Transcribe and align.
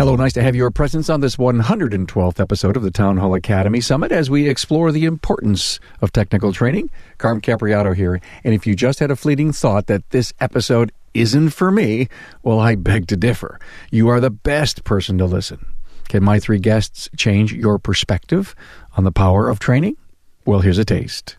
Hello, 0.00 0.16
nice 0.16 0.32
to 0.32 0.42
have 0.42 0.56
your 0.56 0.70
presence 0.70 1.10
on 1.10 1.20
this 1.20 1.36
112th 1.36 2.40
episode 2.40 2.74
of 2.74 2.82
the 2.82 2.90
Town 2.90 3.18
Hall 3.18 3.34
Academy 3.34 3.82
Summit 3.82 4.10
as 4.10 4.30
we 4.30 4.48
explore 4.48 4.92
the 4.92 5.04
importance 5.04 5.78
of 6.00 6.10
technical 6.10 6.54
training. 6.54 6.88
Carm 7.18 7.42
Capriotto 7.42 7.94
here, 7.94 8.18
and 8.42 8.54
if 8.54 8.66
you 8.66 8.74
just 8.74 9.00
had 9.00 9.10
a 9.10 9.14
fleeting 9.14 9.52
thought 9.52 9.88
that 9.88 10.08
this 10.08 10.32
episode 10.40 10.90
isn't 11.12 11.50
for 11.50 11.70
me, 11.70 12.08
well, 12.42 12.58
I 12.58 12.76
beg 12.76 13.08
to 13.08 13.16
differ. 13.18 13.60
You 13.90 14.08
are 14.08 14.20
the 14.20 14.30
best 14.30 14.84
person 14.84 15.18
to 15.18 15.26
listen. 15.26 15.66
Can 16.08 16.24
my 16.24 16.40
three 16.40 16.60
guests 16.60 17.10
change 17.18 17.52
your 17.52 17.78
perspective 17.78 18.54
on 18.96 19.04
the 19.04 19.12
power 19.12 19.50
of 19.50 19.58
training? 19.58 19.98
Well, 20.46 20.60
here's 20.60 20.78
a 20.78 20.84
taste. 20.86 21.36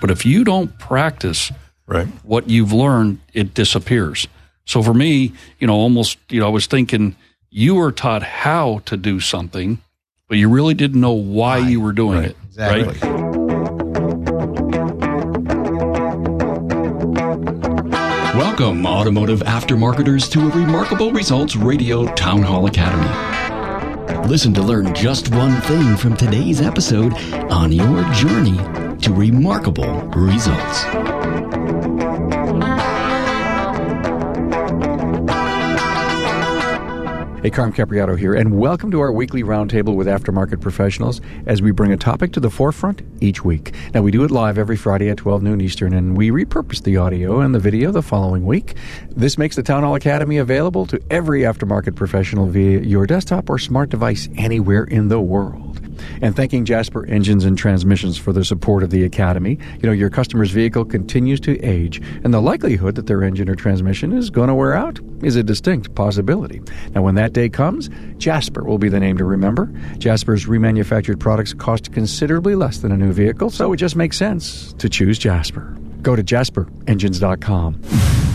But 0.00 0.10
if 0.10 0.26
you 0.26 0.42
don't 0.42 0.76
practice 0.80 1.52
Right. 1.86 2.08
what 2.24 2.50
you've 2.50 2.72
learned, 2.72 3.20
it 3.34 3.54
disappears. 3.54 4.26
So 4.64 4.82
for 4.82 4.94
me, 4.94 5.32
you 5.60 5.68
know, 5.68 5.74
almost, 5.74 6.18
you 6.28 6.40
know, 6.40 6.46
I 6.46 6.50
was 6.50 6.66
thinking 6.66 7.14
you 7.56 7.76
were 7.76 7.92
taught 7.92 8.24
how 8.24 8.80
to 8.84 8.96
do 8.96 9.20
something, 9.20 9.78
but 10.28 10.36
you 10.36 10.48
really 10.48 10.74
didn't 10.74 11.00
know 11.00 11.12
why 11.12 11.58
you 11.58 11.80
were 11.80 11.92
doing 11.92 12.18
Right. 12.18 12.30
it. 12.30 12.36
Exactly. 12.48 12.82
Right? 13.10 14.04
Welcome, 18.34 18.84
automotive 18.86 19.40
aftermarketers, 19.40 20.28
to 20.32 20.40
a 20.40 20.50
Remarkable 20.50 21.12
Results 21.12 21.54
Radio 21.54 22.06
Town 22.14 22.42
Hall 22.42 22.66
Academy. 22.66 23.08
Listen 24.28 24.52
to 24.54 24.62
learn 24.62 24.92
just 24.94 25.32
one 25.32 25.60
thing 25.62 25.96
from 25.96 26.16
today's 26.16 26.60
episode 26.60 27.12
on 27.52 27.70
your 27.70 28.02
journey 28.12 28.56
to 28.98 29.12
remarkable 29.14 30.00
results. 30.16 30.84
Hey, 37.44 37.50
Carm 37.50 37.74
Capriotto 37.74 38.18
here, 38.18 38.32
and 38.32 38.58
welcome 38.58 38.90
to 38.90 39.00
our 39.00 39.12
weekly 39.12 39.42
roundtable 39.42 39.94
with 39.94 40.06
aftermarket 40.06 40.62
professionals 40.62 41.20
as 41.44 41.60
we 41.60 41.72
bring 41.72 41.92
a 41.92 41.96
topic 41.98 42.32
to 42.32 42.40
the 42.40 42.48
forefront 42.48 43.02
each 43.20 43.44
week. 43.44 43.74
Now, 43.92 44.00
we 44.00 44.10
do 44.10 44.24
it 44.24 44.30
live 44.30 44.56
every 44.56 44.78
Friday 44.78 45.10
at 45.10 45.18
12 45.18 45.42
noon 45.42 45.60
Eastern, 45.60 45.92
and 45.92 46.16
we 46.16 46.30
repurpose 46.30 46.82
the 46.82 46.96
audio 46.96 47.40
and 47.40 47.54
the 47.54 47.58
video 47.58 47.92
the 47.92 48.00
following 48.00 48.46
week. 48.46 48.76
This 49.10 49.36
makes 49.36 49.56
the 49.56 49.62
Town 49.62 49.82
Hall 49.82 49.94
Academy 49.94 50.38
available 50.38 50.86
to 50.86 50.98
every 51.10 51.42
aftermarket 51.42 51.94
professional 51.94 52.46
via 52.46 52.80
your 52.80 53.06
desktop 53.06 53.50
or 53.50 53.58
smart 53.58 53.90
device 53.90 54.26
anywhere 54.38 54.84
in 54.84 55.08
the 55.08 55.20
world. 55.20 55.83
And 56.20 56.34
thanking 56.34 56.64
Jasper 56.64 57.06
Engines 57.06 57.44
and 57.44 57.56
Transmissions 57.56 58.18
for 58.18 58.32
their 58.32 58.44
support 58.44 58.82
of 58.82 58.90
the 58.90 59.04
Academy. 59.04 59.58
You 59.80 59.88
know, 59.88 59.92
your 59.92 60.10
customer's 60.10 60.50
vehicle 60.50 60.84
continues 60.84 61.40
to 61.40 61.58
age, 61.60 62.00
and 62.22 62.32
the 62.32 62.40
likelihood 62.40 62.94
that 62.96 63.06
their 63.06 63.22
engine 63.22 63.48
or 63.48 63.54
transmission 63.54 64.12
is 64.12 64.30
going 64.30 64.48
to 64.48 64.54
wear 64.54 64.74
out 64.74 65.00
is 65.22 65.36
a 65.36 65.42
distinct 65.42 65.94
possibility. 65.94 66.60
Now, 66.94 67.02
when 67.02 67.14
that 67.16 67.32
day 67.32 67.48
comes, 67.48 67.90
Jasper 68.18 68.64
will 68.64 68.78
be 68.78 68.88
the 68.88 69.00
name 69.00 69.18
to 69.18 69.24
remember. 69.24 69.72
Jasper's 69.98 70.46
remanufactured 70.46 71.18
products 71.18 71.54
cost 71.54 71.92
considerably 71.92 72.54
less 72.54 72.78
than 72.78 72.92
a 72.92 72.96
new 72.96 73.12
vehicle, 73.12 73.50
so 73.50 73.72
it 73.72 73.76
just 73.76 73.96
makes 73.96 74.16
sense 74.16 74.72
to 74.74 74.88
choose 74.88 75.18
Jasper. 75.18 75.76
Go 76.02 76.14
to 76.16 76.22
jasperengines.com. 76.22 77.80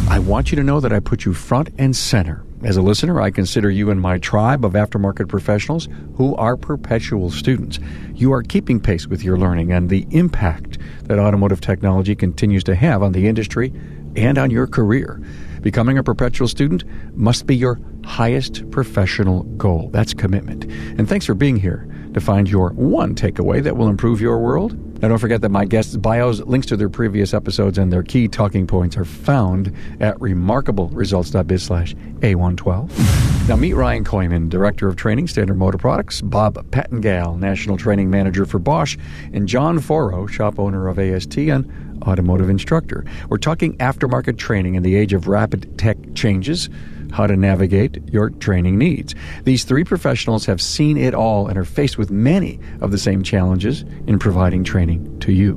I 0.10 0.20
want 0.20 0.52
you 0.52 0.56
to 0.56 0.64
know 0.64 0.80
that 0.80 0.92
I 0.92 1.00
put 1.00 1.26
you 1.26 1.34
front 1.34 1.70
and 1.78 1.96
center. 1.96 2.44
As 2.62 2.76
a 2.76 2.82
listener, 2.82 3.22
I 3.22 3.32
consider 3.32 3.70
you 3.70 3.90
in 3.90 4.02
my 4.02 4.18
tribe 4.18 4.66
of 4.66 4.74
aftermarket 4.74 5.30
professionals 5.30 5.88
who 6.16 6.36
are 6.36 6.58
perpetual 6.58 7.32
students. 7.32 7.80
You 8.14 8.34
are 8.34 8.44
keeping 8.44 8.82
pace 8.82 9.08
with 9.08 9.24
your 9.24 9.38
learning 9.38 9.72
and 9.72 9.90
the 9.90 10.06
impact 10.10 10.78
that 11.04 11.20
automotive 11.20 11.62
technology 11.62 12.18
continues 12.18 12.66
to 12.66 12.76
have 12.76 13.02
on 13.02 13.14
the 13.14 13.28
industry 13.28 13.72
and 14.18 14.38
on 14.38 14.52
your 14.52 14.68
career. 14.68 15.22
Becoming 15.62 15.98
a 15.98 16.04
perpetual 16.04 16.50
student 16.50 16.84
must 17.16 17.48
be 17.48 17.56
your 17.56 17.80
highest 18.04 18.70
professional 18.72 19.44
goal. 19.44 19.90
That's 19.94 20.14
commitment. 20.14 20.66
And 20.66 21.08
thanks 21.08 21.26
for 21.26 21.36
being 21.36 21.56
here 21.56 21.88
to 22.14 22.20
find 22.20 22.50
your 22.50 22.72
one 22.72 23.16
takeaway 23.16 23.64
that 23.64 23.78
will 23.78 23.88
improve 23.88 24.20
your 24.20 24.38
world. 24.38 24.74
Now, 25.02 25.08
don't 25.08 25.18
forget 25.18 25.40
that 25.42 25.50
my 25.50 25.64
guests' 25.64 25.96
bios, 25.96 26.42
links 26.42 26.68
to 26.68 26.76
their 26.76 26.90
previous 26.90 27.34
episodes, 27.34 27.78
and 27.78 27.92
their 27.92 28.04
key 28.04 28.28
talking 28.28 28.68
points 28.68 28.98
are 28.98 29.06
found 29.06 29.74
at 30.02 30.18
remarkableresults.biz 30.18 31.64
slash 31.64 31.96
A112. 32.20 33.48
Now, 33.48 33.56
meet 33.56 33.74
Ryan 33.76 34.04
Koyman, 34.04 34.50
Director 34.50 34.90
of 34.90 34.98
Training, 34.98 35.28
Standard 35.28 35.58
Motor 35.58 35.78
Products, 35.78 36.20
Bob 36.20 36.56
Pattengale, 36.72 37.40
National 37.40 37.78
Training 37.78 38.10
Manager 38.10 38.46
for 38.46 38.60
Bosch, 38.60 38.98
and 39.32 39.48
John 39.48 39.80
Foro, 39.80 40.28
shop 40.28 40.60
owner 40.60 40.90
of 40.90 41.00
AST 41.00 41.38
and 41.38 42.02
automotive 42.04 42.50
instructor. 42.50 43.06
We're 43.30 43.38
talking 43.38 43.78
aftermarket 43.78 44.38
training 44.38 44.76
in 44.76 44.84
the 44.84 44.96
age 44.96 45.14
of 45.14 45.30
rapid 45.30 45.78
tech 45.78 45.98
changes 46.14 46.70
how 47.12 47.28
to 47.28 47.36
navigate 47.36 47.98
your 48.12 48.30
training 48.30 48.78
needs. 48.78 49.16
These 49.44 49.64
three 49.64 49.84
professionals 49.84 50.46
have 50.46 50.62
seen 50.62 50.98
it 50.98 51.14
all 51.14 51.48
and 51.48 51.58
are 51.58 51.66
faced 51.66 51.98
with 51.98 52.12
many 52.12 52.60
of 52.82 52.92
the 52.92 52.98
same 52.98 53.24
challenges 53.24 53.84
in 54.08 54.20
providing 54.20 54.64
training 54.64 55.20
to 55.20 55.32
you. 55.32 55.56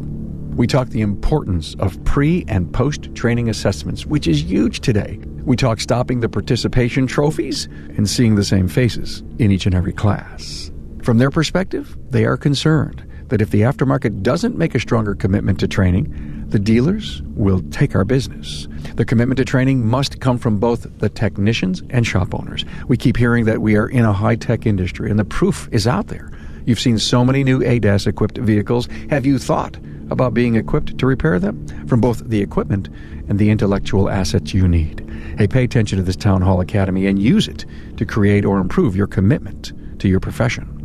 We 0.57 0.67
talk 0.67 0.91
the 0.91 1.01
importance 1.01 1.75
of 1.79 2.03
pre 2.05 2.45
and 2.47 2.73
post 2.73 3.15
training 3.15 3.49
assessments, 3.49 4.05
which 4.05 4.27
is 4.27 4.43
huge 4.43 4.81
today. 4.81 5.19
We 5.45 5.57
talk 5.57 5.81
stopping 5.81 6.21
the 6.21 6.29
participation 6.29 7.07
trophies 7.07 7.67
and 7.97 8.09
seeing 8.09 8.35
the 8.35 8.45
same 8.45 8.69
faces 8.69 9.23
in 9.39 9.51
each 9.51 9.65
and 9.65 9.75
every 9.75 9.95
class. 9.95 10.71
From 11.03 11.19
their 11.19 11.31
perspective, 11.31 11.97
they 12.11 12.27
are 12.27 12.37
concerned 12.37 13.05
that 13.29 13.41
if 13.41 13.51
the 13.51 13.63
aftermarket 13.63 14.23
doesn't 14.23 14.59
make 14.59 14.75
a 14.75 14.81
stronger 14.81 15.15
commitment 15.15 15.59
to 15.61 15.67
training, 15.67 16.32
the 16.53 16.59
dealers 16.59 17.23
will 17.35 17.63
take 17.71 17.95
our 17.95 18.05
business. 18.05 18.69
The 18.97 19.07
commitment 19.07 19.39
to 19.39 19.45
training 19.45 19.87
must 19.87 20.21
come 20.21 20.37
from 20.37 20.59
both 20.59 20.99
the 20.99 21.09
technicians 21.09 21.83
and 21.89 22.07
shop 22.07 22.35
owners. 22.35 22.67
We 22.89 22.99
keep 22.99 23.17
hearing 23.17 23.47
that 23.47 23.63
we 23.63 23.75
are 23.77 23.89
in 23.89 24.05
a 24.05 24.13
high 24.13 24.37
tech 24.37 24.67
industry, 24.67 25.11
and 25.11 25.19
the 25.19 25.25
proof 25.25 25.67
is 25.73 25.87
out 25.87 26.09
there. 26.09 26.31
You've 26.67 26.79
seen 26.79 26.99
so 26.99 27.25
many 27.25 27.43
new 27.43 27.61
ADAS 27.61 28.07
equipped 28.07 28.37
vehicles. 28.37 28.87
Have 29.09 29.25
you 29.25 29.39
thought 29.39 29.79
about 30.11 30.35
being 30.35 30.57
equipped 30.57 30.99
to 30.99 31.07
repair 31.07 31.39
them? 31.39 31.67
From 31.87 32.03
both 32.03 32.23
the 32.29 32.43
equipment 32.43 32.91
and 33.29 33.39
the 33.39 33.49
intellectual 33.49 34.11
assets 34.11 34.53
you 34.53 34.69
need. 34.69 35.01
Hey, 35.39 35.47
pay 35.47 35.65
attention 35.65 35.97
to 35.97 36.05
this 36.05 36.17
Town 36.17 36.43
Hall 36.43 36.61
Academy 36.61 37.07
and 37.07 37.19
use 37.19 37.49
it 37.49 37.65
to 37.97 38.05
create 38.05 38.45
or 38.45 38.59
improve 38.59 38.95
your 38.95 39.07
commitment 39.07 39.73
to 40.01 40.09
your 40.09 40.21
profession. 40.21 40.82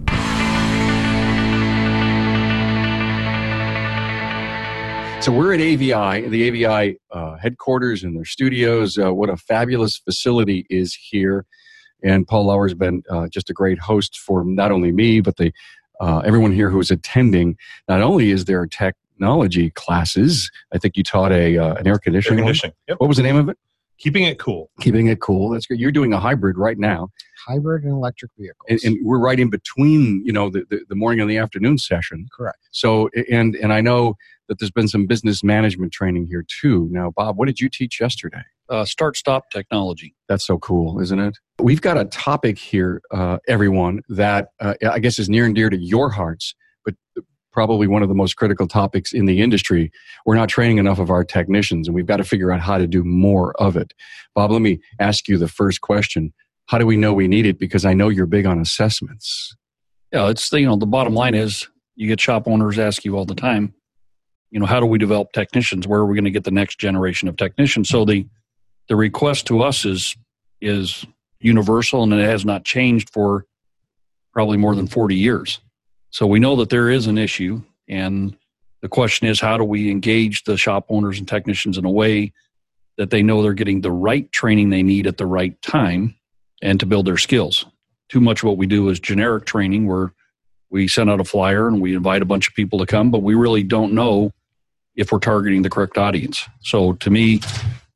So 5.20 5.34
we're 5.34 5.54
at 5.54 5.60
AVI, 5.60 6.30
the 6.30 6.48
AVI 6.48 7.00
uh, 7.12 7.36
headquarters 7.38 8.02
and 8.04 8.16
their 8.16 8.24
studios. 8.24 8.98
Uh, 8.98 9.14
what 9.14 9.30
a 9.30 9.36
fabulous 9.36 9.98
facility 9.98 10.66
is 10.70 10.94
here. 10.94 11.46
And 12.02 12.26
Paul 12.26 12.46
Lauer's 12.46 12.74
been 12.76 13.04
uh, 13.10 13.28
just 13.28 13.50
a 13.50 13.54
great 13.54 13.78
host 13.80 14.18
for 14.18 14.46
not 14.46 14.72
only 14.72 14.94
me, 14.94 15.20
but 15.20 15.36
the 15.36 15.52
uh, 16.00 16.20
everyone 16.20 16.54
here 16.54 16.70
who 16.70 16.80
is 16.80 16.92
attending. 16.92 17.58
Not 17.90 18.02
only 18.02 18.30
is 18.32 18.46
there 18.46 18.66
technology 18.68 19.70
classes, 19.72 20.50
I 20.74 20.78
think 20.78 20.96
you 20.96 21.04
taught 21.04 21.34
a 21.34 21.58
uh, 21.58 21.74
an 21.74 21.88
air 21.88 21.94
Air 21.94 22.00
conditioning. 22.00 22.38
one. 22.46 22.46
conditioning. 22.54 22.76
Yep. 22.88 23.00
What 23.00 23.08
was 23.08 23.18
the 23.18 23.24
name 23.24 23.36
of 23.36 23.50
it? 23.50 23.58
Keeping 24.00 24.24
it 24.24 24.38
cool. 24.40 24.70
Keeping 24.80 25.08
it 25.08 25.20
cool. 25.20 25.50
That's 25.50 25.66
good. 25.66 25.80
You're 25.80 25.92
doing 25.92 26.14
a 26.14 26.20
hybrid 26.20 26.58
right 26.58 26.78
now, 26.78 27.10
Hybrid 27.48 27.84
and 27.84 27.94
electric 27.94 28.32
vehicles. 28.38 28.66
and, 28.70 28.80
and 28.84 29.06
we're 29.06 29.20
right 29.20 29.40
in 29.40 29.50
between. 29.50 30.24
You 30.26 30.34
know, 30.34 30.50
the, 30.50 30.66
the 30.70 30.82
the 30.90 30.96
morning 30.96 31.22
and 31.22 31.30
the 31.30 31.38
afternoon 31.38 31.78
session. 31.78 32.28
Correct. 32.36 32.60
So, 32.72 33.10
and 33.32 33.56
and 33.56 33.74
I 33.74 33.82
know 33.82 34.16
that 34.48 34.60
there's 34.60 34.72
been 34.72 34.88
some 34.88 35.08
business 35.08 35.44
management 35.44 35.92
training 35.92 36.28
here 36.28 36.46
too. 36.48 36.88
Now, 36.92 37.12
Bob, 37.16 37.38
what 37.38 37.48
did 37.48 37.60
you 37.60 37.70
teach 37.70 38.00
yesterday? 38.00 38.44
Uh, 38.70 38.86
start 38.86 39.16
stop 39.18 39.50
technology. 39.50 40.14
That's 40.28 40.46
so 40.46 40.58
cool, 40.60 41.00
isn't 41.00 41.20
it? 41.20 41.38
We've 41.60 41.82
got 41.82 41.98
a 41.98 42.06
topic 42.06 42.58
here, 42.58 43.02
uh, 43.12 43.38
everyone, 43.48 44.02
that 44.10 44.50
uh, 44.60 44.74
I 44.90 45.00
guess 45.00 45.20
is 45.20 45.30
near 45.30 45.46
and 45.46 45.56
dear 45.56 45.70
to 45.70 45.78
your 45.78 46.10
hearts, 46.10 46.54
but 46.86 46.96
probably 47.52 47.88
one 47.88 48.04
of 48.04 48.10
the 48.10 48.16
most 48.16 48.36
critical 48.36 48.68
topics 48.68 49.14
in 49.14 49.26
the 49.26 49.42
industry. 49.42 49.92
We're 50.26 50.36
not 50.36 50.50
training 50.50 50.78
enough 50.78 51.00
of 51.00 51.10
our 51.10 51.24
technicians, 51.24 51.88
and 51.88 51.96
we've 51.96 52.06
got 52.06 52.18
to 52.18 52.24
figure 52.24 52.52
out 52.52 52.62
how 52.62 52.78
to 52.78 52.88
do 52.88 53.04
more 53.04 53.54
of 53.62 53.76
it. 53.76 53.94
Bob, 54.36 54.52
let 54.52 54.62
me 54.62 54.80
ask 55.00 55.28
you 55.28 55.38
the 55.38 55.48
first 55.48 55.82
question. 55.82 56.34
How 56.68 56.78
do 56.78 56.86
we 56.86 56.98
know 56.98 57.14
we 57.14 57.28
need 57.28 57.46
it? 57.46 57.58
Because 57.58 57.86
I 57.86 57.94
know 57.94 58.10
you're 58.10 58.26
big 58.26 58.46
on 58.46 58.60
assessments. 58.60 59.56
Yeah, 60.12 60.30
it's 60.30 60.50
the, 60.50 60.62
you 60.62 60.68
know 60.68 60.78
the 60.78 60.86
bottom 60.86 61.14
line 61.14 61.36
is 61.36 61.68
you 61.96 62.08
get 62.08 62.22
shop 62.22 62.48
owners 62.48 62.80
ask 62.80 63.04
you 63.04 63.18
all 63.18 63.26
the 63.26 63.36
time, 63.36 63.74
you 64.52 64.60
know, 64.60 64.66
how 64.66 64.80
do 64.80 64.86
we 64.86 64.98
develop 64.98 65.34
technicians? 65.34 65.88
Where 65.88 66.00
are 66.00 66.06
we 66.06 66.16
going 66.16 66.26
to 66.26 66.32
get 66.32 66.44
the 66.44 66.52
next 66.52 66.80
generation 66.80 67.28
of 67.28 67.36
technicians? 67.36 67.90
So 67.90 68.06
the 68.06 68.28
the 68.88 68.96
request 68.96 69.48
to 69.48 69.62
us 69.62 69.84
is 69.84 70.16
is 70.62 71.06
universal 71.40 72.04
and 72.04 72.14
it 72.14 72.24
has 72.24 72.46
not 72.46 72.64
changed 72.64 73.10
for 73.12 73.46
probably 74.32 74.58
more 74.58 74.76
than 74.76 74.88
40 74.88 75.16
years. 75.16 75.60
So 76.18 76.26
we 76.26 76.40
know 76.40 76.56
that 76.56 76.72
there 76.72 76.90
is 76.90 77.06
an 77.06 77.20
issue 77.20 77.62
and 77.88 78.36
the 78.82 78.88
question 78.90 79.28
is 79.28 79.40
how 79.40 79.56
do 79.56 79.64
we 79.64 79.92
engage 79.92 80.46
the 80.46 80.58
shop 80.58 80.88
owners 80.90 81.20
and 81.20 81.28
technicians 81.28 81.78
in 81.78 81.86
a 81.86 81.92
way 81.92 82.34
that 82.98 83.12
they 83.12 83.22
know 83.22 83.44
they're 83.44 83.54
getting 83.54 83.82
the 83.82 83.92
right 83.92 84.32
training 84.32 84.72
they 84.72 84.82
need 84.82 85.06
at 85.06 85.18
the 85.18 85.28
right 85.28 85.62
time 85.62 86.16
and 86.60 86.80
to 86.80 86.88
build 86.88 87.06
their 87.06 87.18
skills. 87.18 87.68
Too 88.10 88.20
much 88.20 88.42
of 88.42 88.46
what 88.48 88.58
we 88.58 88.66
do 88.66 88.90
is 88.90 89.00
generic 89.00 89.46
training 89.46 89.86
where 89.86 90.12
we 90.72 90.88
send 90.88 91.12
out 91.12 91.20
a 91.20 91.24
flyer 91.24 91.68
and 91.68 91.82
we 91.82 91.96
invite 91.96 92.24
a 92.24 92.26
bunch 92.26 92.48
of 92.48 92.56
people 92.56 92.80
to 92.80 92.88
come, 92.88 93.12
but 93.12 93.22
we 93.22 93.36
really 93.36 93.62
don't 93.62 93.94
know 93.94 94.32
if 94.96 95.12
we're 95.12 95.20
targeting 95.20 95.62
the 95.62 95.70
correct 95.70 96.00
audience. 96.00 96.44
So 96.62 96.94
to 96.94 97.12
me, 97.12 97.42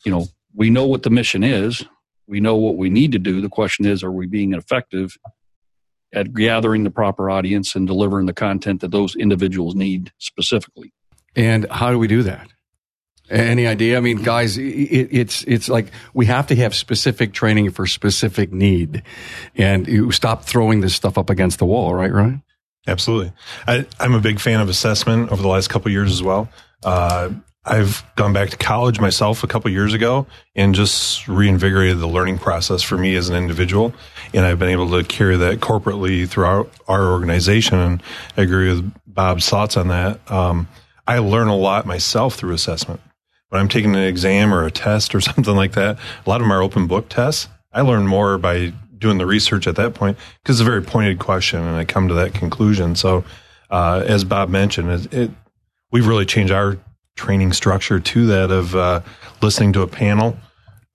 you 0.05 0.11
know, 0.11 0.27
we 0.53 0.69
know 0.69 0.85
what 0.85 1.01
the 1.01 1.09
mission 1.09 1.43
is. 1.43 1.83
We 2.27 2.39
know 2.39 2.55
what 2.55 2.77
we 2.77 2.91
need 2.91 3.13
to 3.13 3.19
do. 3.19 3.41
The 3.41 3.49
question 3.49 3.87
is, 3.87 4.03
are 4.03 4.11
we 4.11 4.27
being 4.27 4.53
effective 4.53 5.17
at 6.13 6.33
gathering 6.33 6.83
the 6.83 6.91
proper 6.91 7.29
audience 7.29 7.75
and 7.75 7.87
delivering 7.87 8.25
the 8.25 8.33
content 8.33 8.81
that 8.81 8.91
those 8.91 9.15
individuals 9.15 9.75
need 9.75 10.11
specifically? 10.17 10.93
And 11.35 11.69
how 11.69 11.91
do 11.91 11.99
we 11.99 12.07
do 12.07 12.23
that? 12.23 12.49
Any 13.29 13.65
idea? 13.65 13.95
I 13.97 14.01
mean, 14.01 14.17
guys, 14.17 14.57
it, 14.57 14.63
it's 14.63 15.43
it's 15.43 15.69
like 15.69 15.87
we 16.13 16.25
have 16.25 16.47
to 16.47 16.55
have 16.57 16.75
specific 16.75 17.31
training 17.31 17.71
for 17.71 17.87
specific 17.87 18.51
need, 18.51 19.03
and 19.55 19.87
you 19.87 20.11
stop 20.11 20.43
throwing 20.43 20.81
this 20.81 20.93
stuff 20.95 21.17
up 21.17 21.29
against 21.29 21.59
the 21.59 21.65
wall, 21.65 21.93
right? 21.93 22.11
Right. 22.11 22.41
Absolutely. 22.87 23.31
I, 23.67 23.85
am 23.99 24.15
a 24.15 24.19
big 24.19 24.39
fan 24.39 24.59
of 24.59 24.67
assessment 24.67 25.31
over 25.31 25.41
the 25.41 25.47
last 25.47 25.69
couple 25.69 25.91
years 25.91 26.11
as 26.11 26.21
well. 26.21 26.49
Uh, 26.83 27.29
I've 27.63 28.03
gone 28.15 28.33
back 28.33 28.49
to 28.49 28.57
college 28.57 28.99
myself 28.99 29.43
a 29.43 29.47
couple 29.47 29.69
years 29.69 29.93
ago 29.93 30.25
and 30.55 30.73
just 30.73 31.27
reinvigorated 31.27 31.99
the 31.99 32.07
learning 32.07 32.39
process 32.39 32.81
for 32.81 32.97
me 32.97 33.15
as 33.15 33.29
an 33.29 33.35
individual. 33.35 33.93
And 34.33 34.45
I've 34.45 34.57
been 34.57 34.69
able 34.69 34.89
to 34.91 35.03
carry 35.03 35.37
that 35.37 35.59
corporately 35.59 36.27
throughout 36.27 36.71
our 36.87 37.11
organization. 37.11 37.77
And 37.77 38.03
I 38.35 38.41
agree 38.41 38.69
with 38.69 38.91
Bob's 39.05 39.47
thoughts 39.47 39.77
on 39.77 39.89
that. 39.89 40.19
Um, 40.31 40.67
I 41.05 41.19
learn 41.19 41.49
a 41.49 41.55
lot 41.55 41.85
myself 41.85 42.33
through 42.35 42.53
assessment. 42.53 42.99
When 43.49 43.61
I'm 43.61 43.67
taking 43.67 43.95
an 43.95 44.03
exam 44.03 44.53
or 44.53 44.65
a 44.65 44.71
test 44.71 45.13
or 45.13 45.21
something 45.21 45.55
like 45.55 45.73
that, 45.73 45.99
a 46.25 46.29
lot 46.29 46.41
of 46.41 46.45
them 46.45 46.51
are 46.53 46.63
open 46.63 46.87
book 46.87 47.09
tests. 47.09 47.47
I 47.71 47.81
learn 47.81 48.07
more 48.07 48.39
by 48.39 48.73
doing 48.97 49.19
the 49.19 49.27
research 49.27 49.67
at 49.67 49.75
that 49.75 49.93
point 49.93 50.17
because 50.41 50.59
it's 50.59 50.67
a 50.67 50.69
very 50.69 50.81
pointed 50.81 51.19
question 51.19 51.59
and 51.59 51.75
I 51.75 51.85
come 51.85 52.07
to 52.07 52.13
that 52.15 52.33
conclusion. 52.33 52.95
So, 52.95 53.23
uh, 53.69 54.03
as 54.05 54.23
Bob 54.23 54.49
mentioned, 54.49 54.89
it, 54.89 55.13
it, 55.13 55.31
we've 55.91 56.07
really 56.07 56.25
changed 56.25 56.51
our 56.51 56.77
training 57.15 57.53
structure 57.53 57.99
to 57.99 58.25
that 58.27 58.51
of 58.51 58.75
uh, 58.75 59.01
listening 59.41 59.73
to 59.73 59.81
a 59.81 59.87
panel. 59.87 60.37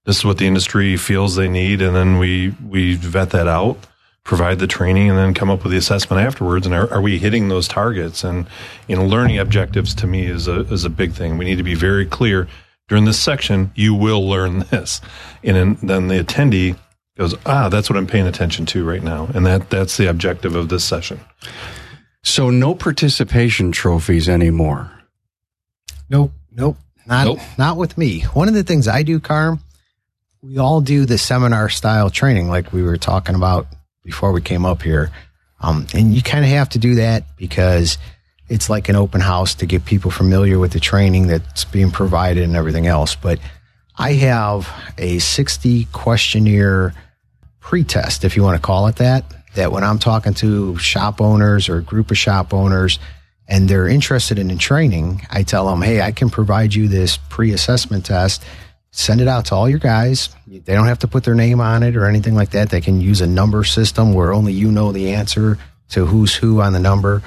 This 0.05 0.19
is 0.19 0.25
what 0.25 0.39
the 0.39 0.47
industry 0.47 0.97
feels 0.97 1.35
they 1.35 1.49
need, 1.49 1.83
and 1.83 1.95
then 1.95 2.19
we 2.19 2.55
we 2.65 2.95
vet 2.95 3.31
that 3.31 3.49
out, 3.49 3.77
provide 4.25 4.59
the 4.59 4.67
training, 4.67 5.11
and 5.11 5.19
then 5.19 5.35
come 5.35 5.51
up 5.51 5.63
with 5.63 5.73
the 5.73 5.79
assessment 5.79 6.23
afterwards. 6.23 6.65
And 6.67 6.75
are, 6.75 6.93
are 6.93 7.01
we 7.01 7.19
hitting 7.19 7.49
those 7.49 7.67
targets? 7.67 8.23
And 8.23 8.47
you 8.87 8.97
know, 8.97 9.05
learning 9.05 9.39
objectives 9.39 9.95
to 9.97 10.07
me 10.07 10.27
is 10.27 10.47
a 10.47 10.61
is 10.73 10.85
a 10.85 10.91
big 10.91 11.13
thing. 11.13 11.39
We 11.39 11.45
need 11.45 11.57
to 11.57 11.65
be 11.65 11.75
very 11.75 12.07
clear 12.07 12.47
during 12.89 13.05
this 13.05 13.19
section. 13.19 13.73
You 13.75 13.95
will 13.95 14.27
learn 14.29 14.61
this, 14.71 15.01
and 15.43 15.77
then 15.79 16.09
the 16.09 16.23
attendee 16.23 16.77
goes, 17.17 17.35
ah, 17.47 17.69
that's 17.69 17.89
what 17.89 17.97
I'm 17.97 18.07
paying 18.07 18.27
attention 18.27 18.67
to 18.67 18.85
right 18.85 19.03
now. 19.03 19.29
And 19.35 19.45
that, 19.47 19.71
that's 19.71 19.97
the 19.97 20.09
objective 20.09 20.55
of 20.55 20.69
this 20.69 20.85
session. 20.85 21.21
So 22.23 22.51
no 22.51 22.75
participation 22.75 23.73
trophies 23.73 24.29
anymore. 24.29 24.93
Nope. 26.09 26.33
Nope. 26.51 26.77
Not, 27.07 27.27
nope. 27.27 27.39
not 27.59 27.77
with 27.77 27.97
me. 27.97 28.21
One 28.21 28.49
of 28.49 28.55
the 28.55 28.65
things 28.65 28.89
I 28.89 29.03
do, 29.03 29.21
Carm, 29.21 29.61
we 30.43 30.59
all 30.59 30.81
do 30.81 31.07
the 31.07 31.19
seminar 31.19 31.69
style 31.69 32.11
training 32.11 32.49
like 32.49 32.73
we 32.73 32.83
were 32.83 32.97
talking 32.97 33.35
about 33.35 33.67
before 34.05 34.33
we 34.33 34.41
came 34.41 34.65
up 34.65 34.83
here. 34.83 35.11
Um, 35.61 35.87
and 35.95 36.15
you 36.15 36.23
kind 36.23 36.45
of 36.45 36.51
have 36.51 36.69
to 36.71 36.79
do 36.79 36.97
that 36.97 37.25
because 37.37 37.99
it's 38.49 38.71
like 38.71 38.89
an 38.89 38.97
open 38.97 39.21
house 39.21 39.55
to 39.57 39.67
get 39.67 39.85
people 39.85 40.11
familiar 40.11 40.59
with 40.59 40.73
the 40.73 40.81
training 40.81 41.27
that's 41.27 41.65
being 41.65 41.91
provided 41.91 42.45
and 42.45 42.57
everything 42.57 42.87
else. 42.87 43.15
But 43.15 43.39
I 43.97 44.13
have 44.15 44.69
a 44.99 45.19
60 45.19 45.87
questionnaire 45.87 46.95
pretest, 47.61 48.25
if 48.25 48.37
you 48.37 48.43
want 48.43 48.61
to 48.61 48.65
call 48.65 48.87
it 48.87 48.97
that, 48.97 49.25
that 49.55 49.73
when 49.73 49.83
I'm 49.83 49.99
talking 49.99 50.35
to 50.35 50.77
shop 50.79 51.21
owners 51.21 51.69
or 51.69 51.79
a 51.79 51.83
group 51.83 52.11
of 52.11 52.19
shop 52.19 52.55
owners 52.55 52.99
and 53.49 53.69
they're 53.69 53.89
interested 53.89 54.39
in, 54.39 54.51
in 54.51 54.59
training, 54.59 55.23
I 55.31 55.43
tell 55.43 55.69
them, 55.69 55.83
hey, 55.83 56.01
I 56.01 56.13
can 56.13 56.31
provide 56.31 56.75
you 56.75 56.89
this 56.89 57.17
pre 57.17 57.53
assessment 57.53 58.07
test. 58.07 58.45
Send 58.91 59.21
it 59.21 59.29
out 59.29 59.47
to 59.47 59.55
all 59.55 59.69
your 59.69 59.79
guys. 59.79 60.31
They 60.47 60.75
don't 60.75 60.87
have 60.87 61.01
to 61.01 61.09
put 61.09 61.25
their 61.25 61.35
name 61.35 61.61
on 61.61 61.83
it 61.83 61.97
or 61.97 62.07
anything 62.07 62.35
like 62.35 62.51
that. 62.51 62.71
They 62.71 62.81
can 62.81 63.01
use 63.01 63.21
a 63.21 63.27
number 63.27 63.63
system 63.63 64.15
where 64.15 64.33
only 64.33 64.53
you 64.53 64.73
know 64.73 64.91
the 64.91 65.13
answer 65.13 65.59
to 65.91 66.07
who's 66.07 66.35
who 66.35 66.61
on 66.61 66.73
the 66.73 66.81
number. 66.81 67.23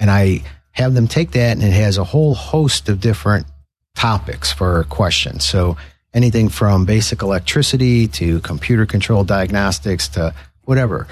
And 0.00 0.10
I 0.10 0.42
have 0.72 0.94
them 0.94 1.08
take 1.08 1.30
that 1.32 1.52
and 1.52 1.62
it 1.62 1.72
has 1.72 1.96
a 1.96 2.04
whole 2.04 2.34
host 2.34 2.88
of 2.88 3.00
different 3.00 3.46
topics 3.94 4.52
for 4.52 4.84
questions. 4.84 5.44
So 5.44 5.76
anything 6.12 6.48
from 6.48 6.84
basic 6.84 7.22
electricity 7.22 8.08
to 8.08 8.40
computer 8.40 8.84
controlled 8.84 9.28
diagnostics 9.28 10.08
to 10.08 10.34
whatever. 10.64 11.06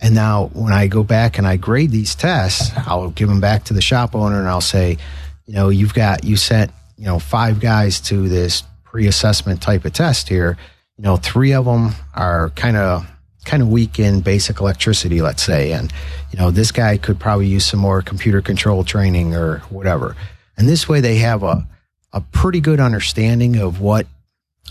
And 0.00 0.14
now 0.14 0.50
when 0.52 0.72
I 0.72 0.86
go 0.86 1.02
back 1.02 1.38
and 1.38 1.46
I 1.46 1.56
grade 1.56 1.90
these 1.90 2.14
tests, 2.14 2.70
I'll 2.86 3.10
give 3.10 3.28
them 3.28 3.40
back 3.40 3.64
to 3.64 3.74
the 3.74 3.82
shop 3.82 4.14
owner 4.14 4.38
and 4.38 4.48
I'll 4.48 4.60
say, 4.60 4.98
you 5.46 5.54
know, 5.54 5.68
you've 5.70 5.94
got, 5.94 6.24
you 6.24 6.36
sent, 6.36 6.70
you 6.96 7.04
know, 7.04 7.18
five 7.18 7.60
guys 7.60 8.00
to 8.02 8.28
this 8.28 8.62
pre 8.84 9.06
assessment 9.06 9.60
type 9.60 9.84
of 9.84 9.92
test 9.92 10.28
here. 10.28 10.56
You 10.96 11.04
know, 11.04 11.16
three 11.16 11.52
of 11.52 11.64
them 11.64 11.92
are 12.14 12.50
kind 12.50 12.76
of, 12.76 13.06
kind 13.44 13.62
of 13.62 13.68
weak 13.68 13.98
in 13.98 14.20
basic 14.20 14.60
electricity, 14.60 15.22
let's 15.22 15.42
say. 15.42 15.72
And, 15.72 15.92
you 16.30 16.38
know, 16.38 16.50
this 16.50 16.70
guy 16.70 16.98
could 16.98 17.18
probably 17.18 17.46
use 17.46 17.64
some 17.64 17.80
more 17.80 18.02
computer 18.02 18.42
control 18.42 18.84
training 18.84 19.34
or 19.34 19.58
whatever. 19.70 20.16
And 20.56 20.68
this 20.68 20.88
way 20.88 21.00
they 21.00 21.16
have 21.18 21.42
a, 21.42 21.66
a 22.12 22.20
pretty 22.20 22.60
good 22.60 22.80
understanding 22.80 23.56
of 23.56 23.80
what 23.80 24.06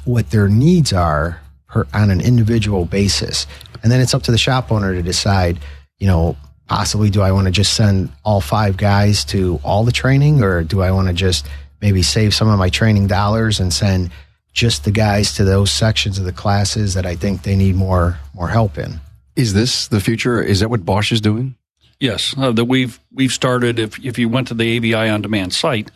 what 0.06 0.30
their 0.30 0.48
needs 0.48 0.94
are 0.94 1.42
per, 1.68 1.86
on 1.94 2.10
an 2.10 2.22
individual 2.22 2.86
basis. 2.86 3.46
And 3.84 3.92
then 3.92 4.02
it's 4.02 4.14
up 4.14 4.24
to 4.24 4.32
the 4.32 4.38
shop 4.38 4.72
owner 4.72 4.94
to 4.94 5.02
decide, 5.02 5.60
you 5.98 6.08
know, 6.08 6.38
possibly 6.68 7.10
do 7.10 7.22
I 7.22 7.32
want 7.32 7.46
to 7.46 7.52
just 7.52 7.74
send 7.74 8.12
all 8.24 8.42
five 8.42 8.78
guys 8.78 9.24
to 9.26 9.60
all 9.64 9.84
the 9.84 9.92
training 9.92 10.44
or 10.44 10.64
do 10.64 10.82
I 10.82 10.92
want 10.92 11.08
to 11.08 11.14
just 11.14 11.48
maybe 11.82 12.04
save 12.04 12.34
some 12.34 12.50
of 12.50 12.60
my 12.60 12.70
training 12.70 13.08
dollars 13.08 13.60
and 13.60 13.74
send 13.74 14.12
just 14.54 14.84
the 14.84 14.92
guys 14.92 15.34
to 15.36 15.44
those 15.44 15.72
sections 15.72 16.18
of 16.18 16.26
the 16.26 16.34
classes 16.34 16.96
that 16.96 17.06
I 17.06 17.16
think 17.16 17.44
they 17.44 17.56
need 17.56 17.76
more 17.76 18.20
more 18.34 18.50
help 18.50 18.78
in. 18.78 19.00
Is 19.36 19.54
this 19.54 19.88
the 19.88 20.00
future? 20.00 20.42
Is 20.42 20.62
that 20.62 20.70
what 20.70 20.84
Bosch 20.84 21.12
is 21.12 21.22
doing? 21.22 21.56
Yes, 22.00 22.34
uh, 22.38 22.52
that 22.52 22.66
we've 22.66 23.00
we've 23.14 23.32
started. 23.32 23.78
If 23.78 24.04
if 24.04 24.18
you 24.18 24.30
went 24.30 24.48
to 24.48 24.56
the 24.56 24.78
AVI 24.78 25.10
on 25.10 25.22
demand 25.22 25.54
site, 25.54 25.92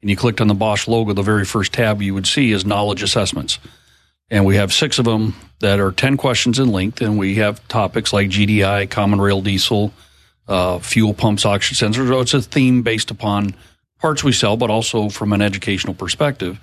and 0.00 0.08
you 0.10 0.16
clicked 0.16 0.40
on 0.40 0.46
the 0.46 0.54
Bosch 0.54 0.86
logo, 0.86 1.12
the 1.12 1.22
very 1.22 1.44
first 1.44 1.72
tab 1.72 2.00
you 2.00 2.14
would 2.14 2.26
see 2.26 2.52
is 2.52 2.64
knowledge 2.64 3.02
assessments. 3.02 3.58
And 4.34 4.44
we 4.44 4.56
have 4.56 4.72
six 4.72 4.98
of 4.98 5.04
them 5.04 5.36
that 5.60 5.78
are 5.78 5.92
10 5.92 6.16
questions 6.16 6.58
in 6.58 6.72
length. 6.72 7.00
And 7.00 7.16
we 7.16 7.36
have 7.36 7.66
topics 7.68 8.12
like 8.12 8.30
GDI, 8.30 8.90
common 8.90 9.20
rail 9.20 9.40
diesel, 9.40 9.94
uh, 10.48 10.80
fuel 10.80 11.14
pumps, 11.14 11.46
oxygen 11.46 11.92
sensors. 11.92 12.08
So 12.08 12.18
it's 12.18 12.34
a 12.34 12.42
theme 12.42 12.82
based 12.82 13.12
upon 13.12 13.54
parts 14.00 14.24
we 14.24 14.32
sell, 14.32 14.56
but 14.56 14.70
also 14.70 15.08
from 15.08 15.32
an 15.32 15.40
educational 15.40 15.94
perspective. 15.94 16.58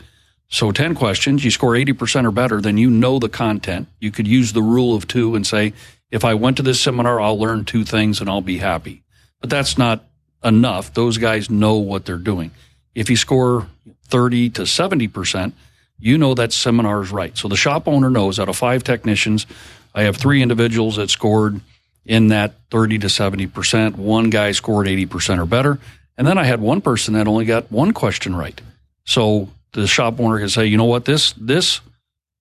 So 0.49 0.73
10 0.73 0.95
questions, 0.95 1.45
you 1.45 1.49
score 1.49 1.71
80% 1.71 2.25
or 2.25 2.31
better, 2.31 2.59
then 2.59 2.75
you 2.75 2.89
know 2.89 3.19
the 3.19 3.29
content. 3.29 3.87
You 4.01 4.11
could 4.11 4.27
use 4.27 4.51
the 4.51 4.61
rule 4.61 4.93
of 4.93 5.07
two 5.07 5.33
and 5.33 5.47
say, 5.47 5.71
if 6.11 6.25
I 6.25 6.33
went 6.33 6.57
to 6.57 6.63
this 6.63 6.81
seminar, 6.81 7.21
I'll 7.21 7.39
learn 7.39 7.63
two 7.63 7.85
things 7.85 8.19
and 8.19 8.29
I'll 8.29 8.41
be 8.41 8.57
happy. 8.57 9.01
But 9.39 9.49
that's 9.49 9.77
not 9.77 10.03
enough. 10.43 10.93
Those 10.93 11.17
guys 11.17 11.49
know 11.49 11.75
what 11.75 12.03
they're 12.03 12.17
doing. 12.17 12.51
If 12.95 13.09
you 13.09 13.15
score 13.15 13.67
30 14.09 14.49
to 14.49 14.63
70%, 14.63 15.53
you 16.01 16.17
know 16.17 16.33
that 16.33 16.51
seminar 16.51 17.01
is 17.01 17.11
right. 17.11 17.37
So 17.37 17.47
the 17.47 17.55
shop 17.55 17.87
owner 17.87 18.09
knows 18.09 18.39
out 18.39 18.49
of 18.49 18.57
five 18.57 18.83
technicians, 18.83 19.45
I 19.93 20.03
have 20.03 20.17
three 20.17 20.41
individuals 20.41 20.97
that 20.97 21.09
scored 21.09 21.61
in 22.05 22.29
that 22.29 22.55
30 22.71 22.99
to 22.99 23.07
70%. 23.07 23.95
One 23.95 24.29
guy 24.29 24.51
scored 24.51 24.87
80% 24.87 25.39
or 25.39 25.45
better. 25.45 25.79
And 26.17 26.27
then 26.27 26.37
I 26.37 26.43
had 26.43 26.59
one 26.59 26.81
person 26.81 27.13
that 27.13 27.27
only 27.27 27.45
got 27.45 27.71
one 27.71 27.93
question 27.93 28.35
right. 28.35 28.59
So 29.05 29.49
the 29.73 29.87
shop 29.87 30.19
owner 30.19 30.39
can 30.39 30.49
say, 30.49 30.65
you 30.65 30.77
know 30.77 30.85
what, 30.85 31.05
this, 31.05 31.33
this 31.33 31.81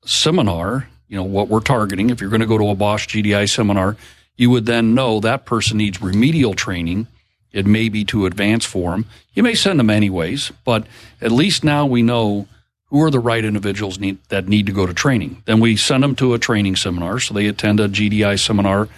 seminar, 0.04 0.88
you 1.08 1.16
know, 1.16 1.24
what 1.24 1.48
we're 1.48 1.60
targeting, 1.60 2.10
if 2.10 2.20
you're 2.20 2.30
going 2.30 2.40
to 2.40 2.46
go 2.46 2.58
to 2.58 2.68
a 2.68 2.74
Bosch 2.74 3.06
GDI 3.06 3.48
seminar, 3.48 3.96
you 4.36 4.50
would 4.50 4.66
then 4.66 4.94
know 4.94 5.20
that 5.20 5.44
person 5.44 5.76
needs 5.76 6.00
remedial 6.00 6.54
training 6.54 7.06
it 7.52 7.66
may 7.66 7.88
be 7.88 8.04
too 8.04 8.26
advanced 8.26 8.66
for 8.66 8.92
them. 8.92 9.06
You 9.34 9.42
may 9.42 9.54
send 9.54 9.78
them 9.78 9.90
anyways, 9.90 10.52
but 10.64 10.86
at 11.20 11.32
least 11.32 11.64
now 11.64 11.86
we 11.86 12.02
know 12.02 12.46
who 12.90 13.02
are 13.02 13.10
the 13.10 13.20
right 13.20 13.44
individuals 13.44 13.98
need, 13.98 14.18
that 14.28 14.48
need 14.48 14.66
to 14.66 14.72
go 14.72 14.86
to 14.86 14.92
training. 14.92 15.42
Then 15.46 15.60
we 15.60 15.76
send 15.76 16.02
them 16.02 16.16
to 16.16 16.34
a 16.34 16.38
training 16.38 16.76
seminar, 16.76 17.20
so 17.20 17.34
they 17.34 17.46
attend 17.46 17.80
a 17.80 17.88
GDI 17.88 18.38
seminar 18.38 18.88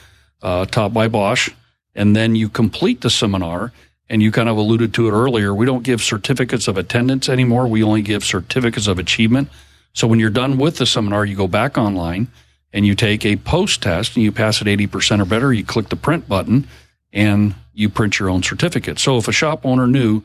uh, 0.43 0.65
taught 0.65 0.93
by 0.93 1.09
Bosch, 1.09 1.51
and 1.95 2.17
then 2.17 2.35
you 2.35 2.49
complete 2.49 3.01
the 3.03 3.11
seminar. 3.11 3.73
And 4.09 4.21
you 4.21 4.31
kind 4.31 4.51
of 4.51 4.59
alluded 4.59 4.93
to 4.95 5.09
it 5.09 5.13
earlier. 5.13 5.55
We 5.55 5.65
don't 5.65 5.85
give 5.85 6.03
certificates 6.03 6.69
of 6.69 6.77
attendance 6.77 7.31
anymore. 7.31 7.67
We 7.67 7.83
only 7.83 8.03
give 8.03 8.25
certificates 8.25 8.87
of 8.87 8.99
achievement. 8.99 9.49
So 9.95 10.07
when 10.07 10.19
you're 10.19 10.29
done 10.29 10.59
with 10.59 10.77
the 10.77 10.85
seminar, 10.85 11.25
you 11.25 11.35
go 11.35 11.49
back 11.49 11.79
online 11.79 12.29
and 12.75 12.87
you 12.87 12.95
take 12.95 13.25
a 13.25 13.37
post 13.37 13.83
test 13.83 14.17
and 14.17 14.23
you 14.23 14.33
pass 14.33 14.61
it 14.61 14.67
80% 14.67 15.21
or 15.21 15.25
better. 15.25 15.53
You 15.53 15.65
click 15.65 15.89
the 15.89 15.97
print 15.97 16.29
button 16.29 16.67
and 17.13 17.55
you 17.73 17.89
print 17.89 18.19
your 18.19 18.29
own 18.29 18.43
certificate. 18.43 18.99
So 18.99 19.19
if 19.19 19.29
a 19.29 19.33
shop 19.33 19.65
owner 19.65 19.87
knew 19.87 20.23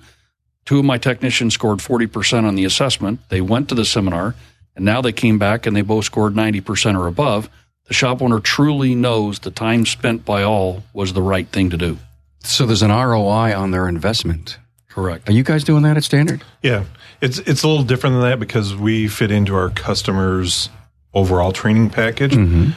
two 0.68 0.80
of 0.80 0.86
my 0.86 1.00
technicians 1.00 1.56
scored 1.56 1.80
40% 1.80 2.44
on 2.44 2.54
the 2.56 2.66
assessment, 2.66 3.22
they 3.30 3.42
went 3.42 3.70
to 3.70 3.76
the 3.76 3.86
seminar, 3.86 4.36
and 4.76 4.86
now 4.86 5.02
they 5.02 5.14
came 5.14 5.40
back 5.40 5.66
and 5.66 5.76
they 5.76 5.82
both 5.82 6.06
scored 6.06 6.36
90% 6.36 7.00
or 7.00 7.08
above, 7.08 7.50
the 7.86 7.94
shop 7.94 8.22
owner 8.22 8.40
truly 8.42 8.94
knows 8.94 9.40
the 9.40 9.50
time 9.50 9.86
spent 9.86 10.26
by 10.26 10.44
all 10.44 10.84
was 10.94 11.14
the 11.14 11.22
right 11.22 11.48
thing 11.48 11.70
to 11.70 11.78
do. 11.78 11.98
So 12.44 12.66
there's 12.66 12.84
an 12.84 12.92
ROI 12.92 13.58
on 13.58 13.72
their 13.72 13.88
investment. 13.88 14.60
Correct. 14.90 15.30
Are 15.30 15.32
you 15.32 15.44
guys 15.44 15.64
doing 15.64 15.84
that 15.84 15.96
at 15.96 16.04
Standard? 16.04 16.44
Yeah. 16.62 16.84
It's 17.22 17.40
it's 17.40 17.64
a 17.64 17.68
little 17.68 17.84
different 17.84 18.16
than 18.16 18.24
that 18.30 18.40
because 18.40 18.76
we 18.76 19.08
fit 19.08 19.32
into 19.32 19.56
our 19.56 19.70
customers' 19.70 20.70
overall 21.14 21.52
training 21.52 21.90
package. 21.90 22.34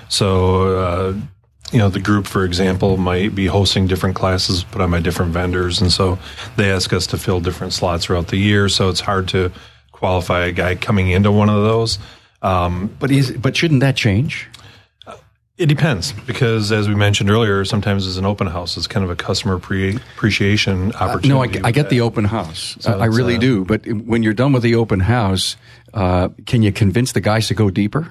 So, 0.09 0.77
uh, 0.79 1.15
you 1.73 1.79
know, 1.79 1.89
the 1.89 2.01
group, 2.01 2.27
for 2.27 2.45
example, 2.45 2.97
might 2.97 3.35
be 3.35 3.47
hosting 3.47 3.87
different 3.87 4.17
classes 4.17 4.65
put 4.65 4.81
on 4.81 4.91
by 4.91 5.01
different 5.01 5.33
vendors. 5.33 5.81
And 5.81 5.93
so 5.93 6.19
they 6.57 6.71
ask 6.71 6.93
us 6.93 7.07
to 7.09 7.19
fill 7.19 7.41
different 7.41 7.73
slots 7.73 8.07
throughout 8.07 8.29
the 8.29 8.37
year. 8.39 8.69
So 8.69 8.89
it's 8.89 9.01
hard 9.01 9.29
to 9.29 9.53
qualify 9.93 10.47
a 10.47 10.53
guy 10.53 10.75
coming 10.75 11.11
into 11.11 11.31
one 11.31 11.49
of 11.49 11.63
those. 11.63 11.99
Um, 12.43 12.95
But 12.99 13.11
is 13.11 13.33
but 13.33 13.57
shouldn't 13.57 13.81
that 13.81 13.97
change? 13.97 14.49
it 15.61 15.67
depends 15.67 16.13
because, 16.27 16.73
as 16.73 16.89
we 16.89 16.95
mentioned 16.95 17.29
earlier, 17.29 17.67
sometimes 17.67 18.07
as 18.07 18.17
an 18.17 18.25
open 18.25 18.47
house, 18.47 18.79
it's 18.79 18.87
kind 18.87 19.05
of 19.05 19.11
a 19.11 19.15
customer 19.15 19.59
pre- 19.59 19.97
appreciation 20.17 20.91
opportunity. 20.95 21.29
No, 21.29 21.43
I, 21.43 21.69
I 21.69 21.71
get 21.71 21.83
that. 21.83 21.91
the 21.91 22.01
open 22.01 22.25
house. 22.25 22.79
So 22.81 22.93
I, 22.99 23.03
I 23.03 23.05
really 23.05 23.37
uh, 23.37 23.41
do. 23.41 23.65
But 23.67 23.87
when 23.87 24.23
you're 24.23 24.33
done 24.33 24.55
with 24.55 24.63
the 24.63 24.75
open 24.77 25.01
house, 25.01 25.57
uh, 25.93 26.31
can 26.47 26.63
you 26.63 26.73
convince 26.73 27.13
the 27.13 27.21
guys 27.21 27.49
to 27.49 27.55
go 27.55 27.69
deeper? 27.69 28.11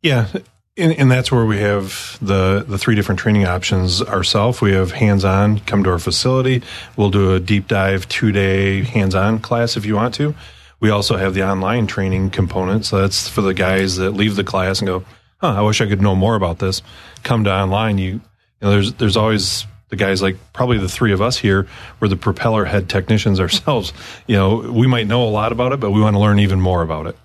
Yeah, 0.00 0.28
and, 0.76 0.92
and 0.92 1.10
that's 1.10 1.30
where 1.30 1.44
we 1.44 1.58
have 1.58 2.18
the 2.20 2.64
the 2.66 2.78
three 2.78 2.94
different 2.94 3.20
training 3.20 3.44
options 3.44 4.02
ourselves. 4.02 4.60
We 4.60 4.72
have 4.72 4.92
hands 4.92 5.24
on, 5.24 5.60
come 5.60 5.84
to 5.84 5.90
our 5.90 5.98
facility. 5.98 6.62
We'll 6.96 7.10
do 7.10 7.34
a 7.34 7.40
deep 7.40 7.68
dive 7.68 8.08
two 8.08 8.32
day 8.32 8.82
hands 8.82 9.14
on 9.14 9.38
class 9.38 9.76
if 9.76 9.86
you 9.86 9.94
want 9.94 10.14
to. 10.14 10.34
We 10.80 10.90
also 10.90 11.16
have 11.16 11.34
the 11.34 11.48
online 11.48 11.86
training 11.86 12.30
component. 12.30 12.84
So 12.84 13.00
that's 13.00 13.28
for 13.28 13.40
the 13.40 13.54
guys 13.54 13.96
that 13.96 14.10
leave 14.10 14.36
the 14.36 14.44
class 14.44 14.80
and 14.80 14.86
go, 14.86 15.04
huh, 15.38 15.54
I 15.54 15.62
wish 15.62 15.80
I 15.80 15.86
could 15.86 16.02
know 16.02 16.14
more 16.14 16.34
about 16.34 16.58
this. 16.58 16.82
Come 17.22 17.44
to 17.44 17.52
online. 17.52 17.98
You, 17.98 18.10
you 18.10 18.20
know, 18.60 18.70
there's 18.70 18.92
there's 18.94 19.16
always 19.16 19.66
the 19.90 19.96
guys 19.96 20.20
like 20.20 20.36
probably 20.52 20.78
the 20.78 20.88
three 20.88 21.12
of 21.12 21.22
us 21.22 21.36
here 21.36 21.68
we're 22.00 22.08
the 22.08 22.16
propeller 22.16 22.64
head 22.64 22.88
technicians 22.88 23.38
ourselves 23.38 23.92
you 24.26 24.34
know 24.34 24.56
we 24.56 24.88
might 24.88 25.06
know 25.06 25.22
a 25.22 25.30
lot 25.30 25.52
about 25.52 25.72
it 25.72 25.78
but 25.78 25.92
we 25.92 26.00
want 26.00 26.16
to 26.16 26.20
learn 26.20 26.40
even 26.40 26.60
more 26.60 26.82
about 26.82 27.06
it 27.06 27.16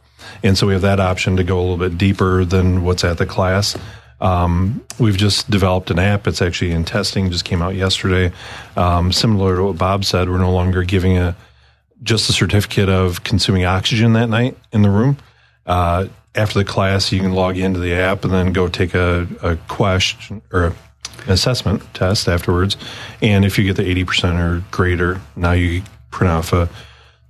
and 0.43 0.57
so 0.57 0.67
we 0.67 0.73
have 0.73 0.81
that 0.81 0.99
option 0.99 1.37
to 1.37 1.43
go 1.43 1.59
a 1.59 1.61
little 1.61 1.77
bit 1.77 1.97
deeper 1.97 2.45
than 2.45 2.83
what's 2.83 3.03
at 3.03 3.17
the 3.17 3.25
class. 3.25 3.77
Um, 4.21 4.83
we've 4.99 5.17
just 5.17 5.49
developed 5.49 5.91
an 5.91 5.99
app. 5.99 6.27
It's 6.27 6.41
actually 6.41 6.71
in 6.71 6.83
testing, 6.83 7.31
just 7.31 7.45
came 7.45 7.61
out 7.61 7.75
yesterday. 7.75 8.33
Um, 8.75 9.11
similar 9.11 9.55
to 9.55 9.63
what 9.63 9.77
Bob 9.77 10.03
said, 10.03 10.29
we're 10.29 10.39
no 10.39 10.51
longer 10.51 10.83
giving 10.83 11.17
a 11.17 11.35
just 12.01 12.29
a 12.29 12.33
certificate 12.33 12.89
of 12.89 13.23
consuming 13.23 13.65
oxygen 13.65 14.13
that 14.13 14.29
night 14.29 14.57
in 14.71 14.81
the 14.81 14.89
room. 14.89 15.17
Uh, 15.65 16.07
after 16.35 16.59
the 16.59 16.65
class, 16.65 17.11
you 17.11 17.19
can 17.19 17.33
log 17.33 17.57
into 17.57 17.79
the 17.79 17.93
app 17.93 18.23
and 18.23 18.33
then 18.33 18.53
go 18.53 18.67
take 18.67 18.93
a, 18.93 19.27
a 19.41 19.55
question 19.67 20.41
or 20.51 20.65
an 20.65 20.75
assessment 21.27 21.81
test 21.93 22.27
afterwards. 22.27 22.77
And 23.21 23.43
if 23.43 23.57
you 23.57 23.65
get 23.65 23.75
the 23.75 24.03
80% 24.03 24.39
or 24.39 24.63
greater, 24.71 25.19
now 25.35 25.51
you 25.51 25.83
print 26.11 26.31
off 26.31 26.53
a 26.53 26.69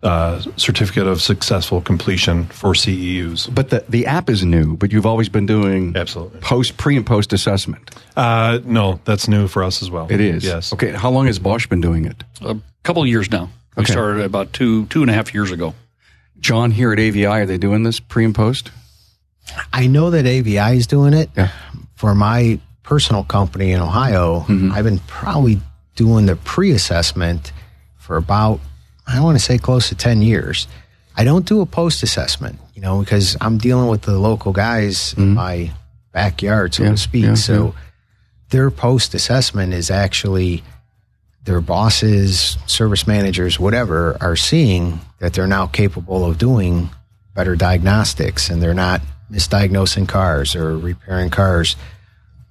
uh, 0.02 0.42
certificate 0.56 1.08
of 1.08 1.22
successful 1.22 1.82
completion 1.82 2.46
for 2.46 2.74
CEUs. 2.74 3.54
But 3.54 3.70
the, 3.70 3.84
the 3.90 4.06
app 4.06 4.30
is 4.30 4.46
new, 4.46 4.78
but 4.78 4.92
you've 4.94 5.06
always 5.06 5.28
been 5.30 5.46
doing 5.46 5.96
Absolutely. 5.96 6.40
post, 6.40 6.78
pre 6.78 6.96
and 6.96 7.06
post 7.06 7.34
assessment. 7.34 7.92
Uh, 8.16 8.60
no, 8.64 9.00
that's 9.06 9.28
new 9.28 9.48
for 9.48 9.64
us 9.64 9.82
as 9.82 9.92
well. 9.92 10.08
It 10.10 10.22
is. 10.22 10.44
Yes. 10.46 10.72
Okay. 10.74 10.92
How 10.92 11.10
long 11.10 11.26
has 11.28 11.38
Bosch 11.40 11.68
been 11.68 11.82
doing 11.82 12.06
it? 12.06 12.24
A 12.42 12.56
couple 12.84 13.02
of 13.02 13.10
years 13.10 13.30
now. 13.32 13.50
We 13.76 13.84
Okay. 13.84 13.92
started 13.94 14.24
about 14.26 14.52
two 14.54 14.86
two 14.88 15.02
and 15.02 15.12
a 15.12 15.14
half 15.14 15.34
years 15.34 15.52
ago. 15.52 15.74
John 16.40 16.72
here 16.72 16.92
at 16.94 17.00
AVI, 17.00 17.26
are 17.26 17.46
they 17.46 17.58
doing 17.58 17.84
this 17.84 18.00
pre 18.00 18.24
and 18.26 18.34
post? 18.36 18.72
I 19.74 19.88
know 19.88 20.10
that 20.12 20.26
AVI 20.26 20.78
is 20.78 20.88
doing 20.88 21.14
it. 21.14 21.30
Yeah. 21.36 21.50
For 21.96 22.16
my 22.16 22.60
personal 22.84 23.24
company 23.26 23.72
in 23.74 23.82
Ohio, 23.82 24.46
I've 24.72 24.86
been 24.86 25.00
probably 25.00 25.60
doing 25.96 26.26
the 26.26 26.36
pre 26.38 26.72
assessment 26.72 27.52
for 27.98 28.16
about, 28.16 28.60
I 29.10 29.22
want 29.22 29.38
to 29.38 29.44
say 29.44 29.58
close 29.58 29.90
to 29.90 29.96
10 29.96 30.22
years. 30.22 30.68
I 31.16 31.24
don't 31.24 31.46
do 31.46 31.62
a 31.62 31.66
post 31.66 32.04
assessment, 32.04 32.60
you 32.76 32.82
know, 32.82 33.00
because 33.00 33.36
I'm 33.42 33.58
dealing 33.58 33.90
with 33.90 34.04
the 34.04 34.18
local 34.18 34.54
guys 34.54 35.14
in 35.14 35.24
mm-hmm. 35.26 35.34
my 35.34 35.72
backyard, 36.12 36.74
so 36.74 36.84
Yeah, 36.84 36.92
to 36.92 36.98
speak. 36.98 37.24
yeah, 37.24 37.34
so 37.34 37.66
yeah. 37.66 37.72
their 38.50 38.72
post 38.72 39.14
assessment 39.14 39.74
is 39.74 39.92
actually 39.92 40.64
their 41.44 41.62
bosses, 41.62 42.58
service 42.68 43.08
managers, 43.08 43.60
whatever, 43.60 44.18
are 44.22 44.36
seeing 44.36 45.00
that 45.20 45.34
they're 45.34 45.48
now 45.48 45.66
capable 45.68 46.24
of 46.26 46.38
doing 46.38 46.90
better 47.34 47.56
diagnostics 47.56 48.50
and 48.50 48.62
they're 48.62 48.74
not 48.74 49.02
misdiagnosing 49.32 50.08
cars 50.08 50.56
or 50.56 50.78
repairing 50.78 51.30
cars 51.30 51.76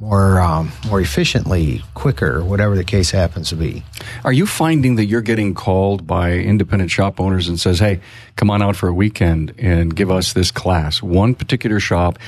more 0.00 0.40
um, 0.40 0.70
more 0.86 1.00
efficiently, 1.00 1.82
quicker, 1.94 2.44
whatever 2.44 2.76
the 2.76 2.84
case 2.84 3.10
happens 3.10 3.48
to 3.48 3.56
be. 3.56 3.82
Are 4.24 4.32
you 4.32 4.46
finding 4.46 4.96
that 4.96 5.06
you're 5.06 5.22
getting 5.22 5.54
called 5.54 6.06
by 6.06 6.32
independent 6.34 6.90
shop 6.90 7.20
owners 7.20 7.48
and 7.48 7.58
says, 7.58 7.80
"Hey, 7.80 8.00
come 8.36 8.50
on 8.50 8.62
out 8.62 8.76
for 8.76 8.88
a 8.88 8.94
weekend 8.94 9.54
and 9.58 9.94
give 9.94 10.10
us 10.10 10.32
this 10.32 10.50
class." 10.50 11.02
One 11.02 11.34
particular 11.34 11.80
shop, 11.80 12.18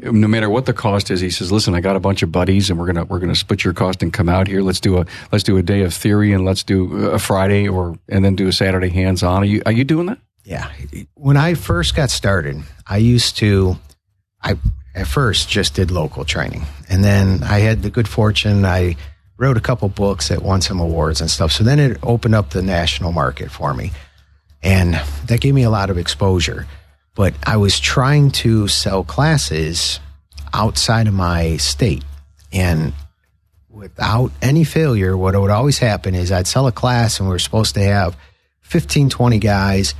no 0.00 0.26
matter 0.26 0.50
what 0.50 0.66
the 0.66 0.72
cost 0.72 1.10
is, 1.10 1.20
he 1.20 1.30
says, 1.30 1.52
"Listen, 1.52 1.74
I 1.74 1.80
got 1.80 1.94
a 1.94 2.00
bunch 2.00 2.22
of 2.22 2.32
buddies, 2.32 2.68
and 2.68 2.78
we're 2.78 2.86
gonna 2.86 3.04
we're 3.04 3.20
gonna 3.20 3.36
split 3.36 3.64
your 3.64 3.74
cost 3.74 4.02
and 4.02 4.12
come 4.12 4.28
out 4.28 4.48
here. 4.48 4.62
Let's 4.62 4.80
do 4.80 4.98
a 4.98 5.06
let's 5.30 5.44
do 5.44 5.56
a 5.56 5.62
day 5.62 5.82
of 5.82 5.94
theory, 5.94 6.32
and 6.32 6.44
let's 6.44 6.64
do 6.64 7.10
a 7.10 7.18
Friday 7.18 7.68
or 7.68 7.96
and 8.08 8.24
then 8.24 8.34
do 8.34 8.48
a 8.48 8.52
Saturday 8.52 8.88
hands 8.88 9.22
on." 9.22 9.42
Are 9.42 9.46
you 9.46 9.62
are 9.66 9.72
you 9.72 9.84
doing 9.84 10.06
that? 10.06 10.18
Yeah. 10.44 10.68
When 11.14 11.36
I 11.36 11.54
first 11.54 11.94
got 11.94 12.10
started, 12.10 12.62
I 12.86 12.96
used 12.96 13.36
to, 13.36 13.76
I 14.42 14.56
at 14.94 15.06
first 15.06 15.48
just 15.48 15.74
did 15.74 15.90
local 15.90 16.24
training. 16.24 16.64
And 16.88 17.04
then 17.04 17.42
I 17.42 17.60
had 17.60 17.82
the 17.82 17.90
good 17.90 18.08
fortune, 18.08 18.64
I 18.64 18.96
wrote 19.36 19.56
a 19.56 19.60
couple 19.60 19.88
books 19.88 20.28
that 20.28 20.42
won 20.42 20.60
some 20.60 20.80
awards 20.80 21.20
and 21.20 21.30
stuff. 21.30 21.52
So 21.52 21.64
then 21.64 21.78
it 21.78 21.98
opened 22.02 22.34
up 22.34 22.50
the 22.50 22.62
national 22.62 23.12
market 23.12 23.50
for 23.50 23.72
me. 23.72 23.92
And 24.62 24.94
that 25.26 25.40
gave 25.40 25.54
me 25.54 25.62
a 25.62 25.70
lot 25.70 25.88
of 25.88 25.96
exposure. 25.96 26.66
But 27.14 27.34
I 27.44 27.56
was 27.56 27.80
trying 27.80 28.32
to 28.32 28.68
sell 28.68 29.02
classes 29.02 29.98
outside 30.52 31.06
of 31.06 31.14
my 31.14 31.56
state. 31.56 32.04
And 32.52 32.92
without 33.70 34.32
any 34.42 34.64
failure, 34.64 35.16
what 35.16 35.40
would 35.40 35.50
always 35.50 35.78
happen 35.78 36.14
is 36.14 36.30
I'd 36.30 36.46
sell 36.46 36.66
a 36.66 36.72
class 36.72 37.18
and 37.18 37.28
we 37.28 37.32
were 37.32 37.38
supposed 37.38 37.74
to 37.74 37.82
have 37.82 38.16
15, 38.60 39.08
20 39.08 39.38
guys. 39.38 39.94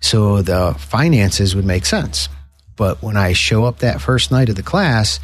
So 0.00 0.40
the 0.40 0.74
finances 0.78 1.54
would 1.54 1.66
make 1.66 1.84
sense. 1.84 2.28
But 2.78 3.02
when 3.02 3.16
I 3.18 3.34
show 3.34 3.64
up 3.64 3.80
that 3.80 4.00
first 4.00 4.30
night 4.30 4.48
of 4.48 4.56
the 4.56 4.62
class, 4.62 5.20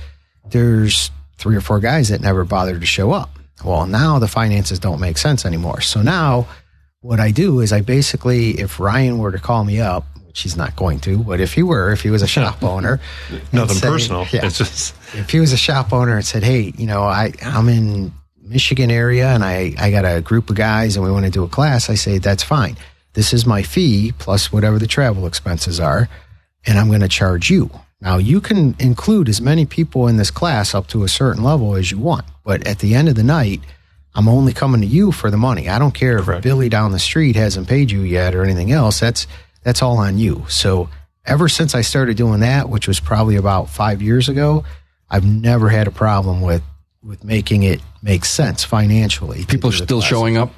there's 0.51 1.11
three 1.39 1.57
or 1.57 1.61
four 1.63 1.81
guys 1.81 2.09
that 2.11 2.21
never 2.21 2.45
bothered 2.45 2.81
to 2.81 2.87
show 2.87 3.13
up. 3.13 3.31
Well, 3.65 3.87
now 3.87 4.19
the 4.19 4.29
finances 4.29 4.79
don't 4.79 5.01
make 5.01 5.17
sense 5.17 5.47
anymore. 5.47 5.81
So 5.81 6.03
now 6.03 6.47
what 7.01 7.21
I 7.21 7.31
do 7.31 7.61
is 7.61 7.73
I 7.73 7.81
basically, 7.81 8.61
if 8.61 8.79
Ryan 8.81 9.19
were 9.19 9.33
to 9.33 9.39
call 9.39 9.65
me 9.65 9.81
up, 9.81 10.05
which 10.27 10.41
he's 10.43 10.57
not 10.57 10.75
going 10.75 10.99
to, 11.01 11.19
but 11.19 11.41
if 11.41 11.55
he 11.55 11.63
were, 11.63 11.93
if 11.93 12.03
he 12.03 12.11
was 12.11 12.23
a 12.23 12.27
shop 12.27 12.63
owner, 12.75 13.01
Nothing 13.53 13.77
say- 13.77 13.89
personal. 13.89 14.27
Yeah 14.33 14.45
It's 14.47 14.59
just 14.59 14.95
if 15.15 15.31
he 15.31 15.39
was 15.41 15.53
a 15.53 15.57
shop 15.57 15.93
owner 15.93 16.17
and 16.17 16.25
said, 16.27 16.43
"Hey, 16.43 16.73
you 16.77 16.87
know, 16.87 17.05
I 17.05 17.33
I'm 17.43 17.69
in 17.69 18.13
Michigan 18.43 18.91
area 18.91 19.29
and 19.29 19.45
I 19.45 19.75
I 19.79 19.91
got 19.93 20.05
a 20.05 20.21
group 20.21 20.51
of 20.51 20.57
guys 20.57 20.97
and 20.97 21.05
we 21.05 21.11
want 21.13 21.25
to 21.25 21.31
do 21.31 21.45
a 21.45 21.49
class," 21.49 21.89
I 21.89 21.95
say, 21.95 22.19
"That's 22.19 22.43
fine. 22.43 22.77
This 23.15 23.33
is 23.33 23.47
my 23.47 23.63
fee 23.63 24.13
plus 24.19 24.53
whatever 24.53 24.81
the 24.81 24.89
travel 24.89 25.27
expenses 25.27 25.79
are, 25.79 26.09
and 26.67 26.79
I'm 26.79 26.89
going 26.89 27.01
to 27.01 27.09
charge 27.09 27.51
you." 27.51 27.71
Now 28.01 28.19
you 28.19 28.41
can 28.41 28.75
include 28.79 29.29
as 29.29 29.41
many 29.41 29.65
people 29.65 30.09
in 30.09 30.17
this 30.17 30.31
class 30.31 30.75
up 30.75 30.87
to 30.89 31.05
a 31.05 31.09
certain 31.09 31.43
level 31.43 31.75
as 31.75 31.91
you 31.91 31.99
want, 31.99 32.27
but 32.45 32.67
at 32.67 32.81
the 32.81 32.95
end 32.95 33.09
of 33.09 33.15
the 33.15 33.23
night, 33.23 33.61
I'm 34.15 34.29
only 34.29 34.53
coming 34.53 34.81
to 34.83 34.87
you 34.87 35.11
for 35.11 35.31
the 35.31 35.37
money. 35.37 35.69
I 35.69 35.79
don't 35.79 35.95
care 35.95 36.19
if 36.19 36.43
Billy 36.43 36.69
down 36.69 36.93
the 36.93 36.99
street 36.99 37.35
hasn't 37.37 37.69
paid 37.69 37.91
you 37.91 38.03
yet 38.03 38.35
or 38.35 38.43
anything 38.45 38.73
else. 38.73 39.01
That's 39.01 39.27
that's 39.63 39.83
all 39.83 39.99
on 39.99 40.19
you. 40.19 40.45
So 40.49 40.89
ever 41.25 41.49
since 41.49 41.75
I 41.75 41.81
started 41.81 42.17
doing 42.17 42.41
that, 42.41 42.69
which 42.69 42.87
was 42.87 43.01
probably 43.01 43.37
about 43.37 43.71
five 43.71 44.03
years 44.03 44.29
ago, 44.29 44.65
I've 45.09 45.25
never 45.25 45.69
had 45.69 45.87
a 45.89 45.91
problem 45.91 46.43
with 46.43 46.63
with 47.03 47.25
making 47.25 47.63
it 47.63 47.81
make 48.03 48.25
sense 48.25 48.65
financially. 48.65 49.45
People 49.47 49.71
are 49.71 49.73
still 49.73 49.99
class. 50.01 50.11
showing 50.11 50.37
up. 50.37 50.53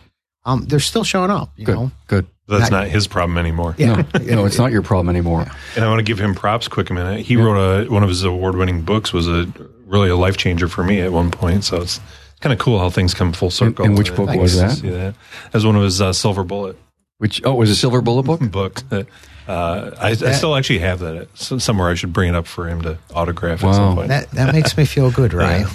Um, 0.44 0.64
they're 0.66 0.78
still 0.80 1.04
showing 1.04 1.30
up. 1.30 1.50
You 1.56 1.66
Good, 1.66 1.75
know, 1.75 1.90
good. 2.06 2.26
That's 2.49 2.71
Not- 2.71 2.83
not 2.85 2.88
his 2.88 3.07
problem 3.07 3.38
anymore. 3.38 3.75
yeah. 3.79 4.03
No, 4.23 4.45
it's 4.47 4.59
not 4.59 4.71
your 4.73 4.83
problem 4.83 5.09
anymore. 5.09 5.47
And 5.75 5.85
I 5.85 5.88
want 5.88 5.99
to 5.99 6.05
give 6.05 6.21
him 6.21 6.35
props 6.35 6.69
quick 6.69 6.91
a 6.91 6.95
minute. 6.95 7.21
He 7.26 7.37
wrote 7.37 7.57
a 7.87 7.91
one 7.91 8.03
of 8.03 8.09
his 8.09 8.23
award 8.25 8.57
winning 8.57 8.83
books 8.83 9.12
was 9.12 9.26
a 9.29 9.47
really 9.87 10.09
a 10.11 10.17
life 10.17 10.37
changer 10.37 10.69
for 10.69 10.85
me 10.85 11.00
at 11.00 11.12
one 11.12 11.31
point. 11.31 11.65
So 11.65 11.81
it's 11.83 12.00
kind 12.41 12.53
of 12.53 12.59
cool 12.59 12.79
how 12.79 12.91
things 12.91 13.15
come 13.15 13.33
full 13.33 13.50
circle. 13.50 13.85
and 13.85 13.97
which 13.99 14.15
book 14.15 14.29
was 14.38 14.59
that? 14.59 14.73
See 14.73 14.91
that? 14.91 15.15
That 15.45 15.55
was 15.55 15.67
one 15.67 15.76
of 15.76 15.83
his 15.83 16.00
uh, 16.00 16.12
Silver 16.12 16.45
Bullet 16.45 16.76
Which 17.19 17.41
oh, 17.45 17.53
it 17.53 17.57
was 17.57 17.71
a 17.71 17.76
silver 17.76 18.00
bullet 18.00 18.25
book. 18.25 18.41
books. 18.50 18.83
That, 18.91 19.07
uh, 19.49 19.93
I, 20.00 20.09
I 20.11 20.15
still 20.33 20.57
actually 20.57 20.81
have 20.81 20.99
that 21.00 21.29
somewhere. 21.37 21.88
I 21.88 21.95
should 21.95 22.12
bring 22.12 22.29
it 22.29 22.35
up 22.35 22.47
for 22.49 22.69
him 22.69 22.83
to 22.83 22.99
autograph 23.15 23.62
Wow. 23.62 23.71
at 23.71 23.75
some 23.75 23.95
point. 23.95 24.09
That 24.09 24.31
that 24.33 24.53
makes 24.53 24.76
me 24.76 24.85
feel 24.85 25.11
good, 25.11 25.33
Ryan. 25.43 25.67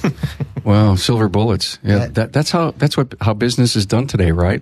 Wow, 0.63 0.95
silver 0.95 1.29
bullets. 1.29 1.79
Yeah, 1.83 1.99
That- 1.99 2.13
that, 2.15 2.33
that's 2.33 2.51
how 2.51 2.71
that's 2.71 2.95
what 2.97 3.13
how 3.21 3.33
business 3.33 3.75
is 3.75 3.85
done 3.85 4.07
today, 4.07 4.31
right? 4.31 4.61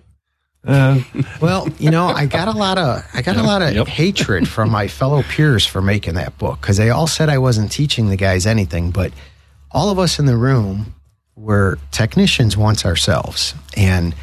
Uh, 0.66 1.00
Well, 1.42 1.70
you 1.80 1.90
know, 1.90 2.08
I 2.08 2.26
got 2.26 2.48
a 2.48 2.52
lot 2.52 2.78
of 2.78 3.04
I 3.14 3.22
got 3.22 3.38
a 3.38 3.44
lot 3.44 3.62
of 3.62 3.74
Yep. 3.74 3.88
hatred 3.88 4.48
from 4.48 4.70
my 4.70 4.88
fellow 4.88 5.24
peers 5.24 5.66
for 5.66 5.82
making 5.82 6.16
that 6.16 6.38
book 6.38 6.60
because 6.62 6.78
they 6.78 6.90
all 6.90 7.08
said 7.08 7.30
I 7.30 7.38
wasn't 7.38 7.72
teaching 7.72 8.10
the 8.10 8.18
guys 8.18 8.46
anything, 8.46 8.92
but 8.92 9.12
all 9.72 9.90
of 9.90 10.00
us 10.00 10.20
in 10.20 10.26
the 10.26 10.36
room 10.38 10.94
were 11.36 11.80
technicians 11.92 12.58
once 12.58 12.86
ourselves, 12.86 13.54
and 13.78 14.14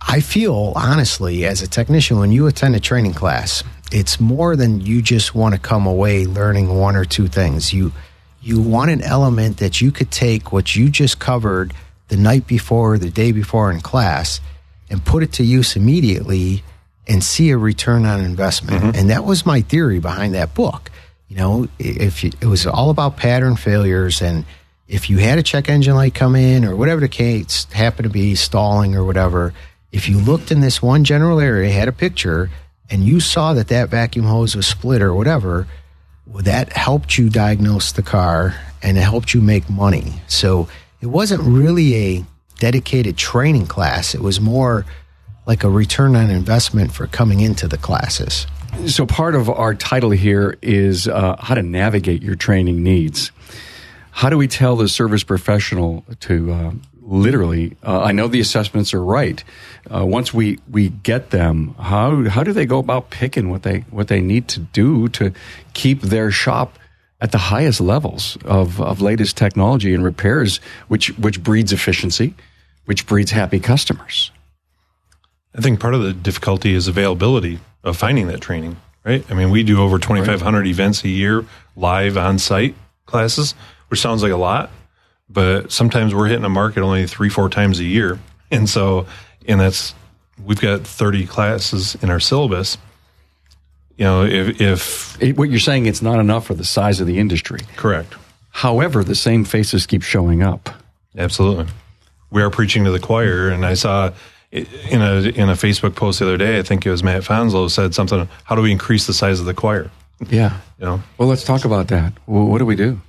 I 0.00 0.20
feel 0.20 0.72
honestly 0.74 1.44
as 1.44 1.62
a 1.62 1.68
technician 1.68 2.18
when 2.18 2.32
you 2.32 2.46
attend 2.48 2.74
a 2.74 2.80
training 2.80 3.14
class 3.14 3.62
it's 3.92 4.20
more 4.20 4.54
than 4.54 4.80
you 4.80 5.02
just 5.02 5.34
want 5.34 5.52
to 5.52 5.60
come 5.60 5.84
away 5.84 6.24
learning 6.24 6.68
one 6.78 6.94
or 6.96 7.04
two 7.04 7.26
things. 7.28 7.72
You 7.72 7.92
you 8.40 8.60
want 8.60 8.90
an 8.90 9.02
element 9.02 9.58
that 9.58 9.80
you 9.80 9.90
could 9.92 10.10
take 10.10 10.52
what 10.52 10.74
you 10.76 10.88
just 10.88 11.18
covered 11.18 11.74
the 12.08 12.16
night 12.16 12.46
before, 12.46 12.98
the 12.98 13.10
day 13.10 13.32
before 13.32 13.70
in 13.70 13.80
class, 13.80 14.40
and 14.90 15.04
put 15.04 15.22
it 15.22 15.32
to 15.34 15.44
use 15.44 15.76
immediately 15.76 16.62
and 17.08 17.24
see 17.24 17.50
a 17.50 17.56
return 17.56 18.04
on 18.04 18.20
investment. 18.20 18.82
Mm-hmm. 18.82 18.98
And 18.98 19.10
that 19.10 19.24
was 19.24 19.46
my 19.46 19.62
theory 19.62 20.00
behind 20.00 20.34
that 20.34 20.54
book. 20.54 20.90
You 21.28 21.36
know, 21.36 21.68
if 21.78 22.24
you, 22.24 22.32
it 22.40 22.46
was 22.46 22.66
all 22.66 22.90
about 22.90 23.16
pattern 23.16 23.56
failures 23.56 24.20
and 24.20 24.44
if 24.88 25.08
you 25.08 25.18
had 25.18 25.38
a 25.38 25.42
check 25.42 25.68
engine 25.68 25.94
light 25.94 26.14
come 26.14 26.34
in 26.34 26.64
or 26.64 26.74
whatever 26.74 27.00
the 27.00 27.08
case 27.08 27.64
happened 27.72 28.04
to 28.04 28.10
be 28.10 28.34
stalling 28.34 28.96
or 28.96 29.04
whatever, 29.04 29.54
if 29.92 30.08
you 30.08 30.18
looked 30.18 30.50
in 30.50 30.60
this 30.60 30.82
one 30.82 31.04
general 31.04 31.38
area, 31.40 31.70
had 31.70 31.86
a 31.86 31.92
picture, 31.92 32.50
and 32.90 33.04
you 33.04 33.20
saw 33.20 33.54
that 33.54 33.68
that 33.68 33.88
vacuum 33.88 34.26
hose 34.26 34.56
was 34.56 34.66
split 34.66 35.00
or 35.00 35.14
whatever, 35.14 35.68
well, 36.26 36.42
that 36.42 36.72
helped 36.72 37.16
you 37.16 37.30
diagnose 37.30 37.92
the 37.92 38.02
car 38.02 38.56
and 38.82 38.98
it 38.98 39.02
helped 39.02 39.32
you 39.32 39.40
make 39.40 39.70
money. 39.70 40.14
So 40.26 40.68
it 41.00 41.06
wasn't 41.06 41.42
really 41.42 41.94
a 41.94 42.24
dedicated 42.60 43.16
training 43.16 43.66
class. 43.66 44.14
It 44.14 44.20
was 44.20 44.40
more 44.40 44.86
like 45.46 45.64
a 45.64 45.68
return 45.68 46.14
on 46.14 46.30
investment 46.30 46.92
for 46.92 47.08
coming 47.08 47.40
into 47.40 47.66
the 47.66 47.78
classes. 47.78 48.46
So 48.86 49.04
part 49.04 49.34
of 49.34 49.50
our 49.50 49.74
title 49.74 50.10
here 50.10 50.56
is 50.62 51.08
uh, 51.08 51.36
how 51.40 51.56
to 51.56 51.62
navigate 51.62 52.22
your 52.22 52.36
training 52.36 52.84
needs. 52.84 53.32
How 54.12 54.30
do 54.30 54.38
we 54.38 54.46
tell 54.46 54.76
the 54.76 54.88
service 54.88 55.24
professional 55.24 56.04
to 56.20 56.52
uh, 56.52 56.72
literally? 57.02 57.76
Uh, 57.82 58.02
I 58.02 58.12
know 58.12 58.28
the 58.28 58.40
assessments 58.40 58.94
are 58.94 59.02
right. 59.02 59.42
Uh, 59.92 60.06
once 60.06 60.32
we, 60.32 60.58
we 60.70 60.90
get 60.90 61.30
them, 61.30 61.74
how 61.78 62.28
how 62.28 62.44
do 62.44 62.52
they 62.52 62.66
go 62.66 62.78
about 62.78 63.10
picking 63.10 63.50
what 63.50 63.62
they 63.62 63.80
what 63.90 64.06
they 64.08 64.20
need 64.20 64.46
to 64.48 64.60
do 64.60 65.08
to 65.08 65.32
keep 65.72 66.02
their 66.02 66.30
shop 66.30 66.78
at 67.20 67.32
the 67.32 67.38
highest 67.38 67.80
levels 67.80 68.38
of, 68.44 68.80
of 68.80 69.00
latest 69.00 69.36
technology 69.36 69.94
and 69.94 70.04
repairs, 70.04 70.60
which 70.88 71.08
which 71.18 71.42
breeds 71.42 71.72
efficiency, 71.72 72.34
which 72.90 73.06
breeds 73.06 73.30
happy 73.30 73.60
customers. 73.60 74.32
I 75.54 75.60
think 75.60 75.78
part 75.78 75.94
of 75.94 76.02
the 76.02 76.12
difficulty 76.12 76.74
is 76.74 76.88
availability 76.88 77.60
of 77.84 77.96
finding 77.96 78.26
that 78.26 78.40
training, 78.40 78.78
right? 79.04 79.24
I 79.30 79.34
mean, 79.34 79.50
we 79.50 79.62
do 79.62 79.80
over 79.80 80.00
2,500 80.00 80.58
right. 80.58 80.66
events 80.66 81.04
a 81.04 81.08
year 81.08 81.44
live 81.76 82.16
on 82.16 82.40
site 82.40 82.74
classes, 83.06 83.54
which 83.90 84.00
sounds 84.00 84.24
like 84.24 84.32
a 84.32 84.36
lot, 84.36 84.72
but 85.28 85.70
sometimes 85.70 86.16
we're 86.16 86.26
hitting 86.26 86.44
a 86.44 86.48
market 86.48 86.82
only 86.82 87.06
three, 87.06 87.28
four 87.28 87.48
times 87.48 87.78
a 87.78 87.84
year. 87.84 88.18
And 88.50 88.68
so, 88.68 89.06
and 89.46 89.60
that's, 89.60 89.94
we've 90.44 90.60
got 90.60 90.80
30 90.80 91.28
classes 91.28 91.94
in 92.02 92.10
our 92.10 92.18
syllabus. 92.18 92.76
You 93.98 94.04
know, 94.04 94.24
if, 94.24 94.60
if 94.60 95.22
it, 95.22 95.38
what 95.38 95.48
you're 95.48 95.60
saying, 95.60 95.86
it's 95.86 96.02
not 96.02 96.18
enough 96.18 96.44
for 96.44 96.54
the 96.54 96.64
size 96.64 97.00
of 97.00 97.06
the 97.06 97.20
industry. 97.20 97.60
Correct. 97.76 98.16
However, 98.50 99.04
the 99.04 99.14
same 99.14 99.44
faces 99.44 99.86
keep 99.86 100.02
showing 100.02 100.42
up. 100.42 100.70
Absolutely. 101.16 101.66
We 102.30 102.42
are 102.42 102.50
preaching 102.50 102.84
to 102.84 102.90
the 102.90 103.00
choir, 103.00 103.48
and 103.48 103.66
I 103.66 103.74
saw 103.74 104.12
in 104.52 105.00
a 105.00 105.20
in 105.22 105.48
a 105.48 105.54
Facebook 105.54 105.94
post 105.94 106.18
the 106.18 106.26
other 106.26 106.36
day, 106.36 106.58
I 106.58 106.62
think 106.62 106.84
it 106.84 106.90
was 106.90 107.02
Matt 107.02 107.22
Fanslow 107.22 107.70
said 107.70 107.94
something. 107.94 108.28
How 108.44 108.56
do 108.56 108.62
we 108.62 108.72
increase 108.72 109.06
the 109.06 109.14
size 109.14 109.40
of 109.40 109.46
the 109.46 109.54
choir? 109.54 109.90
Yeah. 110.28 110.58
You 110.78 110.86
know. 110.86 111.02
Well, 111.18 111.28
let's 111.28 111.44
talk 111.44 111.64
about 111.64 111.88
that. 111.88 112.12
Well, 112.26 112.46
what 112.46 112.58
do 112.58 112.66
we 112.66 112.76
do? 112.76 113.00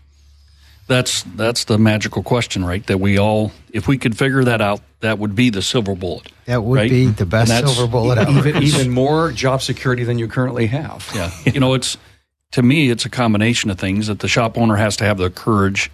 That's 0.87 1.23
that's 1.23 1.65
the 1.65 1.77
magical 1.77 2.21
question, 2.21 2.65
right? 2.65 2.85
That 2.87 2.99
we 2.99 3.17
all, 3.17 3.51
if 3.71 3.87
we 3.87 3.97
could 3.97 4.17
figure 4.17 4.43
that 4.43 4.61
out, 4.61 4.81
that 4.99 5.19
would 5.19 5.35
be 5.35 5.49
the 5.49 5.61
silver 5.61 5.95
bullet. 5.95 6.31
That 6.45 6.63
would 6.63 6.75
right? 6.75 6.89
be 6.89 7.07
the 7.07 7.25
best 7.25 7.49
silver 7.49 7.87
bullet 7.89 8.17
ever. 8.17 8.47
Even, 8.47 8.63
even 8.63 8.91
more 8.91 9.31
job 9.31 9.61
security 9.61 10.03
than 10.03 10.19
you 10.19 10.27
currently 10.27 10.67
have. 10.67 11.09
Yeah. 11.15 11.31
you 11.51 11.59
know, 11.59 11.73
it's 11.73 11.97
to 12.51 12.61
me, 12.61 12.89
it's 12.89 13.05
a 13.05 13.09
combination 13.09 13.69
of 13.69 13.79
things 13.79 14.07
that 14.07 14.19
the 14.19 14.27
shop 14.27 14.57
owner 14.57 14.75
has 14.75 14.97
to 14.97 15.05
have 15.05 15.17
the 15.17 15.29
courage 15.29 15.89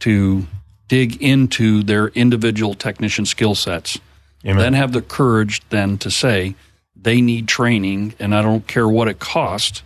to 0.00 0.46
dig 0.88 1.20
into 1.22 1.82
their 1.82 2.08
individual 2.08 2.74
technician 2.74 3.26
skill 3.26 3.54
sets 3.54 3.98
Amen. 4.46 4.58
Then 4.58 4.72
have 4.74 4.92
the 4.92 5.02
courage 5.02 5.60
then 5.70 5.98
to 5.98 6.10
say 6.10 6.54
they 6.94 7.20
need 7.20 7.48
training, 7.48 8.14
and 8.18 8.34
I 8.34 8.42
don't 8.42 8.66
care 8.66 8.88
what 8.88 9.08
it 9.08 9.18
costs. 9.18 9.82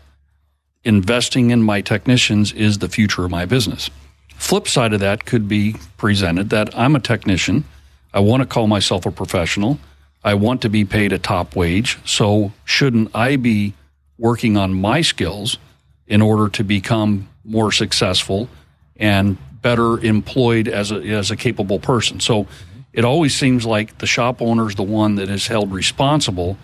Investing 0.85 1.51
in 1.51 1.63
my 1.63 1.81
technicians 1.81 2.53
is 2.53 2.79
the 2.79 2.89
future 2.89 3.25
of 3.25 3.31
my 3.31 3.47
business. 3.47 3.91
Flip 4.37 4.69
side 4.69 4.93
of 4.93 5.01
that 5.01 5.25
could 5.25 5.49
be 5.49 5.77
presented 5.97 6.51
that 6.51 6.77
I'm 6.77 6.95
a 6.95 7.01
technician. 7.01 7.65
I 8.13 8.21
want 8.21 8.43
to 8.43 8.47
call 8.47 8.67
myself 8.67 9.07
a 9.07 9.11
professional. 9.11 9.79
I 10.23 10.35
want 10.35 10.63
to 10.63 10.69
be 10.69 10.85
paid 10.85 11.13
a 11.13 11.19
top 11.19 11.57
wage. 11.57 11.99
So 12.05 12.53
shouldn't 12.65 13.15
I 13.15 13.37
be 13.37 13.75
working 14.19 14.57
on 14.57 14.75
my 14.75 15.01
skills 15.01 15.59
in 16.07 16.21
order 16.21 16.49
to 16.51 16.65
become 16.65 17.29
more 17.45 17.73
successful 17.73 18.49
and 18.97 19.39
better 19.63 19.99
employed 20.01 20.69
as 20.69 20.91
a, 20.93 20.97
as 20.97 21.31
a 21.31 21.37
capable 21.37 21.79
person? 21.79 22.21
So 22.21 22.47
it 22.93 23.05
always 23.05 23.35
seems 23.35 23.65
like 23.65 23.99
the 23.99 24.07
shop 24.07 24.43
owner 24.43 24.69
is 24.69 24.75
the 24.75 24.83
one 24.83 25.15
that 25.17 25.29
is 25.29 25.47
held 25.47 25.73
responsible 25.73 26.59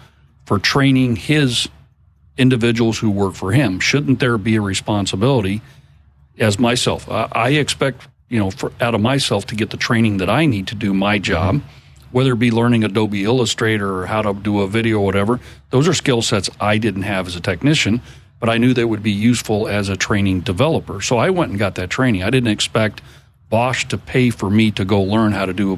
for 0.44 0.58
training 0.58 1.16
his 1.16 1.68
individuals 2.36 2.98
who 2.98 3.10
work 3.10 3.34
for 3.34 3.52
him. 3.52 3.80
Shouldn't 3.80 4.20
there 4.20 4.38
be 4.38 4.56
a 4.56 4.60
responsibility 4.60 5.62
as 6.38 6.58
myself? 6.58 7.08
I, 7.10 7.28
I 7.32 7.48
expect, 7.50 8.06
you 8.28 8.38
know, 8.38 8.50
for, 8.50 8.72
out 8.80 8.94
of 8.94 9.00
myself 9.00 9.46
to 9.46 9.54
get 9.54 9.70
the 9.70 9.76
training 9.76 10.18
that 10.18 10.28
I 10.28 10.46
need 10.46 10.66
to 10.68 10.74
do 10.74 10.92
my 10.92 11.18
job, 11.18 11.62
whether 12.10 12.32
it 12.32 12.38
be 12.38 12.50
learning 12.50 12.84
Adobe 12.84 13.24
Illustrator 13.24 14.00
or 14.00 14.06
how 14.06 14.22
to 14.22 14.34
do 14.34 14.60
a 14.60 14.68
video 14.68 14.98
or 14.98 15.04
whatever. 15.04 15.40
Those 15.70 15.88
are 15.88 15.94
skill 15.94 16.22
sets 16.22 16.50
I 16.60 16.78
didn't 16.78 17.02
have 17.02 17.26
as 17.26 17.36
a 17.36 17.40
technician, 17.40 18.00
but 18.40 18.48
I 18.48 18.58
knew 18.58 18.74
they 18.74 18.84
would 18.84 19.02
be 19.02 19.12
useful 19.12 19.68
as 19.68 19.88
a 19.88 19.96
training 19.96 20.40
developer. 20.40 21.00
So 21.00 21.18
I 21.18 21.30
went 21.30 21.50
and 21.50 21.58
got 21.58 21.74
that 21.76 21.90
training. 21.90 22.22
I 22.22 22.30
didn't 22.30 22.52
expect– 22.52 23.02
Bosch 23.48 23.84
to 23.86 23.98
pay 23.98 24.30
for 24.30 24.50
me 24.50 24.70
to 24.72 24.84
go 24.84 25.00
learn 25.00 25.32
how 25.32 25.46
to 25.46 25.52
do 25.52 25.72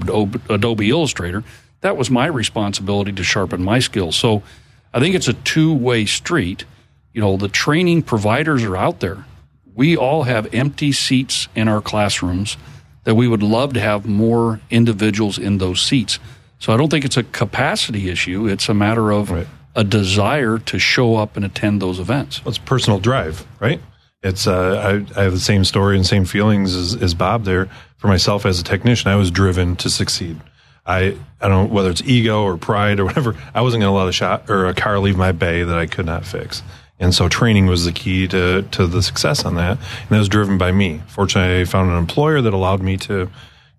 Adobe 0.49 0.91
Illustrator. 0.91 1.45
That 1.81 1.97
was 1.97 2.11
my 2.11 2.27
responsibility 2.27 3.13
to 3.13 3.23
sharpen 3.23 3.63
my 3.63 3.79
skills. 3.79 4.17
So 4.17 4.43
I 4.93 5.01
think 5.01 5.15
it's 5.15 5.29
a 5.29 5.35
two 5.35 5.75
way 5.75 6.07
street. 6.07 6.65
You 7.13 7.21
know, 7.21 7.37
the 7.37 7.49
training 7.49 8.03
providers 8.03 8.65
are 8.65 8.77
out 8.77 9.01
there. 9.01 9.25
We 9.75 9.97
all 9.97 10.25
have 10.25 10.53
empty 10.55 10.93
seats 10.93 11.49
in 11.55 11.69
our 11.69 11.81
classrooms 11.81 12.57
that 13.05 13.15
we 13.15 13.29
would 13.29 13.43
love 13.43 13.75
to 13.75 13.81
have 13.81 14.07
more 14.07 14.61
individuals 14.71 15.39
in 15.39 15.59
those 15.59 15.81
seats. 15.81 16.19
So 16.59 16.73
I 16.73 16.77
don't 16.77 16.89
think 16.89 17.05
it's 17.05 17.17
a 17.17 17.23
capacity 17.23 18.09
issue. 18.09 18.49
It's 18.49 18.69
a 18.69 18.75
matter 18.75 19.11
of 19.13 19.31
right. 19.31 19.47
A 19.79 19.85
desire 19.85 20.59
to 20.59 20.79
show 20.79 21.17
up 21.17 21.37
and 21.37 21.45
attend 21.45 21.81
those 21.81 21.99
events. 21.99 22.45
Well, 22.45 22.51
it's 22.51 22.59
personal 22.59 22.99
drive, 22.99 23.47
right? 23.61 23.81
it's 24.23 24.47
uh, 24.47 25.05
I, 25.17 25.21
I, 25.21 25.25
have 25.25 25.33
the 25.33 25.41
same 25.41 25.65
story 25.65 25.97
and 25.97 26.05
same 26.07 26.25
feelings 26.25 26.75
as, 26.75 26.95
as 27.01 27.15
Bob 27.15 27.45
there. 27.45 27.69
For 27.99 28.09
myself 28.09 28.47
as 28.47 28.61
a 28.61 28.65
technician, 28.65 29.11
I 29.11 29.17
was 29.17 29.31
driven 29.31 29.77
to 29.77 29.91
succeed. 29.91 30.41
I 30.87 31.17
I 31.41 31.49
don't 31.49 31.69
know 31.69 31.75
whether 31.75 31.91
it's 31.91 32.03
ego 32.03 32.43
or 32.43 32.57
pride 32.57 33.01
or 33.01 33.05
whatever. 33.05 33.37
I 33.55 33.63
wasn't 33.63 33.83
going 33.83 33.93
to 33.93 33.97
let 33.97 34.09
a 34.09 34.13
shot 34.13 34.49
or 34.51 34.67
a 34.67 34.75
car 34.75 34.99
leave 34.99 35.17
my 35.17 35.33
bay 35.33 35.63
that 35.63 35.79
I 35.79 35.87
could 35.87 36.07
not 36.07 36.25
fix. 36.25 36.63
And 37.01 37.15
so 37.15 37.29
training 37.29 37.67
was 37.67 37.85
the 37.85 37.93
key 37.93 38.27
to 38.29 38.63
to 38.63 38.87
the 38.87 39.03
success 39.03 39.45
on 39.45 39.55
that. 39.57 39.79
And 39.79 40.11
that 40.11 40.19
was 40.19 40.29
driven 40.29 40.59
by 40.59 40.73
me. 40.73 41.01
Fortunately, 41.09 41.61
I 41.61 41.65
found 41.65 41.91
an 41.91 41.99
employer 41.99 42.41
that 42.41 42.53
allowed 42.53 42.83
me 42.83 42.97
to, 42.99 43.31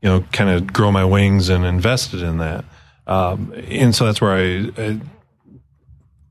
you 0.02 0.10
know, 0.10 0.22
kind 0.32 0.50
of 0.50 0.72
grow 0.72 0.92
my 0.92 1.04
wings 1.04 1.50
and 1.50 1.66
invested 1.66 2.22
in 2.22 2.38
that. 2.38 2.64
Um, 3.08 3.54
and 3.70 3.96
so 3.96 4.06
that's 4.06 4.22
where 4.22 4.32
I, 4.32 4.72
I 4.78 5.00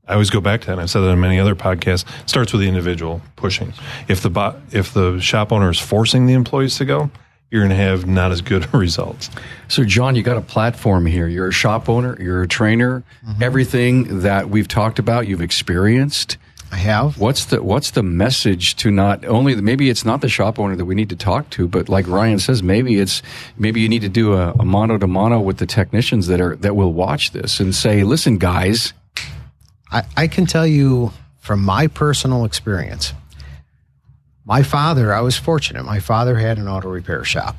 I 0.09 0.13
always 0.13 0.31
go 0.31 0.41
back 0.41 0.61
to 0.61 0.67
that. 0.67 0.73
And 0.73 0.81
I've 0.81 0.89
said 0.89 1.01
that 1.01 1.09
in 1.09 1.19
many 1.19 1.39
other 1.39 1.55
podcasts. 1.55 2.03
It 2.21 2.29
starts 2.29 2.51
with 2.51 2.61
the 2.61 2.67
individual 2.67 3.21
pushing. 3.35 3.73
If 4.07 4.21
the 4.21 4.31
bo- 4.31 4.59
if 4.71 4.91
the 4.93 5.19
shop 5.19 5.51
owner 5.51 5.69
is 5.69 5.79
forcing 5.79 6.25
the 6.25 6.33
employees 6.33 6.77
to 6.79 6.85
go, 6.85 7.11
you're 7.51 7.61
going 7.61 7.69
to 7.69 7.75
have 7.75 8.07
not 8.07 8.31
as 8.31 8.41
good 8.41 8.73
results. 8.73 9.29
So, 9.67 9.83
John, 9.83 10.15
you 10.15 10.23
got 10.23 10.37
a 10.37 10.41
platform 10.41 11.05
here. 11.05 11.27
You're 11.27 11.47
a 11.47 11.53
shop 11.53 11.89
owner. 11.89 12.19
You're 12.19 12.41
a 12.41 12.47
trainer. 12.47 13.03
Mm-hmm. 13.25 13.43
Everything 13.43 14.19
that 14.21 14.49
we've 14.49 14.67
talked 14.67 14.97
about, 14.97 15.27
you've 15.27 15.41
experienced. 15.41 16.37
I 16.71 16.77
have. 16.77 17.19
What's 17.19 17.45
the 17.45 17.63
What's 17.63 17.91
the 17.91 18.03
message 18.03 18.75
to 18.77 18.91
not 18.91 19.25
only 19.25 19.55
maybe 19.55 19.89
it's 19.89 20.05
not 20.05 20.21
the 20.21 20.29
shop 20.29 20.59
owner 20.59 20.75
that 20.75 20.85
we 20.85 20.95
need 20.95 21.09
to 21.09 21.15
talk 21.15 21.49
to, 21.51 21.67
but 21.67 21.87
like 21.87 22.07
Ryan 22.07 22.37
says, 22.37 22.61
maybe 22.61 22.99
it's 22.99 23.23
maybe 23.57 23.81
you 23.81 23.89
need 23.89 24.01
to 24.01 24.09
do 24.09 24.33
a, 24.33 24.53
a 24.53 24.65
mono 24.65 24.97
to 24.99 25.07
mono 25.07 25.39
with 25.39 25.57
the 25.57 25.65
technicians 25.65 26.27
that 26.27 26.39
are 26.39 26.55
that 26.57 26.75
will 26.75 26.93
watch 26.93 27.31
this 27.31 27.59
and 27.59 27.73
say, 27.73 28.03
listen, 28.03 28.37
guys 28.37 28.93
I, 29.91 30.03
I 30.15 30.27
can 30.27 30.45
tell 30.45 30.67
you 30.67 31.11
from 31.39 31.63
my 31.63 31.87
personal 31.87 32.45
experience, 32.45 33.13
my 34.45 34.63
father, 34.63 35.13
I 35.13 35.21
was 35.21 35.37
fortunate. 35.37 35.83
My 35.83 35.99
father 35.99 36.37
had 36.37 36.57
an 36.57 36.67
auto 36.67 36.89
repair 36.89 37.23
shop. 37.23 37.55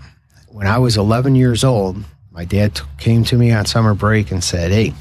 When 0.48 0.66
I 0.66 0.78
was 0.78 0.96
11 0.96 1.36
years 1.36 1.62
old, 1.62 2.02
my 2.32 2.44
dad 2.44 2.74
t- 2.74 2.82
came 2.98 3.24
to 3.24 3.36
me 3.36 3.52
on 3.52 3.66
summer 3.66 3.94
break 3.94 4.30
and 4.30 4.42
said, 4.42 4.72
Hey, 4.72 4.94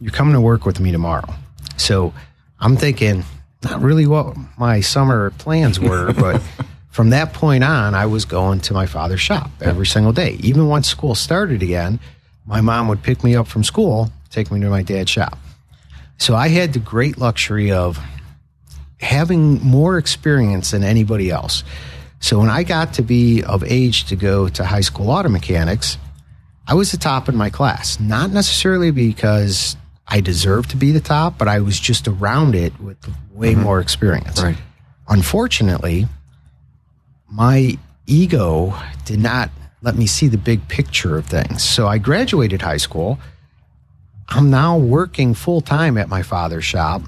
you're 0.00 0.12
coming 0.12 0.34
to 0.34 0.40
work 0.40 0.66
with 0.66 0.80
me 0.80 0.92
tomorrow. 0.92 1.28
So 1.76 2.12
I'm 2.58 2.76
thinking, 2.76 3.24
not 3.62 3.80
really 3.80 4.06
what 4.06 4.36
my 4.58 4.80
summer 4.80 5.30
plans 5.30 5.78
were, 5.78 6.12
but 6.18 6.42
from 6.90 7.10
that 7.10 7.32
point 7.32 7.62
on, 7.62 7.94
I 7.94 8.06
was 8.06 8.24
going 8.24 8.60
to 8.62 8.74
my 8.74 8.86
father's 8.86 9.20
shop 9.20 9.50
every 9.60 9.86
single 9.86 10.12
day. 10.12 10.32
Even 10.40 10.68
once 10.68 10.88
school 10.88 11.14
started 11.14 11.62
again, 11.62 12.00
my 12.46 12.60
mom 12.60 12.88
would 12.88 13.02
pick 13.02 13.22
me 13.22 13.34
up 13.36 13.46
from 13.46 13.64
school, 13.64 14.10
take 14.30 14.50
me 14.50 14.60
to 14.60 14.70
my 14.70 14.82
dad's 14.82 15.10
shop. 15.10 15.38
So 16.18 16.34
I 16.34 16.48
had 16.48 16.72
the 16.72 16.78
great 16.78 17.18
luxury 17.18 17.72
of 17.72 17.98
having 19.00 19.62
more 19.62 19.98
experience 19.98 20.70
than 20.70 20.82
anybody 20.82 21.30
else. 21.30 21.62
So 22.20 22.38
when 22.38 22.50
I 22.50 22.62
got 22.62 22.94
to 22.94 23.02
be 23.02 23.42
of 23.42 23.62
age 23.62 24.04
to 24.06 24.16
go 24.16 24.48
to 24.48 24.64
high 24.64 24.80
school 24.80 25.10
auto 25.10 25.28
mechanics, 25.28 25.98
I 26.66 26.74
was 26.74 26.90
the 26.90 26.96
top 26.96 27.28
in 27.28 27.36
my 27.36 27.50
class. 27.50 28.00
Not 28.00 28.30
necessarily 28.30 28.90
because 28.90 29.76
I 30.08 30.20
deserved 30.20 30.70
to 30.70 30.76
be 30.76 30.92
the 30.92 31.00
top, 31.00 31.38
but 31.38 31.48
I 31.48 31.60
was 31.60 31.78
just 31.78 32.08
around 32.08 32.54
it 32.54 32.78
with 32.80 32.96
way 33.32 33.52
mm-hmm. 33.52 33.62
more 33.62 33.80
experience. 33.80 34.42
Right. 34.42 34.56
Unfortunately, 35.08 36.06
my 37.30 37.78
ego 38.06 38.74
did 39.04 39.20
not 39.20 39.50
let 39.82 39.96
me 39.96 40.06
see 40.06 40.26
the 40.28 40.38
big 40.38 40.66
picture 40.68 41.16
of 41.16 41.26
things. 41.26 41.62
So 41.62 41.86
I 41.86 41.98
graduated 41.98 42.62
high 42.62 42.78
school. 42.78 43.18
I'm 44.28 44.50
now 44.50 44.76
working 44.78 45.34
full 45.34 45.60
time 45.60 45.96
at 45.98 46.08
my 46.08 46.22
father's 46.22 46.64
shop, 46.64 47.02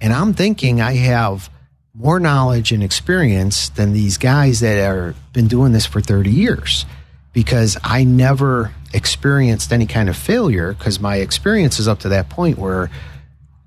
and 0.00 0.12
I'm 0.12 0.34
thinking 0.34 0.80
I 0.80 0.94
have 0.94 1.50
more 1.94 2.20
knowledge 2.20 2.72
and 2.72 2.82
experience 2.82 3.68
than 3.70 3.92
these 3.92 4.18
guys 4.18 4.60
that 4.60 4.78
are 4.88 5.14
been 5.32 5.48
doing 5.48 5.72
this 5.72 5.86
for 5.86 6.00
30 6.00 6.30
years 6.30 6.84
because 7.32 7.76
I 7.82 8.04
never 8.04 8.72
experienced 8.92 9.72
any 9.72 9.86
kind 9.86 10.08
of 10.08 10.16
failure 10.16 10.72
because 10.74 11.00
my 11.00 11.16
experience 11.16 11.78
is 11.78 11.88
up 11.88 12.00
to 12.00 12.08
that 12.10 12.28
point 12.28 12.58
where 12.58 12.90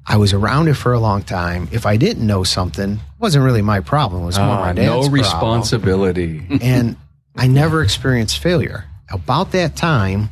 I 0.06 0.18
was 0.18 0.34
around 0.34 0.68
it 0.68 0.74
for 0.76 0.94
a 0.94 1.00
long 1.00 1.24
time. 1.24 1.68
If 1.72 1.86
I 1.86 1.98
didn't 1.98 2.26
know 2.26 2.44
something, 2.44 2.94
it 2.94 3.00
wasn't 3.20 3.44
really 3.46 3.62
my 3.62 3.82
problem. 3.82 4.24
It 4.24 4.26
was 4.28 4.38
more 4.40 4.48
uh, 4.48 4.60
my 4.60 4.74
dad's 4.74 5.08
No 5.08 5.12
responsibility. 5.12 6.46
and 6.62 6.96
I 7.36 7.48
never 7.48 7.84
experienced 7.84 8.40
failure. 8.40 8.86
About 9.10 9.52
that 9.52 9.76
time, 9.76 10.30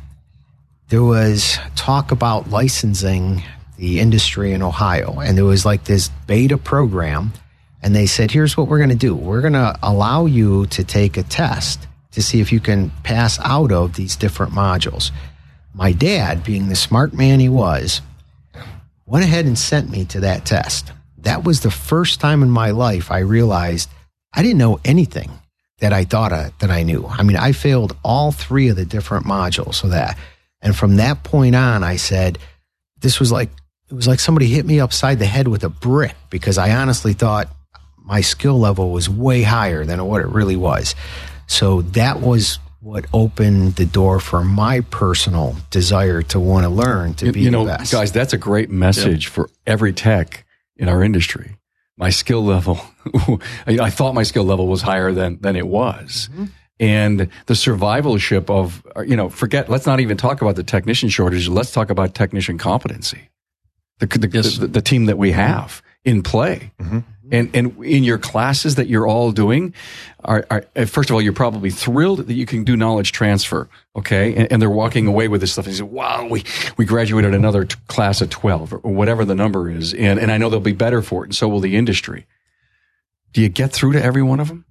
there 0.90 1.04
was 1.04 1.56
talk 1.76 2.10
about 2.10 2.50
licensing 2.50 3.42
the 3.78 4.00
industry 4.00 4.52
in 4.52 4.60
Ohio, 4.60 5.20
and 5.20 5.38
there 5.38 5.44
was 5.44 5.64
like 5.64 5.84
this 5.84 6.10
beta 6.26 6.58
program. 6.58 7.32
And 7.82 7.94
they 7.94 8.06
said, 8.06 8.30
here's 8.30 8.56
what 8.56 8.68
we're 8.68 8.78
going 8.78 8.90
to 8.90 8.96
do. 8.96 9.14
We're 9.14 9.40
going 9.40 9.54
to 9.54 9.78
allow 9.82 10.26
you 10.26 10.66
to 10.66 10.84
take 10.84 11.16
a 11.16 11.22
test 11.22 11.86
to 12.10 12.22
see 12.22 12.40
if 12.40 12.52
you 12.52 12.60
can 12.60 12.90
pass 13.04 13.38
out 13.40 13.72
of 13.72 13.94
these 13.94 14.16
different 14.16 14.52
modules. 14.52 15.12
My 15.72 15.92
dad, 15.92 16.44
being 16.44 16.68
the 16.68 16.76
smart 16.76 17.14
man 17.14 17.40
he 17.40 17.48
was, 17.48 18.02
went 19.06 19.24
ahead 19.24 19.46
and 19.46 19.58
sent 19.58 19.88
me 19.90 20.04
to 20.06 20.20
that 20.20 20.44
test. 20.44 20.92
That 21.18 21.44
was 21.44 21.60
the 21.60 21.70
first 21.70 22.20
time 22.20 22.42
in 22.42 22.50
my 22.50 22.72
life 22.72 23.10
I 23.10 23.20
realized 23.20 23.88
I 24.34 24.42
didn't 24.42 24.58
know 24.58 24.80
anything 24.84 25.30
that 25.78 25.92
I 25.92 26.04
thought 26.04 26.32
I, 26.32 26.50
that 26.58 26.70
I 26.70 26.82
knew. 26.82 27.06
I 27.06 27.22
mean, 27.22 27.36
I 27.36 27.52
failed 27.52 27.96
all 28.04 28.32
three 28.32 28.68
of 28.68 28.76
the 28.76 28.84
different 28.84 29.24
modules 29.24 29.82
of 29.84 29.90
that. 29.90 30.18
And 30.62 30.76
from 30.76 30.96
that 30.96 31.22
point 31.22 31.54
on, 31.54 31.82
I 31.82 31.96
said, 31.96 32.38
this 33.00 33.18
was 33.18 33.32
like, 33.32 33.50
it 33.90 33.94
was 33.94 34.06
like 34.06 34.20
somebody 34.20 34.46
hit 34.46 34.66
me 34.66 34.80
upside 34.80 35.18
the 35.18 35.26
head 35.26 35.48
with 35.48 35.64
a 35.64 35.68
brick 35.68 36.14
because 36.28 36.58
I 36.58 36.72
honestly 36.76 37.12
thought 37.12 37.48
my 37.96 38.20
skill 38.20 38.58
level 38.58 38.90
was 38.90 39.08
way 39.08 39.42
higher 39.42 39.84
than 39.84 40.04
what 40.04 40.20
it 40.20 40.28
really 40.28 40.56
was. 40.56 40.94
So 41.46 41.82
that 41.82 42.20
was 42.20 42.58
what 42.80 43.06
opened 43.12 43.76
the 43.76 43.86
door 43.86 44.20
for 44.20 44.42
my 44.42 44.80
personal 44.80 45.56
desire 45.70 46.22
to 46.22 46.40
want 46.40 46.64
to 46.64 46.70
learn 46.70 47.14
to 47.14 47.32
be 47.32 47.40
you 47.40 47.50
know, 47.50 47.66
best. 47.66 47.92
Guys, 47.92 48.12
that's 48.12 48.32
a 48.32 48.38
great 48.38 48.70
message 48.70 49.26
yep. 49.26 49.32
for 49.32 49.50
every 49.66 49.92
tech 49.92 50.46
in 50.76 50.88
our 50.88 51.02
industry. 51.02 51.56
My 51.96 52.10
skill 52.10 52.42
level, 52.42 52.80
I 53.66 53.90
thought 53.90 54.14
my 54.14 54.22
skill 54.22 54.44
level 54.44 54.66
was 54.66 54.80
higher 54.80 55.12
than, 55.12 55.38
than 55.40 55.56
it 55.56 55.66
was. 55.66 56.30
Mm-hmm. 56.32 56.44
And 56.80 57.28
the 57.44 57.54
survivalship 57.54 58.48
of, 58.48 58.82
you 59.06 59.14
know, 59.14 59.28
forget, 59.28 59.68
let's 59.68 59.86
not 59.86 60.00
even 60.00 60.16
talk 60.16 60.40
about 60.40 60.56
the 60.56 60.64
technician 60.64 61.10
shortage. 61.10 61.46
Let's 61.46 61.72
talk 61.72 61.90
about 61.90 62.14
technician 62.14 62.56
competency. 62.56 63.28
The, 63.98 64.06
the, 64.06 64.30
yes. 64.32 64.56
the, 64.56 64.66
the 64.66 64.80
team 64.80 65.04
that 65.04 65.18
we 65.18 65.32
have 65.32 65.82
in 66.04 66.22
play. 66.22 66.72
Mm-hmm. 66.80 67.00
And 67.32 67.54
and 67.54 67.84
in 67.84 68.02
your 68.02 68.18
classes 68.18 68.74
that 68.74 68.88
you're 68.88 69.06
all 69.06 69.30
doing, 69.30 69.72
are, 70.24 70.44
are, 70.50 70.64
uh, 70.74 70.84
first 70.84 71.10
of 71.10 71.14
all, 71.14 71.22
you're 71.22 71.32
probably 71.32 71.70
thrilled 71.70 72.26
that 72.26 72.34
you 72.34 72.44
can 72.44 72.64
do 72.64 72.76
knowledge 72.76 73.12
transfer. 73.12 73.68
Okay, 73.94 74.34
and, 74.34 74.50
and 74.50 74.60
they're 74.60 74.68
walking 74.68 75.06
away 75.06 75.28
with 75.28 75.40
this 75.40 75.52
stuff. 75.52 75.66
And 75.66 75.76
say, 75.76 75.84
"Wow, 75.84 76.26
we 76.28 76.42
we 76.76 76.84
graduated 76.86 77.32
another 77.32 77.66
t- 77.66 77.76
class 77.86 78.20
of 78.20 78.30
twelve, 78.30 78.72
or 78.72 78.78
whatever 78.78 79.24
the 79.24 79.36
number 79.36 79.70
is," 79.70 79.94
and 79.94 80.18
and 80.18 80.32
I 80.32 80.38
know 80.38 80.50
they'll 80.50 80.58
be 80.58 80.72
better 80.72 81.02
for 81.02 81.22
it, 81.22 81.28
and 81.28 81.34
so 81.34 81.46
will 81.46 81.60
the 81.60 81.76
industry. 81.76 82.26
Do 83.32 83.42
you 83.42 83.48
get 83.48 83.70
through 83.70 83.92
to 83.92 84.02
every 84.02 84.24
one 84.24 84.40
of 84.40 84.48
them? 84.48 84.64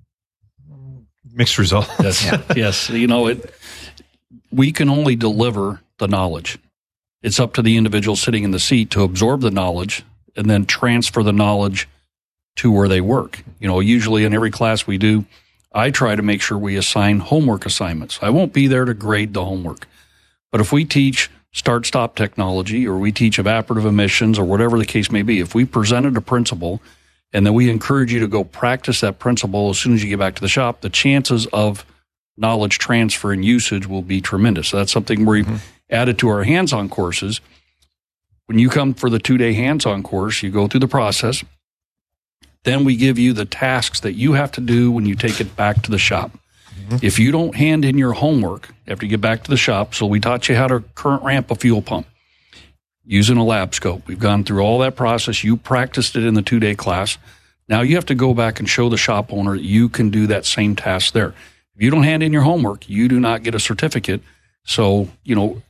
Mixed 1.40 1.58
results. 1.58 1.90
Yes, 2.04 2.44
yes. 2.56 2.90
You 2.90 3.08
know 3.08 3.28
it. 3.28 3.54
We 4.52 4.74
can 4.74 4.90
only 4.90 5.16
deliver 5.16 5.80
the 5.98 6.08
knowledge. 6.08 6.60
It's 7.24 7.40
up 7.40 7.54
to 7.54 7.62
the 7.62 7.78
individual 7.78 8.18
sitting 8.18 8.44
in 8.44 8.52
the 8.52 8.60
seat 8.60 8.92
to 8.92 9.04
absorb 9.04 9.40
the 9.40 9.50
knowledge 9.50 10.04
and 10.36 10.50
then 10.50 10.66
transfer 10.66 11.24
the 11.24 11.32
knowledge 11.32 11.88
to 12.58 12.70
where 12.70 12.90
they 12.90 13.00
work. 13.00 13.42
You 13.60 13.70
know, 13.70 13.80
usually 13.80 14.26
in 14.26 14.34
every 14.34 14.52
class 14.52 14.86
we 14.86 14.98
do, 14.98 15.24
I 15.72 15.92
try 15.92 16.16
to 16.16 16.22
make 16.22 16.42
sure 16.42 16.58
we 16.58 16.76
assign 16.76 17.20
homework 17.20 17.66
assignments. 17.66 18.20
I 18.22 18.32
won't 18.32 18.52
be 18.52 18.68
there 18.68 18.84
to 18.84 18.94
grade 18.94 19.34
the 19.34 19.46
homework. 19.46 19.88
But 20.52 20.60
if 20.60 20.74
we 20.74 20.84
teach 20.84 21.32
start 21.54 21.86
stop 21.86 22.18
technology 22.18 22.86
or 22.86 22.98
we 22.98 23.14
teach 23.14 23.38
evaporative 23.38 23.86
emissions 23.86 24.38
or 24.38 24.44
whatever 24.44 24.78
the 24.78 24.86
case 24.86 25.10
may 25.10 25.22
be, 25.22 25.40
if 25.40 25.56
we 25.56 25.64
presented 25.64 26.18
a 26.18 26.22
principle 26.22 26.82
and 27.32 27.46
then 27.46 27.54
we 27.54 27.70
encourage 27.70 28.12
you 28.12 28.20
to 28.20 28.28
go 28.28 28.44
practice 28.44 29.02
that 29.02 29.20
principle 29.20 29.70
as 29.70 29.78
soon 29.78 29.94
as 29.94 30.04
you 30.04 30.10
get 30.10 30.20
back 30.20 30.36
to 30.36 30.42
the 30.42 30.48
shop, 30.48 30.82
the 30.82 30.90
chances 30.90 31.46
of 31.48 31.86
knowledge 32.38 32.80
transfer 32.80 33.32
and 33.32 33.46
usage 33.46 33.88
will 33.88 34.02
be 34.02 34.22
tremendous. 34.22 34.70
So 34.70 34.78
that's 34.78 34.92
something 34.92 35.26
we've 35.26 35.46
mm-hmm. 35.46 35.58
added 35.90 36.18
to 36.20 36.30
our 36.30 36.44
hands 36.44 36.74
on 36.74 36.90
courses. 36.90 37.42
When 38.48 38.58
you 38.58 38.70
come 38.70 38.96
for 38.96 39.10
the 39.10 39.20
two 39.20 39.38
day 39.38 39.54
hands 39.54 39.86
on 39.86 40.02
course, 40.02 40.42
you 40.42 40.50
go 40.50 40.68
through 40.68 40.80
the 40.80 40.88
process. 40.88 41.44
Then 42.64 42.84
we 42.84 42.96
give 42.96 43.20
you 43.20 43.34
the 43.34 43.46
tasks 43.46 44.00
that 44.00 44.14
you 44.14 44.34
have 44.34 44.52
to 44.54 44.62
do 44.62 44.92
when 44.92 45.06
you 45.06 45.16
take 45.16 45.40
it 45.40 45.56
back 45.56 45.84
to 45.84 45.92
the 45.92 46.00
shop. 46.00 46.32
Mm-hmm. 46.72 46.98
If 47.06 47.20
you 47.20 47.32
don't 47.32 47.56
hand 47.56 47.86
in 47.86 47.98
your 47.98 48.14
homework 48.14 48.74
after 48.88 49.06
you 49.06 49.12
get 49.12 49.22
back 49.22 49.44
to 49.44 49.52
the 49.52 49.58
shop, 49.58 49.94
so 49.94 50.06
we 50.08 50.20
taught 50.20 50.50
you 50.50 50.56
how 50.56 50.68
to 50.68 50.82
current 50.96 51.24
ramp 51.24 51.52
a 51.52 51.56
fuel 51.56 51.82
pump 51.82 52.08
using 53.10 53.38
a 53.38 53.44
lab 53.44 53.74
scope. 53.74 54.08
We've 54.08 54.20
gone 54.20 54.44
through 54.44 54.62
all 54.62 54.78
that 54.80 54.96
process. 54.96 55.44
You 55.44 55.58
practiced 55.58 56.16
it 56.16 56.24
in 56.24 56.36
the 56.36 56.44
two 56.44 56.60
day 56.60 56.76
class. 56.76 57.18
Now 57.68 57.82
you 57.82 57.96
have 57.96 58.06
to 58.06 58.16
go 58.16 58.36
back 58.36 58.60
and 58.60 58.70
show 58.70 58.88
the 58.88 58.98
shop 58.98 59.34
owner 59.34 59.56
you 59.56 59.90
can 59.90 60.12
do 60.12 60.28
that 60.28 60.46
same 60.46 60.76
task 60.76 61.14
there. 61.14 61.34
If 61.76 61.82
you 61.82 61.90
don't 61.90 62.04
hand 62.04 62.22
in 62.22 62.32
your 62.32 62.44
homework, 62.44 62.88
you 62.88 63.08
do 63.08 63.20
not 63.20 63.42
get 63.42 63.56
a 63.56 63.60
certificate. 63.60 64.22
So, 64.64 65.10
you 65.24 65.36
know, 65.36 65.62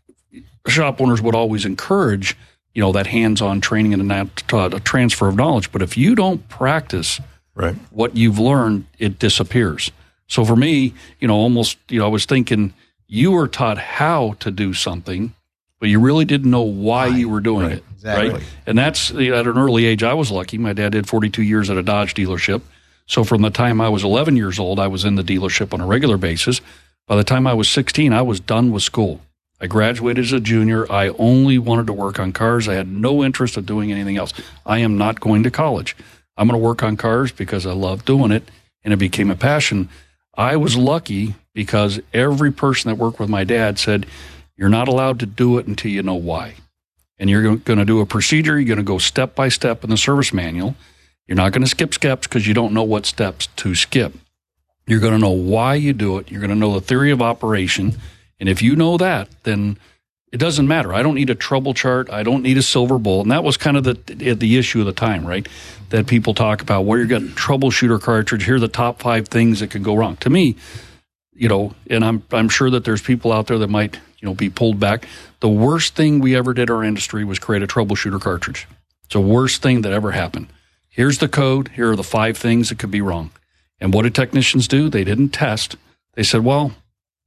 shop 0.68 1.00
owners 1.00 1.22
would 1.22 1.34
always 1.34 1.66
encourage 1.66 2.36
you 2.74 2.82
know 2.82 2.92
that 2.92 3.08
hands-on 3.08 3.62
training 3.62 3.94
and 3.94 4.12
that 4.12 4.54
uh, 4.54 4.70
transfer 4.84 5.28
of 5.28 5.36
knowledge. 5.36 5.72
But 5.72 5.82
if 5.82 5.98
you 5.98 6.16
don't 6.16 6.48
practice 6.50 7.20
right. 7.56 7.76
what 7.92 8.16
you've 8.16 8.40
learned, 8.40 8.86
it 9.00 9.18
disappears. 9.18 9.92
So 10.28 10.46
for 10.46 10.56
me, 10.56 10.94
you 11.20 11.28
know, 11.28 11.36
almost 11.36 11.78
you 11.90 12.00
know, 12.00 12.06
I 12.06 12.10
was 12.10 12.26
thinking 12.26 12.74
you 13.08 13.32
were 13.32 13.48
taught 13.48 13.78
how 13.78 14.36
to 14.40 14.52
do 14.52 14.74
something, 14.74 15.34
but 15.80 15.90
you 15.90 16.00
really 16.00 16.26
didn't 16.26 16.52
know 16.52 16.62
why 16.62 17.08
right. 17.08 17.18
you 17.18 17.30
were 17.30 17.40
doing 17.40 17.68
right. 17.68 17.78
it. 17.78 17.84
Exactly. 17.94 18.30
Right. 18.30 18.44
And 18.66 18.78
that's 18.78 19.12
you 19.12 19.32
know, 19.32 19.40
at 19.40 19.48
an 19.48 19.58
early 19.58 19.86
age. 19.86 20.04
I 20.04 20.14
was 20.14 20.32
lucky. 20.32 20.58
My 20.58 20.74
dad 20.74 20.92
did 20.92 21.08
42 21.08 21.44
years 21.44 21.70
at 21.70 21.78
a 21.78 21.84
Dodge 21.84 22.14
dealership. 22.14 22.62
So 23.06 23.24
from 23.24 23.42
the 23.42 23.50
time 23.50 23.82
I 23.82 23.90
was 23.90 24.04
11 24.04 24.36
years 24.36 24.60
old, 24.60 24.80
I 24.80 24.88
was 24.88 25.04
in 25.04 25.16
the 25.16 25.24
dealership 25.24 25.74
on 25.74 25.82
a 25.82 25.86
regular 25.86 26.18
basis. 26.18 26.62
By 27.08 27.16
the 27.16 27.24
time 27.24 27.48
I 27.48 27.54
was 27.54 27.68
16, 27.70 28.14
I 28.14 28.22
was 28.22 28.40
done 28.40 28.72
with 28.72 28.84
school. 28.84 29.22
I 29.60 29.68
graduated 29.68 30.26
as 30.26 30.32
a 30.32 30.40
junior. 30.40 30.90
I 30.92 31.10
only 31.10 31.58
wanted 31.58 31.88
to 31.88 31.94
work 31.94 32.20
on 32.20 32.32
cars. 32.32 32.68
I 32.68 32.76
had 32.76 32.88
no 32.88 33.24
interest 33.24 33.58
of 33.58 33.66
doing 33.66 33.92
anything 33.92 34.16
else. 34.16 34.32
I 34.66 34.80
am 34.80 34.98
not 34.98 35.20
going 35.20 35.44
to 35.44 35.52
college. 35.52 35.98
I'm 36.38 36.48
going 36.48 36.60
to 36.60 36.66
work 36.66 36.84
on 36.84 36.96
cars 36.96 37.32
because 37.32 37.66
I 37.66 37.74
love 37.74 38.06
doing 38.06 38.32
it 38.32 38.44
and 38.84 38.94
it 38.94 38.98
became 38.98 39.30
a 39.30 39.36
passion. 39.36 39.90
I 40.36 40.56
was 40.56 40.78
lucky 40.78 41.36
because 41.54 42.00
every 42.14 42.52
person 42.52 42.90
that 42.90 42.96
worked 42.96 43.20
with 43.20 43.28
my 43.28 43.44
dad 43.44 43.78
said, 43.78 44.06
You're 44.60 44.70
not 44.70 44.88
allowed 44.88 45.20
to 45.22 45.26
do 45.26 45.58
it 45.58 45.68
until 45.68 45.92
you 45.92 46.04
know 46.04 46.16
why. 46.16 46.56
And 47.18 47.30
you're 47.30 47.56
going 47.56 47.80
to 47.80 47.86
do 47.86 48.02
a 48.02 48.06
procedure. 48.06 48.60
You're 48.60 48.68
going 48.68 48.78
to 48.78 48.84
go 48.84 48.98
step 48.98 49.34
by 49.36 49.50
step 49.50 49.84
in 49.84 49.90
the 49.90 49.98
service 49.98 50.34
manual. 50.34 50.76
You're 51.28 51.38
not 51.38 51.52
going 51.52 51.64
to 51.64 51.70
skip 51.70 51.94
steps 51.94 52.28
because 52.28 52.46
you 52.46 52.54
don't 52.54 52.74
know 52.74 52.84
what 52.84 53.06
steps 53.06 53.48
to 53.58 53.74
skip. 53.74 54.14
You're 54.86 55.00
going 55.00 55.14
to 55.14 55.20
know 55.20 55.30
why 55.30 55.76
you 55.76 55.94
do 55.94 56.18
it. 56.18 56.30
You're 56.30 56.42
going 56.42 56.50
to 56.50 56.56
know 56.56 56.74
the 56.74 56.82
theory 56.82 57.12
of 57.12 57.22
operation 57.22 57.96
and 58.40 58.48
if 58.48 58.62
you 58.62 58.76
know 58.76 58.98
that, 58.98 59.30
then 59.44 59.78
it 60.32 60.38
doesn't 60.38 60.68
matter. 60.68 60.94
I 60.94 61.04
don't 61.04 61.16
need 61.16 61.30
a 61.30 61.36
trouble 61.36 61.74
chart. 61.74 62.10
I 62.10 62.24
don't 62.24 62.44
need 62.44 62.58
a 62.58 62.62
silver 62.62 62.98
bullet. 62.98 63.24
And 63.24 63.32
that 63.32 63.44
was 63.44 63.58
kind 63.58 63.76
of 63.76 63.84
the 63.84 63.94
the 64.36 64.58
issue 64.58 64.80
of 64.80 64.86
the 64.86 64.94
time, 64.94 65.26
right? 65.26 65.48
That 65.90 66.08
people 66.08 66.34
talk 66.34 66.62
about 66.62 66.82
where 66.82 67.00
you're 67.00 67.08
getting 67.08 67.30
troubleshooter 67.30 68.02
cartridge. 68.02 68.46
Here 68.46 68.56
are 68.56 68.60
the 68.60 68.68
top 68.68 69.00
five 69.02 69.28
things 69.28 69.60
that 69.60 69.72
could 69.72 69.84
go 69.84 69.96
wrong. 69.96 70.18
To 70.18 70.30
me, 70.30 70.56
you 71.40 71.48
know, 71.48 71.74
and 71.90 72.04
I'm 72.04 72.22
I'm 72.32 72.50
sure 72.50 72.70
that 72.70 72.84
there's 72.84 73.02
people 73.02 73.32
out 73.32 73.48
there 73.48 73.58
that 73.60 73.70
might 73.70 73.96
you 74.20 74.28
know 74.28 74.34
be 74.36 74.50
pulled 74.50 74.80
back. 74.80 75.08
The 75.40 75.50
worst 75.50 75.96
thing 75.96 76.20
we 76.20 76.36
ever 76.36 76.54
did 76.54 76.70
our 76.70 76.84
industry 76.84 77.24
was 77.24 77.40
create 77.40 77.64
a 77.64 77.68
troubleshooter 77.68 78.20
cartridge. 78.22 78.68
It's 79.06 79.14
the 79.14 79.22
worst 79.22 79.62
thing 79.62 79.82
that 79.84 79.94
ever 79.94 80.12
happened. 80.12 80.48
Here's 80.90 81.20
the 81.20 81.30
code. 81.30 81.70
Here 81.70 81.92
are 81.92 81.96
the 81.96 82.04
five 82.04 82.38
things 82.38 82.70
that 82.70 82.78
could 82.78 82.92
be 82.92 83.02
wrong. 83.02 83.32
And 83.80 83.94
what 83.94 84.04
did 84.04 84.14
technicians 84.14 84.68
do? 84.68 84.90
They 84.90 85.06
didn't 85.06 85.30
test. 85.30 85.78
They 86.16 86.24
said, 86.24 86.44
well, 86.44 86.74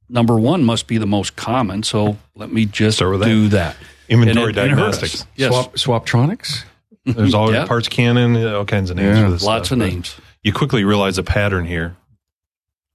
number 0.07 0.37
one 0.39 0.63
must 0.63 0.85
be 0.85 0.99
the 0.99 1.07
most 1.07 1.35
common. 1.35 1.81
So 1.81 2.17
let 2.35 2.51
me 2.51 2.65
just 2.65 2.99
do 2.99 3.47
that. 3.49 3.75
Inventory 4.09 4.49
and 4.49 4.51
it, 4.51 4.53
diagnostics. 4.61 5.25
yes. 5.35 5.51
Swap, 5.51 6.03
Swaptronics? 6.05 6.63
There's 7.05 7.33
all 7.33 7.51
Yeah. 7.51 7.65
parts 7.65 7.89
cannon, 7.89 8.37
all 8.45 8.65
kinds 8.65 8.91
of 8.91 8.97
names 8.97 9.17
Yeah. 9.17 9.25
for 9.25 9.31
this. 9.31 9.43
Lots 9.43 9.69
stuff, 9.69 9.79
of 9.81 9.87
names. 9.91 10.15
You 10.43 10.53
quickly 10.53 10.83
realize 10.83 11.17
a 11.17 11.23
pattern 11.23 11.65
here. 11.65 11.95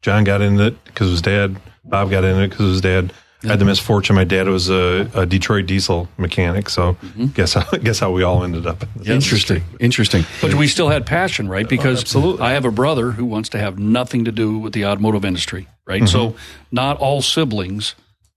John 0.02 0.24
got 0.24 0.40
into 0.40 0.66
it 0.66 0.84
because 0.84 1.08
of 1.08 1.12
his 1.12 1.22
dad. 1.22 1.56
Bob 1.84 2.10
got 2.10 2.24
into 2.24 2.42
it 2.42 2.48
because 2.50 2.66
of 2.66 2.72
his 2.72 2.80
dad. 2.80 3.12
I 3.44 3.46
had 3.46 3.58
the 3.58 3.62
mm-hmm. 3.62 3.68
misfortune. 3.68 4.16
My 4.16 4.24
dad 4.24 4.48
was 4.48 4.68
a, 4.68 5.08
a 5.14 5.24
Detroit 5.24 5.66
diesel 5.66 6.08
mechanic, 6.16 6.68
so 6.68 6.94
mm-hmm. 6.94 7.26
guess 7.26 7.54
how 7.54 7.70
guess 7.82 8.00
how 8.00 8.10
we 8.10 8.24
all 8.24 8.42
ended 8.42 8.66
up. 8.66 8.82
in 8.82 8.88
this 8.96 9.08
Interesting. 9.08 9.62
Interesting. 9.78 10.24
But 10.40 10.54
we 10.54 10.66
still 10.66 10.88
had 10.88 11.06
passion, 11.06 11.48
right? 11.48 11.64
Oh, 11.64 11.68
because 11.68 12.00
absolutely. 12.00 12.42
I 12.42 12.52
have 12.52 12.64
a 12.64 12.72
brother 12.72 13.12
who 13.12 13.24
wants 13.24 13.50
to 13.50 13.58
have 13.58 13.78
nothing 13.78 14.24
to 14.24 14.32
do 14.32 14.58
with 14.58 14.72
the 14.72 14.86
automotive 14.86 15.24
industry, 15.24 15.68
right? 15.86 16.08
So 16.08 16.30
mm-hmm. 16.30 16.38
not 16.72 16.98
all 16.98 17.22
siblings 17.22 17.94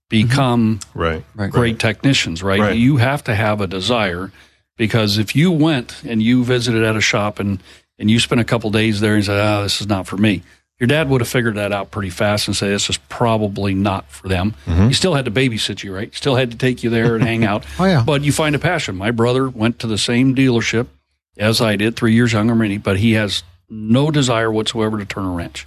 become 0.08 0.78
Right. 0.94 1.24
Right. 1.34 1.50
great 1.50 1.80
technicians, 1.80 2.42
right? 2.42 2.60
Right. 2.60 2.76
You 2.76 2.98
have 2.98 3.24
to 3.24 3.34
have 3.34 3.60
a 3.60 3.66
desire 3.66 4.30
because 4.76 5.18
if 5.18 5.34
you 5.34 5.50
went 5.50 6.04
and 6.04 6.22
you 6.22 6.44
visited 6.44 6.84
at 6.84 6.94
a 6.94 7.00
shop 7.00 7.40
and 7.40 7.60
and 7.98 8.10
you 8.10 8.20
spent 8.20 8.40
a 8.40 8.44
couple 8.44 8.70
days 8.70 9.00
there 9.00 9.14
and 9.14 9.24
said, 9.24 9.40
"Ah, 9.40 9.62
this 9.62 9.80
is 9.80 9.88
not 9.88 10.06
for 10.06 10.16
me," 10.16 10.42
your 10.82 10.88
dad 10.88 11.08
would 11.08 11.20
have 11.20 11.28
figured 11.28 11.54
that 11.54 11.70
out 11.70 11.92
pretty 11.92 12.10
fast 12.10 12.48
and 12.48 12.56
say, 12.56 12.68
"This 12.68 12.90
is 12.90 12.96
probably 13.08 13.72
not 13.72 14.10
for 14.10 14.26
them." 14.26 14.56
Mm-hmm. 14.66 14.88
He 14.88 14.94
still 14.94 15.14
had 15.14 15.26
to 15.26 15.30
babysit 15.30 15.84
you, 15.84 15.94
right? 15.94 16.12
Still 16.12 16.34
had 16.34 16.50
to 16.50 16.56
take 16.58 16.82
you 16.82 16.90
there 16.90 17.14
and 17.14 17.22
hang 17.22 17.44
out. 17.44 17.64
Oh, 17.78 17.84
yeah. 17.84 18.02
But 18.04 18.22
you 18.22 18.32
find 18.32 18.54
a 18.54 18.58
passion. 18.58 18.96
My 18.96 19.12
brother 19.12 19.48
went 19.48 19.78
to 19.80 19.86
the 19.86 19.96
same 19.96 20.34
dealership 20.34 20.88
as 21.38 21.60
I 21.60 21.76
did, 21.76 21.94
three 21.96 22.14
years 22.14 22.32
younger 22.32 22.52
than 22.52 22.58
me, 22.58 22.78
but 22.78 22.98
he 22.98 23.12
has 23.12 23.44
no 23.70 24.10
desire 24.10 24.50
whatsoever 24.50 24.98
to 24.98 25.04
turn 25.04 25.24
a 25.24 25.30
wrench. 25.30 25.66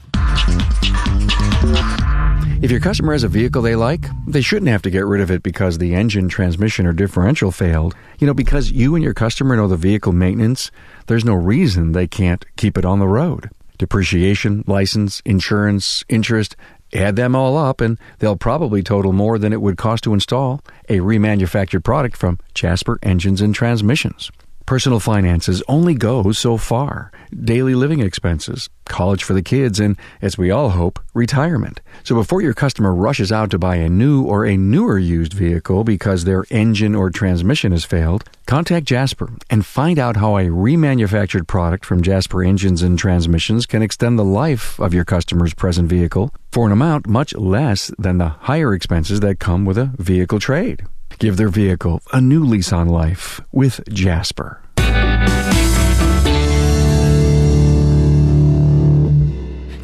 If 2.61 2.71
your 2.71 2.79
customer 2.79 3.13
has 3.13 3.23
a 3.23 3.27
vehicle 3.27 3.61
they 3.61 3.75
like, 3.75 4.05
they 4.27 4.41
shouldn't 4.41 4.69
have 4.69 4.81
to 4.83 4.89
get 4.89 5.05
rid 5.05 5.21
of 5.21 5.31
it 5.31 5.43
because 5.43 5.77
the 5.77 5.95
engine, 5.95 6.29
transmission, 6.29 6.85
or 6.85 6.93
differential 6.93 7.51
failed. 7.51 7.95
You 8.19 8.27
know, 8.27 8.33
because 8.33 8.71
you 8.71 8.95
and 8.95 9.03
your 9.03 9.13
customer 9.13 9.55
know 9.55 9.67
the 9.67 9.77
vehicle 9.77 10.13
maintenance, 10.13 10.71
there's 11.07 11.25
no 11.25 11.33
reason 11.33 11.91
they 11.91 12.07
can't 12.07 12.45
keep 12.55 12.77
it 12.77 12.85
on 12.85 12.99
the 12.99 13.07
road. 13.07 13.49
Depreciation, 13.77 14.63
license, 14.67 15.21
insurance, 15.25 16.03
interest, 16.09 16.55
add 16.93 17.15
them 17.15 17.35
all 17.35 17.57
up, 17.57 17.81
and 17.81 17.97
they'll 18.19 18.37
probably 18.37 18.81
total 18.81 19.11
more 19.11 19.37
than 19.37 19.53
it 19.53 19.61
would 19.61 19.77
cost 19.77 20.03
to 20.05 20.13
install 20.13 20.61
a 20.89 20.99
remanufactured 20.99 21.83
product 21.83 22.17
from 22.17 22.39
Jasper 22.53 22.99
Engines 23.03 23.41
and 23.41 23.53
Transmissions. 23.53 24.31
Personal 24.65 24.99
finances 24.99 25.61
only 25.67 25.93
go 25.93 26.31
so 26.31 26.57
far. 26.57 27.11
Daily 27.31 27.75
living 27.75 27.99
expenses, 27.99 28.67
college 28.85 29.23
for 29.23 29.33
the 29.33 29.43
kids, 29.43 29.79
and, 29.79 29.95
as 30.23 30.39
we 30.39 30.49
all 30.49 30.71
hope, 30.71 30.99
retirement. 31.13 31.81
So 32.03 32.15
before 32.15 32.41
your 32.41 32.55
customer 32.55 32.91
rushes 32.91 33.31
out 33.31 33.51
to 33.51 33.59
buy 33.59 33.75
a 33.75 33.89
new 33.89 34.23
or 34.23 34.43
a 34.43 34.57
newer 34.57 34.97
used 34.97 35.33
vehicle 35.33 35.83
because 35.83 36.23
their 36.23 36.45
engine 36.49 36.95
or 36.95 37.11
transmission 37.11 37.73
has 37.73 37.85
failed, 37.85 38.23
contact 38.47 38.87
Jasper 38.87 39.31
and 39.51 39.63
find 39.63 39.99
out 39.99 40.17
how 40.17 40.37
a 40.37 40.45
remanufactured 40.45 41.45
product 41.45 41.85
from 41.85 42.01
Jasper 42.01 42.43
Engines 42.43 42.81
and 42.81 42.97
Transmissions 42.97 43.67
can 43.67 43.83
extend 43.83 44.17
the 44.17 44.25
life 44.25 44.79
of 44.79 44.95
your 44.95 45.05
customer's 45.05 45.53
present 45.53 45.87
vehicle 45.89 46.33
for 46.51 46.65
an 46.65 46.71
amount 46.71 47.05
much 47.05 47.35
less 47.35 47.91
than 47.99 48.17
the 48.17 48.29
higher 48.29 48.73
expenses 48.73 49.19
that 49.19 49.39
come 49.39 49.63
with 49.63 49.77
a 49.77 49.91
vehicle 49.99 50.39
trade. 50.39 50.87
Give 51.19 51.37
their 51.37 51.49
vehicle 51.49 52.01
a 52.11 52.19
new 52.19 52.43
lease 52.43 52.73
on 52.73 52.89
life 52.89 53.41
with 53.51 53.81
Jasper. 53.89 54.61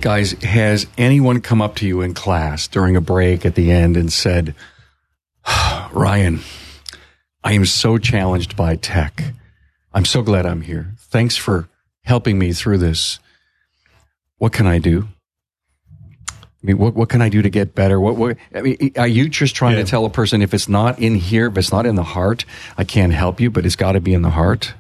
Guys, 0.01 0.31
has 0.41 0.87
anyone 0.97 1.41
come 1.41 1.61
up 1.61 1.75
to 1.75 1.87
you 1.87 2.01
in 2.01 2.13
class 2.15 2.67
during 2.67 2.95
a 2.95 3.01
break 3.01 3.45
at 3.45 3.53
the 3.53 3.71
end 3.71 3.95
and 3.95 4.11
said, 4.11 4.55
Ryan, 5.91 6.39
I 7.43 7.53
am 7.53 7.65
so 7.65 7.97
challenged 7.97 8.55
by 8.55 8.75
tech. 8.75 9.23
I'm 9.93 10.05
so 10.05 10.23
glad 10.23 10.45
I'm 10.45 10.61
here. 10.61 10.95
Thanks 10.97 11.37
for 11.37 11.69
helping 12.03 12.39
me 12.39 12.51
through 12.51 12.79
this. 12.79 13.19
What 14.37 14.53
can 14.53 14.65
I 14.65 14.79
do? 14.79 15.07
I 16.63 16.67
mean, 16.67 16.78
what, 16.78 16.93
what 16.93 17.10
can 17.10 17.21
I 17.21 17.30
do 17.30 17.41
to 17.41 17.50
get 17.50 17.74
better? 17.74 18.00
What, 18.00 18.17
what 18.17 18.38
I 18.54 18.62
mean, 18.62 18.91
are 18.95 19.08
you 19.08 19.30
just 19.30 19.56
trying 19.56 19.78
Yeah. 19.78 19.84
to 19.84 19.89
tell 19.89 20.06
a 20.06 20.10
person 20.12 20.41
if 20.43 20.54
it's 20.54 20.69
not 20.69 21.00
in 21.00 21.15
here, 21.15 21.47
if 21.47 21.58
it's 21.58 21.71
not 21.71 21.86
in 21.88 21.95
the 21.95 22.04
heart, 22.04 22.45
I 22.78 22.84
can't 22.84 23.13
help 23.13 23.39
you, 23.39 23.50
but 23.50 23.65
it's 23.65 23.76
got 23.76 23.93
to 23.93 24.00
be 24.00 24.13
in 24.13 24.21
the 24.21 24.30
heart? 24.30 24.74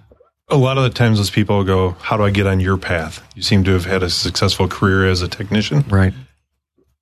A 0.49 0.57
lot 0.57 0.77
of 0.77 0.83
the 0.83 0.89
times, 0.91 1.17
those 1.17 1.29
people 1.31 1.63
go, 1.63 1.91
"How 2.01 2.17
do 2.17 2.23
I 2.23 2.29
get 2.29 2.45
on 2.45 2.59
your 2.59 2.77
path?" 2.77 3.23
You 3.35 3.41
seem 3.41 3.63
to 3.63 3.71
have 3.71 3.85
had 3.85 4.03
a 4.03 4.09
successful 4.09 4.67
career 4.67 5.07
as 5.09 5.21
a 5.21 5.27
technician. 5.27 5.85
Right. 5.89 6.13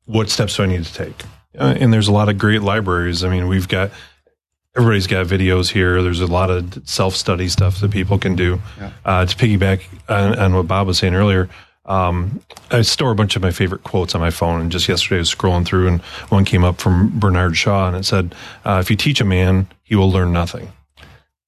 what 0.06 0.30
steps 0.30 0.56
do 0.58 0.64
I 0.64 0.66
need 0.68 0.86
to 0.86 0.94
take? 0.94 1.24
Uh, 1.58 1.76
and 1.80 1.92
there's 1.92 2.08
a 2.08 2.12
lot 2.12 2.30
of 2.30 2.38
great 2.38 2.62
libraries. 2.62 3.24
I 3.24 3.30
mean, 3.30 3.48
we've 3.48 3.68
got 3.68 3.92
everybody's 4.78 5.08
got 5.08 5.26
videos 5.26 5.70
here. 5.72 6.02
There's 6.02 6.22
a 6.22 6.28
lot 6.28 6.50
of 6.52 6.82
self 6.88 7.16
study 7.16 7.48
stuff 7.50 7.80
that 7.82 7.92
people 7.92 8.18
can 8.20 8.36
do. 8.36 8.62
Uh, 9.04 9.26
to 9.26 9.36
piggyback 9.36 9.82
on, 10.08 10.38
on 10.40 10.54
what 10.56 10.68
Bob 10.68 10.88
was 10.88 11.00
saying 11.00 11.16
earlier, 11.16 11.50
um, 11.90 12.40
I 12.70 12.84
store 12.84 13.12
a 13.12 13.16
bunch 13.16 13.36
of 13.36 13.42
my 13.42 13.52
favorite 13.52 13.84
quotes 13.84 14.14
on 14.16 14.22
my 14.22 14.30
phone. 14.30 14.62
And 14.62 14.72
just 14.72 14.88
yesterday, 14.88 15.18
I 15.18 15.20
was 15.20 15.34
scrolling 15.34 15.66
through, 15.66 15.88
and 15.88 16.02
one 16.30 16.46
came 16.46 16.64
up 16.64 16.80
from 16.80 17.20
Bernard 17.20 17.58
Shaw, 17.58 17.88
and 17.88 17.98
it 17.98 18.06
said, 18.06 18.36
uh, 18.64 18.78
"If 18.82 18.90
you 18.90 18.96
teach 18.96 19.20
a 19.20 19.26
man, 19.26 19.68
he 19.84 19.96
will 19.96 20.12
learn 20.12 20.32
nothing." 20.32 20.72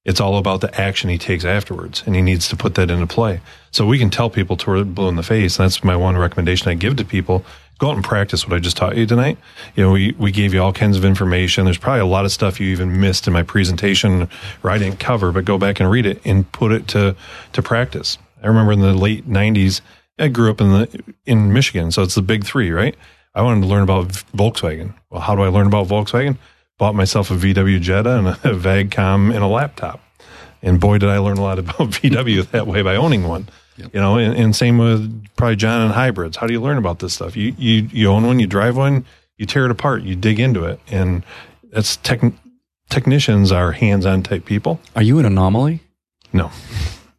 It's 0.04 0.20
all 0.20 0.36
about 0.36 0.60
the 0.60 0.80
action 0.80 1.10
he 1.10 1.18
takes 1.18 1.44
afterwards, 1.44 2.02
and 2.04 2.16
he 2.16 2.22
needs 2.22 2.48
to 2.48 2.56
put 2.56 2.74
that 2.74 2.90
into 2.90 3.06
play. 3.06 3.40
So 3.70 3.86
we 3.86 4.00
can 4.00 4.10
tell 4.10 4.28
people 4.28 4.56
to 4.56 4.70
we're 4.70 5.08
in 5.08 5.14
the 5.14 5.22
face. 5.22 5.58
And 5.58 5.64
that's 5.64 5.84
my 5.84 5.94
one 5.94 6.18
recommendation 6.18 6.68
I 6.68 6.74
give 6.74 6.96
to 6.96 7.04
people: 7.04 7.44
go 7.78 7.90
out 7.90 7.94
and 7.94 8.04
practice 8.04 8.44
what 8.44 8.56
I 8.56 8.58
just 8.58 8.76
taught 8.76 8.96
you 8.96 9.06
tonight. 9.06 9.38
You 9.76 9.84
know, 9.84 9.92
we 9.92 10.12
we 10.18 10.32
gave 10.32 10.54
you 10.54 10.60
all 10.60 10.72
kinds 10.72 10.96
of 10.96 11.04
information. 11.04 11.66
There's 11.66 11.78
probably 11.78 12.00
a 12.00 12.06
lot 12.06 12.24
of 12.24 12.32
stuff 12.32 12.58
you 12.58 12.66
even 12.72 13.00
missed 13.00 13.28
in 13.28 13.32
my 13.32 13.44
presentation 13.44 14.28
or 14.64 14.70
I 14.70 14.78
didn't 14.78 14.98
cover, 14.98 15.30
but 15.30 15.44
go 15.44 15.56
back 15.56 15.78
and 15.78 15.88
read 15.88 16.06
it 16.06 16.20
and 16.24 16.50
put 16.50 16.72
it 16.72 16.88
to 16.88 17.14
to 17.52 17.62
practice. 17.62 18.18
I 18.42 18.48
remember 18.48 18.72
in 18.72 18.80
the 18.80 18.92
late 18.92 19.28
'90s, 19.28 19.82
I 20.18 20.28
grew 20.28 20.50
up 20.50 20.60
in 20.60 20.70
the 20.70 21.14
in 21.24 21.52
Michigan, 21.52 21.90
so 21.90 22.02
it's 22.02 22.14
the 22.14 22.22
big 22.22 22.44
three, 22.44 22.70
right? 22.70 22.96
I 23.34 23.42
wanted 23.42 23.62
to 23.62 23.66
learn 23.66 23.82
about 23.82 24.08
Volkswagen. 24.08 24.94
Well, 25.10 25.20
how 25.20 25.34
do 25.34 25.42
I 25.42 25.48
learn 25.48 25.66
about 25.66 25.88
Volkswagen? 25.88 26.36
Bought 26.78 26.94
myself 26.94 27.30
a 27.30 27.34
VW 27.34 27.80
Jetta 27.80 28.18
and 28.18 28.28
a 28.28 28.32
VAGCOM 28.32 29.34
and 29.34 29.42
a 29.42 29.46
laptop. 29.46 30.00
And 30.62 30.78
boy, 30.78 30.98
did 30.98 31.08
I 31.08 31.18
learn 31.18 31.38
a 31.38 31.42
lot 31.42 31.58
about 31.60 31.90
VW 31.90 32.50
that 32.50 32.66
way 32.66 32.82
by 32.82 32.96
owning 32.96 33.26
one. 33.26 33.48
You 33.78 34.00
know, 34.00 34.18
and, 34.18 34.36
and 34.36 34.54
same 34.54 34.76
with 34.78 35.26
probably 35.34 35.56
John 35.56 35.82
and 35.82 35.92
hybrids. 35.92 36.36
How 36.36 36.46
do 36.46 36.52
you 36.52 36.60
learn 36.60 36.76
about 36.76 36.98
this 36.98 37.14
stuff? 37.14 37.36
You 37.36 37.54
you 37.56 37.88
you 37.90 38.08
own 38.08 38.26
one, 38.26 38.38
you 38.38 38.46
drive 38.46 38.76
one, 38.76 39.06
you 39.38 39.46
tear 39.46 39.64
it 39.64 39.70
apart, 39.70 40.02
you 40.02 40.14
dig 40.14 40.38
into 40.38 40.64
it, 40.64 40.78
and 40.88 41.24
that's 41.70 41.96
tech, 41.96 42.20
technicians 42.90 43.50
are 43.50 43.72
hands-on 43.72 44.22
type 44.22 44.44
people. 44.44 44.78
Are 44.94 45.02
you 45.02 45.18
an 45.18 45.24
anomaly? 45.24 45.80
No, 46.34 46.50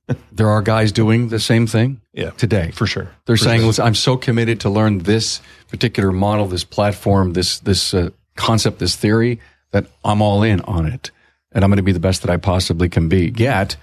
There 0.32 0.50
are 0.50 0.62
guys 0.62 0.92
doing 0.92 1.30
the 1.30 1.40
same 1.40 1.68
thing 1.68 2.02
yeah, 2.12 2.32
today. 2.32 2.72
for 2.72 2.86
sure. 2.86 3.10
They're 3.26 3.38
For 3.38 3.44
saying, 3.44 3.60
sure. 3.62 3.68
"Listen, 3.68 3.86
I'm 3.86 3.96
so 3.96 4.18
committed 4.18 4.60
to 4.62 4.70
learn 4.70 5.00
this 5.00 5.42
particular 5.70 6.12
model, 6.12 6.48
this 6.48 6.64
platform, 6.64 7.34
this 7.34 7.60
this 7.60 7.94
uh, 7.94 8.10
concept, 8.36 8.80
this 8.80 8.96
theory 8.96 9.40
that 9.72 9.86
I'm 10.04 10.22
all 10.22 10.44
in 10.44 10.60
on 10.62 10.86
it, 10.86 11.12
and 11.52 11.64
I'm 11.64 11.70
going 11.70 11.78
to 11.78 11.84
be 11.84 11.94
the 11.94 12.00
best 12.00 12.22
that 12.24 12.30
I 12.30 12.38
possibly 12.38 12.90
can 12.90 13.08
be." 13.08 13.34
Yet, 13.38 13.78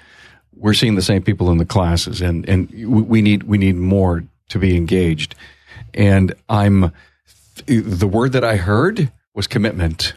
we're 0.54 0.74
seeing 0.74 0.94
the 0.94 1.02
same 1.02 1.22
people 1.22 1.50
in 1.50 1.58
the 1.58 1.64
classes, 1.64 2.20
and 2.20 2.46
and 2.48 2.70
we 2.70 2.84
we 3.02 3.22
need 3.22 3.44
we 3.44 3.56
need 3.56 3.76
more 3.76 4.24
to 4.50 4.58
be 4.58 4.76
engaged. 4.76 5.34
And 5.94 6.34
I'm 6.48 6.92
the 7.66 8.06
word 8.06 8.32
that 8.32 8.44
I 8.44 8.56
heard 8.56 9.10
was 9.34 9.46
commitment. 9.46 10.14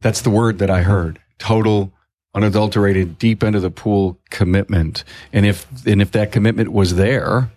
That's 0.00 0.22
the 0.22 0.30
word 0.30 0.58
that 0.58 0.70
I 0.70 0.82
heard. 0.82 1.18
Total 1.38 1.92
unadulterated 2.34 3.18
deep 3.18 3.42
into 3.42 3.60
the 3.60 3.70
pool 3.70 4.18
commitment. 4.30 5.04
And 5.32 5.46
if 5.46 5.66
and 5.86 6.02
if 6.02 6.12
that 6.12 6.32
commitment 6.32 6.72
was 6.72 6.94
there, 6.94 7.50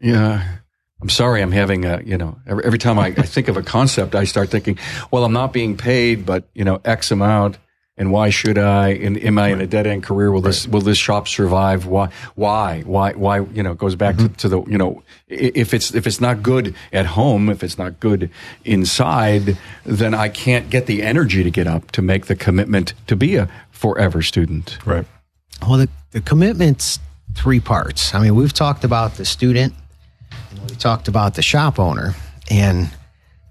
yeah, 0.00 0.58
I'm 1.00 1.08
sorry, 1.08 1.42
I'm 1.42 1.52
having 1.52 1.84
a 1.84 2.02
you 2.04 2.16
know 2.16 2.38
every, 2.46 2.64
every 2.64 2.78
time 2.78 2.98
I, 2.98 3.06
I 3.06 3.22
think 3.22 3.48
of 3.48 3.56
a 3.56 3.62
concept, 3.62 4.14
I 4.14 4.24
start 4.24 4.50
thinking, 4.50 4.78
well, 5.10 5.24
I'm 5.24 5.32
not 5.32 5.52
being 5.52 5.76
paid, 5.76 6.26
but 6.26 6.48
you 6.54 6.64
know 6.64 6.80
X 6.84 7.10
amount. 7.10 7.58
And 7.96 8.10
why 8.10 8.30
should 8.30 8.58
I? 8.58 8.88
And 8.88 9.16
am 9.22 9.38
I 9.38 9.48
in 9.48 9.60
a 9.60 9.68
dead 9.68 9.86
end 9.86 10.02
career? 10.02 10.32
Will 10.32 10.40
this 10.40 10.66
will 10.66 10.80
this 10.80 10.98
shop 10.98 11.28
survive? 11.28 11.86
Why? 11.86 12.08
Why? 12.34 12.82
Why? 12.82 13.12
Why? 13.12 13.38
You 13.38 13.62
know, 13.62 13.70
it 13.70 13.78
goes 13.78 13.94
back 13.94 14.16
to, 14.16 14.24
mm-hmm. 14.24 14.34
to 14.34 14.48
the 14.48 14.62
you 14.64 14.76
know, 14.76 15.02
if 15.28 15.72
it's 15.72 15.94
if 15.94 16.04
it's 16.04 16.20
not 16.20 16.42
good 16.42 16.74
at 16.92 17.06
home, 17.06 17.48
if 17.48 17.62
it's 17.62 17.78
not 17.78 18.00
good 18.00 18.30
inside, 18.64 19.56
then 19.84 20.12
I 20.12 20.28
can't 20.28 20.70
get 20.70 20.86
the 20.86 21.02
energy 21.02 21.44
to 21.44 21.50
get 21.52 21.68
up 21.68 21.92
to 21.92 22.02
make 22.02 22.26
the 22.26 22.34
commitment 22.34 22.94
to 23.06 23.14
be 23.14 23.36
a 23.36 23.48
forever 23.70 24.22
student. 24.22 24.78
right. 24.84 25.06
Well, 25.62 25.78
the, 25.78 25.88
the 26.10 26.20
commitment's 26.20 26.98
three 27.34 27.60
parts. 27.60 28.14
I 28.14 28.20
mean, 28.20 28.34
we've 28.34 28.52
talked 28.52 28.84
about 28.84 29.14
the 29.14 29.24
student 29.24 29.74
and 30.50 30.70
we 30.70 30.76
talked 30.76 31.08
about 31.08 31.34
the 31.34 31.42
shop 31.42 31.78
owner. 31.78 32.14
And, 32.50 32.90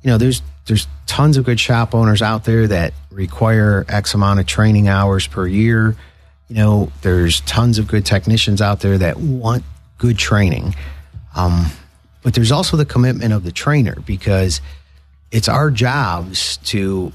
you 0.01 0.11
know, 0.11 0.17
there's 0.17 0.41
there's 0.65 0.87
tons 1.05 1.37
of 1.37 1.45
good 1.45 1.59
shop 1.59 1.93
owners 1.93 2.21
out 2.21 2.45
there 2.45 2.67
that 2.67 2.93
require 3.11 3.85
X 3.89 4.13
amount 4.13 4.39
of 4.39 4.45
training 4.45 4.87
hours 4.87 5.27
per 5.27 5.45
year. 5.45 5.95
You 6.47 6.55
know, 6.55 6.91
there's 7.01 7.41
tons 7.41 7.79
of 7.79 7.87
good 7.87 8.05
technicians 8.05 8.61
out 8.61 8.79
there 8.79 8.97
that 8.97 9.17
want 9.17 9.63
good 9.97 10.17
training. 10.17 10.75
Um, 11.35 11.65
but 12.21 12.33
there's 12.33 12.51
also 12.51 12.77
the 12.77 12.85
commitment 12.85 13.33
of 13.33 13.43
the 13.43 13.51
trainer 13.51 13.97
because 14.05 14.61
it's 15.31 15.49
our 15.49 15.71
jobs 15.71 16.57
to 16.57 17.11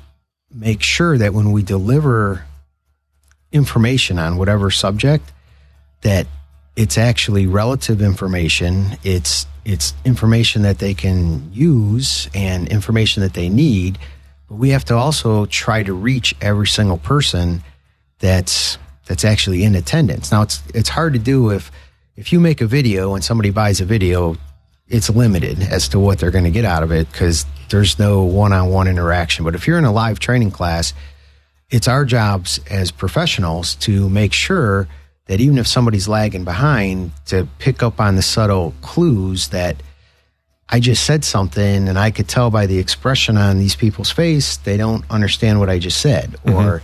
make 0.52 0.82
sure 0.82 1.16
that 1.18 1.34
when 1.34 1.52
we 1.52 1.62
deliver 1.62 2.44
information 3.52 4.18
on 4.18 4.36
whatever 4.36 4.70
subject 4.70 5.32
that 6.02 6.26
it's 6.78 6.96
actually 6.96 7.48
relative 7.48 8.00
information. 8.00 8.96
It's 9.02 9.46
it's 9.64 9.94
information 10.04 10.62
that 10.62 10.78
they 10.78 10.94
can 10.94 11.52
use 11.52 12.30
and 12.34 12.68
information 12.68 13.24
that 13.24 13.34
they 13.34 13.48
need. 13.48 13.98
But 14.48 14.54
we 14.54 14.70
have 14.70 14.84
to 14.84 14.94
also 14.94 15.46
try 15.46 15.82
to 15.82 15.92
reach 15.92 16.36
every 16.40 16.68
single 16.68 16.96
person 16.96 17.64
that's 18.20 18.78
that's 19.06 19.24
actually 19.24 19.64
in 19.64 19.74
attendance. 19.74 20.30
Now 20.30 20.42
it's 20.42 20.62
it's 20.72 20.88
hard 20.88 21.14
to 21.14 21.18
do 21.18 21.50
if 21.50 21.72
if 22.14 22.32
you 22.32 22.38
make 22.38 22.60
a 22.60 22.66
video 22.66 23.16
and 23.16 23.24
somebody 23.24 23.50
buys 23.50 23.80
a 23.80 23.84
video, 23.84 24.36
it's 24.86 25.10
limited 25.10 25.60
as 25.60 25.88
to 25.88 25.98
what 25.98 26.20
they're 26.20 26.30
going 26.30 26.44
to 26.44 26.50
get 26.52 26.64
out 26.64 26.84
of 26.84 26.92
it 26.92 27.10
because 27.10 27.44
there's 27.70 27.98
no 27.98 28.22
one-on-one 28.22 28.86
interaction. 28.86 29.44
But 29.44 29.56
if 29.56 29.66
you're 29.66 29.78
in 29.78 29.84
a 29.84 29.92
live 29.92 30.20
training 30.20 30.52
class, 30.52 30.94
it's 31.70 31.88
our 31.88 32.04
jobs 32.04 32.60
as 32.70 32.92
professionals 32.92 33.74
to 33.76 34.08
make 34.08 34.32
sure 34.32 34.86
that 35.28 35.40
even 35.40 35.58
if 35.58 35.66
somebody's 35.66 36.08
lagging 36.08 36.44
behind, 36.44 37.12
to 37.26 37.46
pick 37.58 37.82
up 37.82 38.00
on 38.00 38.16
the 38.16 38.22
subtle 38.22 38.74
clues 38.82 39.48
that 39.48 39.76
I 40.68 40.80
just 40.80 41.04
said 41.04 41.24
something 41.24 41.88
and 41.88 41.98
I 41.98 42.10
could 42.10 42.28
tell 42.28 42.50
by 42.50 42.66
the 42.66 42.78
expression 42.78 43.36
on 43.36 43.58
these 43.58 43.76
people's 43.76 44.10
face, 44.10 44.56
they 44.58 44.76
don't 44.76 45.04
understand 45.10 45.60
what 45.60 45.70
I 45.70 45.78
just 45.78 46.00
said. 46.00 46.32
Mm-hmm. 46.44 46.54
Or 46.54 46.82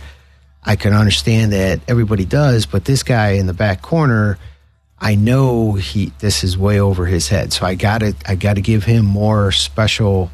I 0.63 0.75
can 0.75 0.93
understand 0.93 1.51
that 1.53 1.81
everybody 1.87 2.25
does, 2.25 2.65
but 2.65 2.85
this 2.85 3.03
guy 3.03 3.31
in 3.31 3.45
the 3.45 3.53
back 3.53 3.81
corner, 3.81 4.39
I 4.99 5.15
know 5.15 5.73
he 5.73 6.11
this 6.19 6.43
is 6.43 6.57
way 6.57 6.79
over 6.79 7.05
his 7.05 7.27
head. 7.29 7.53
So 7.53 7.65
I 7.65 7.75
gotta 7.75 8.15
I 8.27 8.35
gotta 8.35 8.61
give 8.61 8.83
him 8.83 9.05
more 9.05 9.51
special 9.51 10.31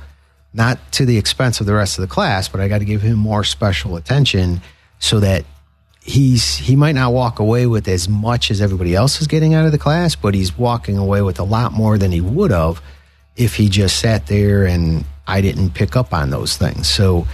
not 0.53 0.79
to 0.93 1.05
the 1.05 1.17
expense 1.17 1.59
of 1.59 1.65
the 1.65 1.73
rest 1.73 1.97
of 1.97 2.01
the 2.01 2.13
class, 2.13 2.47
but 2.47 2.61
I 2.61 2.67
gotta 2.67 2.85
give 2.85 3.01
him 3.01 3.17
more 3.17 3.43
special 3.43 3.97
attention 3.97 4.61
so 4.99 5.19
that 5.19 5.45
he's 6.01 6.57
he 6.57 6.75
might 6.75 6.95
not 6.95 7.13
walk 7.13 7.39
away 7.39 7.67
with 7.67 7.87
as 7.87 8.09
much 8.09 8.51
as 8.51 8.61
everybody 8.61 8.95
else 8.95 9.21
is 9.21 9.27
getting 9.27 9.53
out 9.53 9.65
of 9.65 9.71
the 9.71 9.77
class, 9.77 10.15
but 10.15 10.33
he's 10.33 10.57
walking 10.57 10.97
away 10.97 11.21
with 11.21 11.39
a 11.39 11.43
lot 11.43 11.71
more 11.71 11.97
than 11.97 12.11
he 12.11 12.21
would 12.21 12.51
have 12.51 12.81
if 13.35 13.55
he 13.55 13.69
just 13.69 13.99
sat 13.99 14.27
there 14.27 14.65
and 14.65 15.05
I 15.27 15.41
didn't 15.41 15.71
pick 15.71 15.95
up 15.95 16.13
on 16.13 16.29
those 16.29 16.57
things. 16.57 16.89
So 16.89 17.27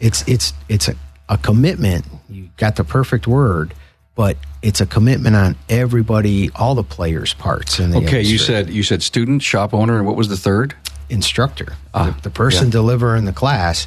it's 0.00 0.26
it's 0.28 0.52
it's 0.68 0.88
a, 0.88 0.94
a 1.28 1.38
commitment. 1.38 2.04
You 2.28 2.50
got 2.56 2.76
the 2.76 2.84
perfect 2.84 3.26
word, 3.26 3.74
but 4.14 4.36
it's 4.62 4.80
a 4.80 4.86
commitment 4.86 5.36
on 5.36 5.56
everybody, 5.68 6.50
all 6.54 6.74
the 6.74 6.84
players' 6.84 7.34
parts. 7.34 7.80
In 7.80 7.90
the 7.90 7.98
okay, 7.98 8.20
industry. 8.20 8.32
you 8.32 8.38
said 8.38 8.70
you 8.70 8.82
said 8.82 9.02
student, 9.02 9.42
shop 9.42 9.74
owner, 9.74 9.96
and 9.96 10.06
what 10.06 10.16
was 10.16 10.28
the 10.28 10.36
third? 10.36 10.74
Instructor. 11.10 11.74
Ah, 11.92 12.14
the, 12.16 12.22
the 12.22 12.30
person 12.30 12.66
yeah. 12.66 12.72
delivering 12.72 13.24
the 13.24 13.32
class 13.32 13.86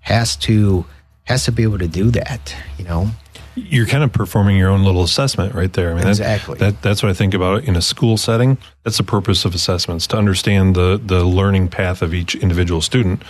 has 0.00 0.36
to 0.36 0.84
has 1.24 1.44
to 1.46 1.52
be 1.52 1.62
able 1.62 1.78
to 1.78 1.88
do 1.88 2.10
that. 2.10 2.54
You 2.78 2.84
know, 2.84 3.10
you're 3.54 3.86
kind 3.86 4.02
of 4.02 4.12
performing 4.12 4.56
your 4.56 4.68
own 4.68 4.84
little 4.84 5.02
assessment 5.02 5.54
right 5.54 5.72
there. 5.72 5.92
I 5.92 5.94
mean, 5.94 6.06
exactly. 6.06 6.58
That, 6.58 6.74
that, 6.74 6.82
that's 6.82 7.02
what 7.02 7.10
I 7.10 7.14
think 7.14 7.34
about 7.34 7.64
in 7.64 7.76
a 7.76 7.82
school 7.82 8.16
setting. 8.16 8.58
That's 8.82 8.96
the 8.96 9.04
purpose 9.04 9.44
of 9.44 9.54
assessments 9.54 10.06
to 10.08 10.16
understand 10.16 10.74
the 10.74 11.00
the 11.02 11.24
learning 11.24 11.68
path 11.68 12.02
of 12.02 12.14
each 12.14 12.34
individual 12.34 12.80
student. 12.80 13.22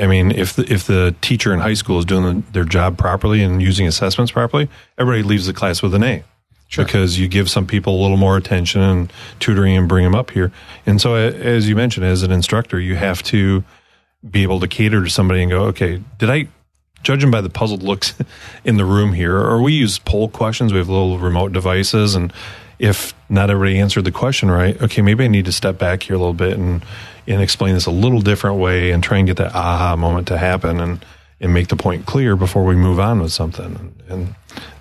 I 0.00 0.06
mean, 0.06 0.32
if 0.32 0.54
the, 0.54 0.70
if 0.72 0.86
the 0.86 1.14
teacher 1.20 1.54
in 1.54 1.60
high 1.60 1.74
school 1.74 1.98
is 1.98 2.04
doing 2.04 2.24
the, 2.24 2.52
their 2.52 2.64
job 2.64 2.98
properly 2.98 3.42
and 3.42 3.62
using 3.62 3.86
assessments 3.86 4.32
properly, 4.32 4.68
everybody 4.98 5.22
leaves 5.22 5.46
the 5.46 5.52
class 5.52 5.82
with 5.82 5.94
an 5.94 6.02
A. 6.02 6.24
Sure. 6.68 6.84
Because 6.84 7.18
you 7.18 7.28
give 7.28 7.48
some 7.48 7.66
people 7.66 8.00
a 8.00 8.00
little 8.02 8.16
more 8.16 8.36
attention 8.36 8.80
and 8.80 9.12
tutoring 9.38 9.76
and 9.76 9.88
bring 9.88 10.02
them 10.02 10.14
up 10.14 10.30
here. 10.30 10.50
And 10.86 11.00
so, 11.00 11.14
as 11.14 11.68
you 11.68 11.76
mentioned, 11.76 12.04
as 12.04 12.22
an 12.22 12.32
instructor, 12.32 12.80
you 12.80 12.96
have 12.96 13.22
to 13.24 13.62
be 14.28 14.42
able 14.42 14.58
to 14.60 14.66
cater 14.66 15.04
to 15.04 15.10
somebody 15.10 15.42
and 15.42 15.50
go, 15.50 15.64
okay, 15.66 16.02
did 16.18 16.30
I 16.30 16.48
judging 17.04 17.30
by 17.30 17.40
the 17.40 17.50
puzzled 17.50 17.82
looks 17.82 18.14
in 18.64 18.76
the 18.76 18.84
room 18.84 19.12
here, 19.12 19.36
or 19.36 19.62
we 19.62 19.72
use 19.72 19.98
poll 19.98 20.28
questions. 20.28 20.72
We 20.72 20.78
have 20.78 20.88
little 20.88 21.18
remote 21.18 21.52
devices, 21.52 22.14
and 22.14 22.32
if 22.78 23.14
not 23.28 23.50
everybody 23.50 23.78
answered 23.78 24.04
the 24.04 24.12
question 24.12 24.50
right, 24.50 24.80
okay, 24.82 25.02
maybe 25.02 25.24
I 25.24 25.28
need 25.28 25.44
to 25.44 25.52
step 25.52 25.78
back 25.78 26.02
here 26.02 26.16
a 26.16 26.18
little 26.18 26.34
bit 26.34 26.58
and 26.58 26.84
and 27.26 27.40
explain 27.40 27.72
this 27.72 27.86
a 27.86 27.90
little 27.90 28.20
different 28.20 28.58
way 28.58 28.90
and 28.90 29.02
try 29.02 29.16
and 29.18 29.26
get 29.26 29.38
that 29.38 29.54
aha 29.54 29.96
moment 29.96 30.28
to 30.28 30.36
happen 30.36 30.80
and 30.80 31.04
and 31.40 31.52
make 31.52 31.68
the 31.68 31.76
point 31.76 32.06
clear 32.06 32.36
before 32.36 32.64
we 32.64 32.74
move 32.76 32.98
on 32.98 33.20
with 33.20 33.32
something. 33.32 33.64
And, 33.64 34.02
and 34.08 34.34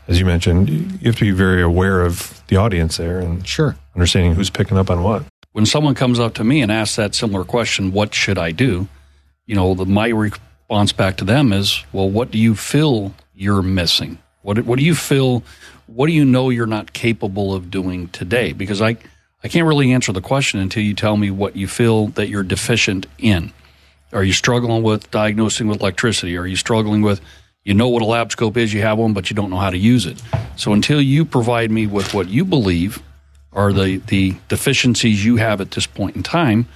as 0.08 0.20
you 0.20 0.26
mentioned, 0.26 0.70
you 0.70 1.08
have 1.08 1.16
to 1.16 1.26
be 1.26 1.32
very 1.32 1.62
aware 1.62 2.02
of 2.02 2.42
the 2.48 2.58
audience 2.58 2.98
there 2.98 3.20
and 3.20 3.46
sure 3.48 3.76
understanding 3.96 4.36
who's 4.36 4.50
picking 4.50 4.78
up 4.78 4.90
on 4.90 5.04
what. 5.04 5.24
When 5.52 5.66
someone 5.66 5.94
comes 5.94 6.20
up 6.20 6.34
to 6.36 6.44
me 6.44 6.62
and 6.62 6.72
asks 6.72 6.96
that 6.96 7.16
similar 7.16 7.44
question, 7.44 7.92
what 7.92 8.14
should 8.14 8.38
I 8.38 8.52
do? 8.52 8.88
You 9.46 9.56
know, 9.56 9.74
the, 9.76 9.86
my 9.86 10.08
re- 10.08 10.32
response 10.70 10.94
back 10.94 11.18
to 11.18 11.26
them 11.26 11.54
is, 11.54 11.84
well, 11.92 12.10
what 12.10 12.32
do 12.32 12.38
you 12.38 12.56
feel 12.56 13.14
you're 13.36 13.62
missing? 13.62 14.18
What, 14.42 14.60
what 14.66 14.80
do 14.80 14.86
you 14.86 14.96
feel? 14.96 15.44
What 15.88 16.08
do 16.08 16.14
you 16.14 16.26
know 16.26 16.50
you're 16.50 16.66
not 16.66 16.94
capable 16.94 17.54
of 17.54 17.70
doing 17.70 18.08
today? 18.10 18.54
Because 18.54 18.82
I, 18.82 18.98
I 19.44 19.50
can't 19.50 19.68
really 19.68 19.92
answer 19.92 20.12
the 20.14 20.22
question 20.22 20.60
until 20.60 20.82
you 20.82 20.94
tell 20.94 21.18
me 21.18 21.30
what 21.32 21.56
you 21.56 21.68
feel 21.68 22.08
that 22.10 22.30
you're 22.30 22.44
deficient 22.44 23.06
in. 23.18 23.52
Are 24.14 24.24
you 24.24 24.34
struggling 24.34 24.84
with 24.84 25.12
diagnosing 25.12 25.68
with 25.68 25.82
electricity? 25.82 26.38
Are 26.38 26.48
you 26.48 26.56
struggling 26.56 27.02
with, 27.02 27.20
you 27.64 27.74
know 27.74 27.90
what 27.90 28.02
a 28.02 28.06
lab 28.06 28.32
scope 28.32 28.58
is, 28.58 28.74
you 28.74 28.82
have 28.82 28.98
one, 28.98 29.14
but 29.14 29.30
you 29.30 29.36
don't 29.36 29.50
know 29.50 29.58
how 29.58 29.70
to 29.70 29.78
use 29.78 30.06
it? 30.06 30.22
So 30.56 30.74
until 30.74 31.02
you 31.02 31.26
provide 31.26 31.72
me 31.72 31.88
with 31.88 32.14
what 32.14 32.30
you 32.30 32.46
believe 32.46 33.02
are 33.52 33.74
the, 33.74 33.98
the 34.08 34.36
deficiencies 34.48 35.24
you 35.24 35.36
have 35.36 35.62
at 35.62 35.72
this 35.72 35.88
point 35.88 36.16
in 36.16 36.24
time, 36.24 36.68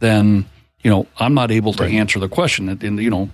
then, 0.00 0.46
you 0.84 0.90
know, 0.90 1.06
I'm 1.18 1.34
not 1.34 1.50
able 1.50 1.72
to 1.72 1.82
right. 1.82 1.94
answer 1.94 2.20
the 2.20 2.28
question. 2.28 2.68
And, 2.68 2.84
and, 2.84 2.98
you 3.00 3.10
know, 3.10 3.30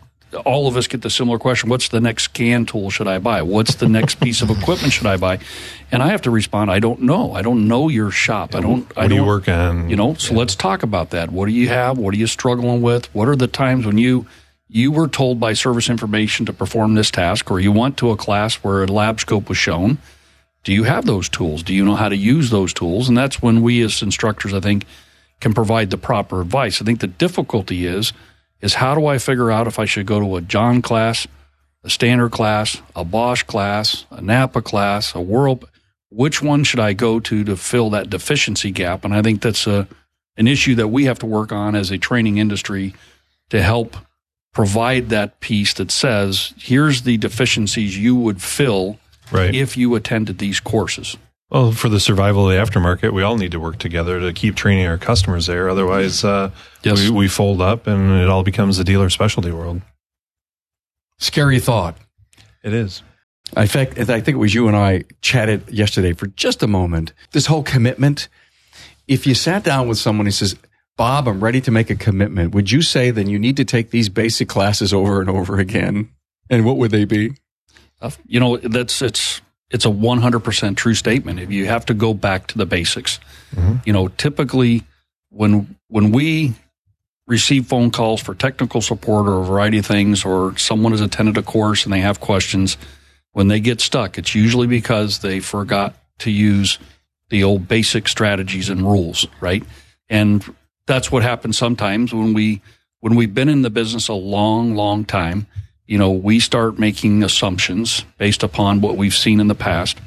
all 0.47 0.69
of 0.69 0.77
us 0.77 0.87
get 0.87 1.03
the 1.03 1.11
similar 1.11 1.41
question 1.41 1.69
what's 1.69 1.89
the 1.89 2.01
next 2.01 2.23
scan 2.23 2.65
tool 2.65 2.89
should 2.89 3.09
i 3.09 3.19
buy? 3.19 3.43
What's 3.43 3.75
the 3.75 3.89
next 3.89 4.21
piece 4.21 4.43
of 4.43 4.51
equipment 4.51 4.93
should 4.93 5.09
i 5.09 5.17
buy? 5.17 5.41
And 5.91 6.05
i 6.05 6.09
have 6.09 6.23
to 6.23 6.31
respond 6.31 6.71
i 6.71 6.79
don't 6.79 7.03
know. 7.03 7.33
I 7.33 7.43
don't 7.43 7.67
know 7.67 7.89
your 7.89 8.13
shop. 8.13 8.55
I 8.55 8.61
don't 8.61 8.87
what 8.97 9.05
i 9.05 9.09
do 9.09 9.17
you 9.17 9.25
work 9.25 9.49
on? 9.49 9.91
You 9.91 9.97
know 9.97 10.15
so 10.15 10.33
yeah. 10.33 10.39
let's 10.39 10.55
talk 10.55 10.85
about 10.85 11.11
that. 11.11 11.33
What 11.33 11.47
do 11.47 11.53
you 11.53 11.69
have? 11.69 11.99
What 11.99 12.15
are 12.15 12.17
you 12.17 12.29
struggling 12.29 12.81
with? 12.81 13.13
What 13.13 13.29
are 13.29 13.35
the 13.35 13.49
times 13.49 13.85
when 13.85 13.99
you 13.99 14.27
you 14.69 14.93
were 14.93 15.09
told 15.09 15.41
by 15.41 15.53
service 15.53 15.91
information 15.91 16.47
to 16.47 16.53
perform 16.53 16.95
this 16.95 17.11
task 17.11 17.51
or 17.51 17.59
you 17.59 17.73
went 17.73 17.97
to 17.97 18.11
a 18.11 18.17
class 18.17 18.55
where 18.57 18.85
a 18.85 18.87
lab 18.87 19.19
scope 19.19 19.49
was 19.49 19.59
shown? 19.59 19.99
Do 20.63 20.73
you 20.73 20.85
have 20.85 21.07
those 21.07 21.29
tools? 21.29 21.65
Do 21.65 21.75
you 21.75 21.85
know 21.85 21.97
how 21.97 22.09
to 22.09 22.17
use 22.17 22.51
those 22.51 22.73
tools? 22.73 23.09
And 23.09 23.19
that's 23.19 23.43
when 23.43 23.63
we 23.63 23.83
as 23.83 24.01
instructors 24.01 24.55
i 24.55 24.61
think 24.61 24.87
can 25.41 25.55
provide 25.55 25.91
the 25.91 25.99
proper 25.99 26.41
advice 26.41 26.81
i 26.81 26.85
think 26.85 27.01
the 27.01 27.07
difficulty 27.07 27.87
is 27.87 28.13
is 28.61 28.75
how 28.75 28.95
do 28.95 29.07
I 29.07 29.19
figure 29.19 29.51
out 29.51 29.67
if 29.67 29.79
I 29.79 29.85
should 29.85 30.07
go 30.07 30.21
to 30.21 30.37
a 30.37 30.41
John 30.41 30.83
class, 30.83 31.27
a 31.83 31.91
standard 31.91 32.33
class, 32.33 32.81
a 32.95 33.05
Bosch 33.05 33.43
class, 33.43 34.05
a 34.11 34.21
Napa 34.21 34.63
class, 34.63 35.15
a 35.15 35.21
World, 35.21 35.69
which 36.11 36.43
one 36.43 36.65
should 36.65 36.81
I 36.81 36.93
go 36.93 37.21
to 37.21 37.45
to 37.45 37.57
fill 37.57 37.91
that 37.91 38.11
deficiency 38.11 38.71
gap? 38.71 39.05
And 39.05 39.15
I 39.15 39.23
think 39.23 39.43
that's 39.43 39.67
a, 39.67 39.89
an 40.37 40.47
issue 40.47 40.75
that 40.77 40.89
we 40.89 41.05
have 41.05 41.19
to 41.21 41.27
work 41.27 41.53
on 41.53 41.75
as 41.75 41.91
a 41.91 41.99
training 41.99 42.39
industry 42.39 42.95
to 43.51 43.63
help 43.63 43.97
provide 44.53 45.09
that 45.09 45.41
piece 45.41 45.75
that 45.75 45.91
says, 45.91 46.53
here's 46.59 47.03
the 47.03 47.17
deficiencies 47.17 47.97
you 47.97 48.17
would 48.17 48.43
fill 48.43 48.99
right. 49.31 49.55
if 49.55 49.77
you 49.77 49.95
attended 49.95 50.39
these 50.39 50.61
courses. 50.61 51.17
Well, 51.51 51.73
for 51.73 51.89
the 51.89 51.99
survival 51.99 52.49
of 52.49 52.55
the 52.55 52.63
aftermarket, 52.63 53.13
we 53.13 53.25
all 53.25 53.37
need 53.37 53.51
to 53.53 53.61
work 53.61 53.79
together 53.79 54.21
to 54.21 54.33
keep 54.33 54.55
training 54.55 54.87
our 54.87 54.99
customers 54.99 55.47
there. 55.47 55.69
Otherwise, 55.69 56.23
uh, 56.25 56.53
yes. 56.85 57.01
we, 57.01 57.11
we 57.11 57.29
fold 57.29 57.61
up 57.61 57.89
and 57.89 58.21
it 58.21 58.29
all 58.29 58.45
becomes 58.45 58.79
a 58.79 58.85
dealer 58.85 59.11
specialty 59.11 59.51
world. 59.51 59.83
Scary 61.19 61.59
thought. 61.59 61.97
It 62.63 62.73
is. 62.73 63.03
In 63.57 63.67
fact, 63.67 63.99
I 63.99 64.05
think 64.05 64.29
it 64.29 64.37
was 64.37 64.55
you 64.55 64.69
and 64.69 64.77
I 64.77 65.03
chatted 65.23 65.69
yesterday 65.69 66.13
for 66.13 66.29
just 66.29 66.63
a 66.63 66.69
moment. 66.69 67.13
This 67.33 67.47
whole 67.47 67.65
commitment. 67.65 68.29
If 69.09 69.27
you 69.27 69.35
sat 69.35 69.65
down 69.65 69.89
with 69.89 69.99
someone 69.99 70.27
who 70.27 70.31
says, 70.31 70.55
Bob, 70.97 71.27
I'm 71.27 71.43
ready 71.43 71.61
to 71.63 71.73
make 71.73 71.91
a 71.91 71.97
commitment, 71.97 72.55
would 72.55 72.71
you 72.71 72.81
say 72.81 73.11
then 73.11 73.29
you 73.29 73.41
need 73.41 73.57
to 73.57 73.65
take 73.65 73.91
these 73.91 74.09
basic 74.09 74.49
classes 74.49 74.93
over 74.93 75.21
and 75.21 75.29
over 75.29 75.59
again? 75.59 76.11
And 76.49 76.65
what 76.65 76.77
would 76.77 76.93
they 76.93 77.07
be? 77.07 77.33
Uh, 78.01 78.11
you 78.27 78.39
know, 78.39 78.57
that's, 78.59 79.03
it's, 79.03 79.41
it's 79.71 79.85
a 79.85 79.91
100% 79.91 80.77
true 80.77 80.95
statement. 80.95 81.39
If 81.39 81.51
you 81.53 81.67
have 81.67 81.87
to 81.87 81.95
go 81.95 82.13
back 82.13 82.49
to 82.49 82.59
the 82.59 82.67
basics, 82.67 83.21
mm-hmm. 83.55 83.77
you 83.85 83.93
know, 83.93 84.09
typically 84.09 84.83
when 85.31 85.77
when 85.89 86.11
we 86.11 86.55
receive 87.27 87.67
phone 87.67 87.93
calls 87.93 88.21
for 88.21 88.35
technical 88.35 88.81
support 88.81 89.29
or 89.29 89.41
a 89.41 89.45
variety 89.45 89.79
of 89.79 89.87
things, 89.87 90.25
or 90.25 90.57
someone 90.59 90.93
has 90.93 91.01
attended 91.01 91.37
a 91.37 91.43
course 91.43 91.85
and 91.85 91.93
they 91.93 92.01
have 92.01 92.19
questions, 92.19 92.77
when 93.33 93.47
they 93.47 93.61
get 93.61 93.81
stuck, 93.81 94.19
it's 94.19 94.35
usually 94.35 94.67
because 94.67 95.21
they 95.21 95.39
forgot 95.39 95.95
to 96.19 96.31
use 96.31 96.79
the 97.29 97.45
old 97.45 97.69
basic 97.69 98.09
strategies 98.09 98.69
and 98.69 98.83
rules, 98.83 99.27
right? 99.41 99.63
And 100.09 100.45
that's 100.87 101.13
what 101.13 101.23
happens 101.23 101.57
sometimes 101.57 102.13
when 102.13 102.35
we 102.35 102.61
when 102.99 103.15
we've 103.15 103.33
been 103.33 103.49
in 103.49 103.63
the 103.63 103.71
business 103.71 104.09
a 104.09 104.15
long, 104.15 104.75
long 104.75 105.05
time 105.05 105.47
you 105.91 105.99
know, 105.99 106.13
we 106.13 106.39
start 106.39 106.79
making 106.79 107.25
assumptions 107.25 108.05
based 108.17 108.45
upon 108.45 108.81
what 108.81 108.97
we've 108.97 109.13
seen 109.13 109.41
in 109.41 109.49
the 109.49 109.57
past. 109.57 109.99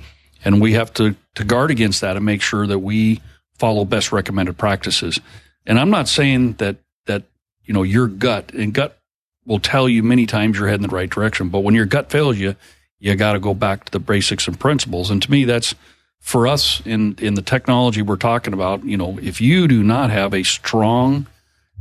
And 0.45 0.61
we 0.61 0.73
have 0.73 0.93
to, 0.93 1.13
to 1.36 1.43
guard 1.43 1.71
against 1.71 1.99
that 1.99 2.15
and 2.15 2.25
make 2.25 2.41
sure 2.41 2.65
that 2.65 2.79
we 2.79 3.19
follow 3.59 3.84
best 3.84 4.13
recommended 4.13 4.57
practices. 4.57 5.19
And 5.65 5.77
I'm 5.77 5.89
not 5.89 6.07
saying 6.07 6.53
that, 6.53 6.77
that, 7.07 7.23
you 7.65 7.73
know, 7.73 7.84
your 7.84 8.07
gut 8.07 8.53
and 8.53 8.73
gut 8.73 8.97
will 9.45 9.59
tell 9.59 9.89
you 9.89 10.03
many 10.03 10.25
times 10.25 10.57
you're 10.57 10.69
heading 10.69 10.88
the 10.88 10.95
right 10.95 11.09
direction. 11.09 11.49
But 11.49 11.59
when 11.59 11.75
your 11.75 11.86
gut 11.86 12.09
fails 12.09 12.38
you, 12.38 12.55
you 12.99 13.13
got 13.15 13.34
to 13.34 13.39
go 13.39 13.53
back 13.53 13.84
to 13.84 13.91
the 13.91 13.99
basics 13.99 14.47
and 14.47 14.57
principles. 14.57 15.11
And 15.11 15.21
to 15.21 15.29
me, 15.29 15.43
that's 15.43 15.75
for 16.21 16.47
us 16.47 16.81
in 16.86 17.17
in 17.19 17.34
the 17.34 17.41
technology 17.41 18.01
we're 18.01 18.15
talking 18.15 18.53
about. 18.53 18.86
You 18.86 18.95
know, 18.95 19.19
if 19.21 19.41
you 19.41 19.67
do 19.67 19.84
not 19.84 20.11
have 20.11 20.34
a 20.34 20.43
strong, 20.43 21.27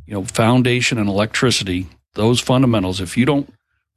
you 0.07 0.15
know, 0.15 0.25
foundation 0.25 0.99
in 0.99 1.07
electricity, 1.07 1.87
those 2.15 2.41
fundamentals, 2.41 3.01
if 3.01 3.17
you 3.17 3.25
don't 3.25 3.49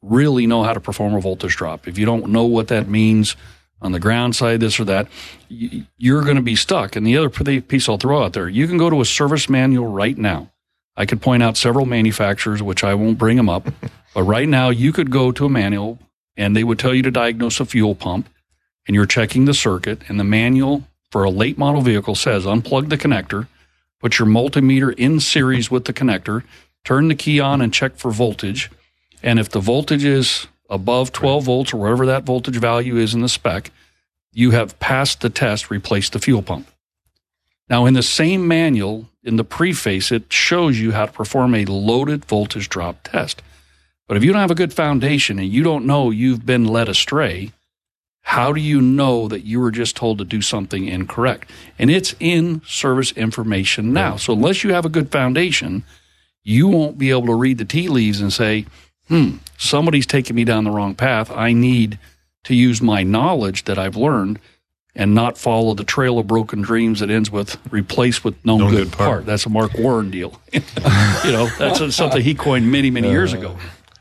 really 0.06 0.48
know 0.48 0.64
how 0.64 0.74
to 0.74 0.80
perform 0.80 1.16
a 1.16 1.22
voltage 1.22 1.56
drop, 1.56 1.88
if 1.88 1.98
you 1.98 2.06
don't 2.06 2.28
know 2.30 2.46
what 2.46 2.68
that 2.70 2.88
means 2.88 3.36
on 3.82 3.92
the 3.92 4.00
ground 4.00 4.36
side, 4.36 4.60
this 4.60 4.80
or 4.80 4.86
that, 4.86 5.08
you're 5.50 6.24
going 6.24 6.38
to 6.38 6.42
be 6.42 6.56
stuck. 6.56 6.96
And 6.96 7.06
the 7.06 7.18
other 7.18 7.30
piece 7.30 7.90
I'll 7.90 7.98
throw 7.98 8.24
out 8.24 8.34
there, 8.34 8.48
you 8.48 8.68
can 8.68 8.78
go 8.78 8.90
to 8.90 9.02
a 9.02 9.06
service 9.06 9.50
manual 9.50 9.88
right 9.88 10.18
now. 10.18 10.52
I 10.98 11.06
could 11.06 11.22
point 11.22 11.44
out 11.44 11.58
several 11.58 11.86
manufacturers, 11.86 12.64
which 12.64 12.84
I 12.84 12.94
won't 12.94 13.18
bring 13.18 13.38
them 13.38 13.50
up, 13.50 13.68
but 14.14 14.24
right 14.24 14.48
now 14.48 14.70
you 14.70 14.92
could 14.92 15.12
go 15.12 15.32
to 15.32 15.46
a 15.46 15.50
manual 15.50 16.00
and 16.38 16.56
they 16.56 16.64
would 16.64 16.80
tell 16.80 16.94
you 16.94 17.02
to 17.04 17.12
diagnose 17.12 17.60
a 17.60 17.66
fuel 17.66 17.96
pump 17.96 18.30
and 18.88 18.96
you're 18.96 19.06
checking 19.06 19.46
the 19.46 19.54
circuit 19.54 20.02
and 20.08 20.20
the 20.20 20.24
manual 20.24 20.84
for 21.12 21.24
a 21.24 21.30
late 21.30 21.58
model 21.58 21.82
vehicle 21.82 22.16
says 22.16 22.46
unplug 22.46 22.90
the 22.90 22.98
connector, 22.98 23.48
put 24.00 24.20
your 24.20 24.28
multimeter 24.28 24.94
in 24.98 25.20
series 25.20 25.72
with 25.72 25.86
the 25.86 25.94
connector, 25.94 26.44
turn 26.84 27.08
the 27.08 27.16
key 27.16 27.40
on 27.40 27.62
and 27.62 27.74
check 27.74 27.96
for 27.96 28.12
voltage. 28.12 28.70
And 29.26 29.40
if 29.40 29.50
the 29.50 29.60
voltage 29.60 30.06
is 30.06 30.48
above 30.70 31.12
12 31.12 31.44
volts 31.44 31.74
or 31.74 31.78
whatever 31.78 32.06
that 32.06 32.24
voltage 32.24 32.58
value 32.58 32.98
is 32.98 33.16
in 33.16 33.22
the 33.22 33.28
spec, 33.28 33.72
you 34.32 34.52
have 34.52 34.80
passed 34.80 35.22
the 35.22 35.32
test, 35.32 35.72
replace 35.72 36.10
the 36.12 36.20
fuel 36.20 36.44
pump. 36.44 36.68
Now, 37.68 37.88
in 37.88 37.96
the 37.96 38.04
same 38.04 38.48
manual, 38.48 39.10
in 39.24 39.38
the 39.38 39.44
preface, 39.44 40.12
it 40.12 40.32
shows 40.32 40.80
you 40.80 40.92
how 40.92 41.08
to 41.08 41.12
perform 41.12 41.56
a 41.56 41.66
loaded 41.66 42.24
voltage 42.26 42.70
drop 42.70 43.02
test. 43.04 43.42
But 44.08 44.16
if 44.16 44.24
you 44.24 44.32
don't 44.32 44.42
have 44.42 44.52
a 44.52 44.56
good 44.56 44.74
foundation 44.74 45.40
and 45.40 45.52
you 45.52 45.64
don't 45.64 45.88
know 45.88 46.12
you've 46.12 46.46
been 46.46 46.66
led 46.66 46.88
astray, 46.88 47.52
how 48.22 48.54
do 48.54 48.62
you 48.62 48.80
know 48.80 49.28
that 49.28 49.44
you 49.44 49.60
were 49.60 49.72
just 49.72 49.96
told 49.96 50.20
to 50.20 50.26
do 50.26 50.44
something 50.44 50.86
incorrect? 50.86 51.50
And 51.80 51.90
it's 51.90 52.14
in 52.20 52.62
service 52.68 53.12
information 53.14 53.92
now. 53.92 54.18
So 54.18 54.34
unless 54.34 54.64
you 54.64 54.74
have 54.74 54.86
a 54.86 54.90
good 54.90 55.12
foundation, 55.12 55.84
you 56.44 56.68
won't 56.68 57.00
be 57.00 57.10
able 57.10 57.26
to 57.26 57.34
read 57.34 57.58
the 57.58 57.66
tea 57.66 57.88
leaves 57.88 58.22
and 58.22 58.32
say, 58.32 58.68
hmm, 59.08 59.38
somebody's 59.58 60.06
taking 60.06 60.36
me 60.36 60.44
down 60.44 60.64
the 60.64 60.72
wrong 60.72 60.96
path. 60.96 61.32
I 61.32 61.54
need 61.54 62.00
to 62.46 62.56
use 62.56 62.82
my 62.82 63.04
knowledge 63.04 63.66
that 63.66 63.78
I've 63.78 63.96
learned 63.96 64.40
and 64.96 65.14
not 65.14 65.38
follow 65.38 65.74
the 65.74 65.84
trail 65.84 66.18
of 66.18 66.28
broken 66.28 66.62
dreams 66.62 67.02
that 67.02 67.10
ends 67.10 67.30
with 67.30 67.60
replace 67.72 68.24
with 68.24 68.34
no, 68.46 68.58
no 68.58 68.70
good, 68.70 68.86
good 68.86 68.92
part. 68.94 69.10
part. 69.10 69.26
That's 69.26 69.46
a 69.46 69.50
Mark 69.50 69.74
Warren 69.78 70.10
deal. 70.10 70.40
you 70.54 71.32
know, 71.32 71.48
that's 71.58 71.96
something 71.96 72.22
he 72.22 72.34
coined 72.34 72.72
many, 72.72 72.90
many 72.90 73.10
years 73.10 73.34
uh, 73.34 73.40
ago. 73.40 73.58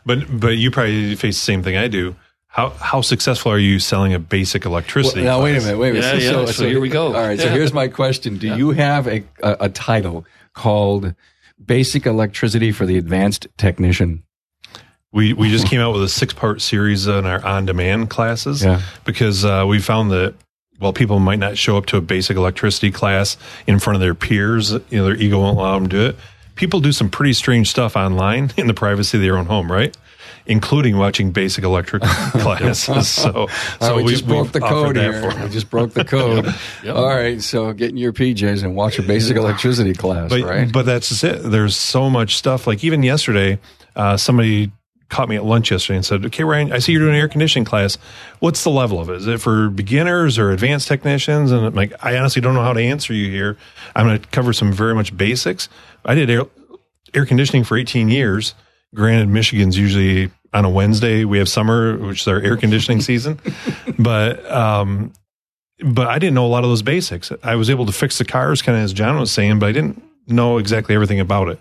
But 0.07 0.41
but 0.41 0.57
you 0.57 0.71
probably 0.71 1.17
face 1.17 1.37
the 1.37 1.45
same 1.45 1.63
thing 1.63 1.77
I 1.77 1.89
do. 1.89 2.15
How 2.47 2.71
how 2.71 3.01
successful 3.01 3.51
are 3.51 3.59
you 3.59 3.79
selling 3.81 4.15
a 4.15 4.19
basic 4.19 4.65
electricity? 4.65 5.23
Well, 5.23 5.39
now 5.39 5.45
wait 5.45 5.57
a 5.57 5.61
minute, 5.61 5.79
wait 5.79 5.91
a 5.91 5.93
minute. 5.95 6.23
Yeah, 6.23 6.31
so, 6.31 6.41
yeah. 6.41 6.47
So, 6.47 6.53
so, 6.53 6.67
here 6.69 6.81
we 6.81 6.89
go. 6.89 7.07
All 7.07 7.27
right. 7.27 7.41
So 7.41 7.49
here's 7.49 7.73
my 7.73 7.89
question: 7.89 8.39
Do 8.39 8.57
you 8.57 8.71
have 8.71 9.09
a, 9.09 9.25
a, 9.43 9.57
a 9.61 9.69
title 9.69 10.25
called 10.53 11.15
"Basic 11.65 12.07
Electricity 12.07 12.71
for 12.71 12.87
the 12.87 12.97
Advanced 12.97 13.49
Technician"? 13.57 14.23
We 15.15 15.33
we 15.33 15.49
just 15.49 15.69
came 15.69 15.81
out 15.81 15.93
with 15.95 16.03
a 16.03 16.09
six 16.09 16.35
part 16.35 16.61
series 16.61 17.07
in 17.07 17.25
our 17.25 17.43
on 17.45 17.67
demand 17.67 18.11
classes 18.11 18.65
yeah. 18.65 18.83
because 19.05 19.45
uh, 19.45 19.65
we 19.67 19.79
found 19.79 20.11
that 20.11 20.35
while 20.81 20.93
people 20.93 21.21
might 21.21 21.39
not 21.39 21.57
show 21.57 21.77
up 21.77 21.87
to 21.87 21.97
a 21.97 22.01
basic 22.01 22.37
electricity 22.37 22.91
class 22.91 23.37
in 23.69 23.79
front 23.79 23.95
of 23.95 24.01
their 24.01 24.17
peers, 24.17 24.73
you 24.73 24.83
know, 24.99 25.05
their 25.05 25.15
ego 25.15 25.39
won't 25.39 25.57
allow 25.57 25.79
them 25.79 25.89
to 25.89 25.97
do 25.97 26.07
it. 26.07 26.17
People 26.57 26.81
do 26.81 26.91
some 26.91 27.11
pretty 27.11 27.33
strange 27.33 27.71
stuff 27.71 27.95
online 27.95 28.51
in 28.57 28.67
the 28.67 28.75
privacy 28.75 29.17
of 29.17 29.23
their 29.23 29.39
own 29.39 29.47
home, 29.47 29.71
right? 29.71 29.97
Including 30.47 30.99
watching 30.99 31.31
basic 31.31 31.63
electric 31.63 32.03
classes. 32.33 33.09
So, 33.25 33.47
so 33.81 33.97
we, 33.97 34.03
we 34.03 34.11
just 34.11 34.27
broke 34.27 34.51
the 34.51 34.61
code 34.61 34.97
here. 34.97 35.33
We 35.43 35.49
just 35.49 35.71
broke 35.71 35.93
the 35.93 36.05
code. 36.05 36.47
yep. 36.83 36.97
All 36.97 37.07
right, 37.07 37.41
so 37.41 37.73
get 37.73 37.91
in 37.91 37.97
your 37.99 38.13
PJs 38.13 38.65
and 38.65 38.75
watch 38.75 38.99
a 38.99 39.03
basic 39.03 39.37
electricity 39.37 39.95
class, 39.95 40.29
but, 40.29 40.43
right? 40.43 40.71
But 40.73 40.87
that's 40.87 41.23
it. 41.23 41.37
There's 41.45 41.77
so 41.77 42.11
much 42.11 42.37
stuff. 42.37 42.67
Like 42.67 42.83
even 42.83 43.05
yesterday, 43.05 43.61
uh, 43.95 44.17
somebody 44.17 44.73
caught 45.09 45.29
me 45.29 45.37
at 45.37 45.45
lunch 45.45 45.71
yesterday 45.71 45.97
and 45.97 46.05
said, 46.05 46.25
"Okay, 46.27 46.45
Ryan, 46.45 46.73
I 46.73 46.79
see 46.79 46.93
you're 46.93 47.03
doing 47.03 47.15
an 47.15 47.21
air 47.21 47.29
conditioning 47.29 47.65
class. 47.65 47.99
What's 48.41 48.65
the 48.65 48.71
level 48.71 49.01
of 49.01 49.09
it? 49.11 49.17
Is 49.17 49.27
it 49.27 49.41
for 49.41 49.69
beginners 49.69 50.39
or 50.39 50.51
advanced 50.51 50.89
technicians?" 50.89 51.53
And 51.53 51.67
I'm 51.67 51.75
like, 51.75 51.93
"I 52.05 52.17
honestly 52.17 52.43
don't 52.43 52.55
know 52.55 52.63
how 52.63 52.73
to 52.73 52.83
answer 52.83 53.13
you 53.13 53.31
here. 53.31 53.57
I'm 53.95 54.07
going 54.07 54.21
to 54.21 54.29
cover 54.29 54.53
some 54.53 54.73
very 54.73 54.95
much 54.95 55.17
basics. 55.17 55.69
I 56.05 56.15
did 56.15 56.31
air, 56.31 56.43
air 57.13 57.27
conditioning 57.27 57.65
for 57.65 57.77
18 57.77 58.09
years. 58.09 58.55
Granted, 58.95 59.29
Michigan's 59.29 59.77
usually 59.77 60.31
on 60.53 60.65
a 60.65 60.71
Wednesday. 60.71 61.25
We 61.25 61.39
have 61.39 61.49
summer, 61.49 61.97
which 61.97 62.23
is 62.23 62.29
our 62.29 62.41
air 62.41 62.57
conditioning 62.57 63.01
season, 63.03 63.41
but 63.99 64.51
um, 64.51 65.13
but 65.85 66.07
I 66.07 66.19
didn't 66.19 66.35
know 66.35 66.47
a 66.47 66.49
lot 66.49 66.65
of 66.65 66.71
those 66.71 66.83
basics. 66.83 67.33
I 67.43 67.57
was 67.57 67.71
able 67.71 67.87
to 67.87 67.93
fix 67.93 68.19
the 68.19 68.25
cars, 68.25 68.63
kind 68.63 68.79
of 68.79 68.85
as 68.85 68.93
John 68.93 69.19
was 69.19 69.33
saying, 69.33 69.59
but 69.59 69.67
I 69.67 69.73
didn't 69.73 70.03
know 70.27 70.59
exactly 70.59 70.95
everything 70.95 71.21
about 71.21 71.49
it." 71.49 71.61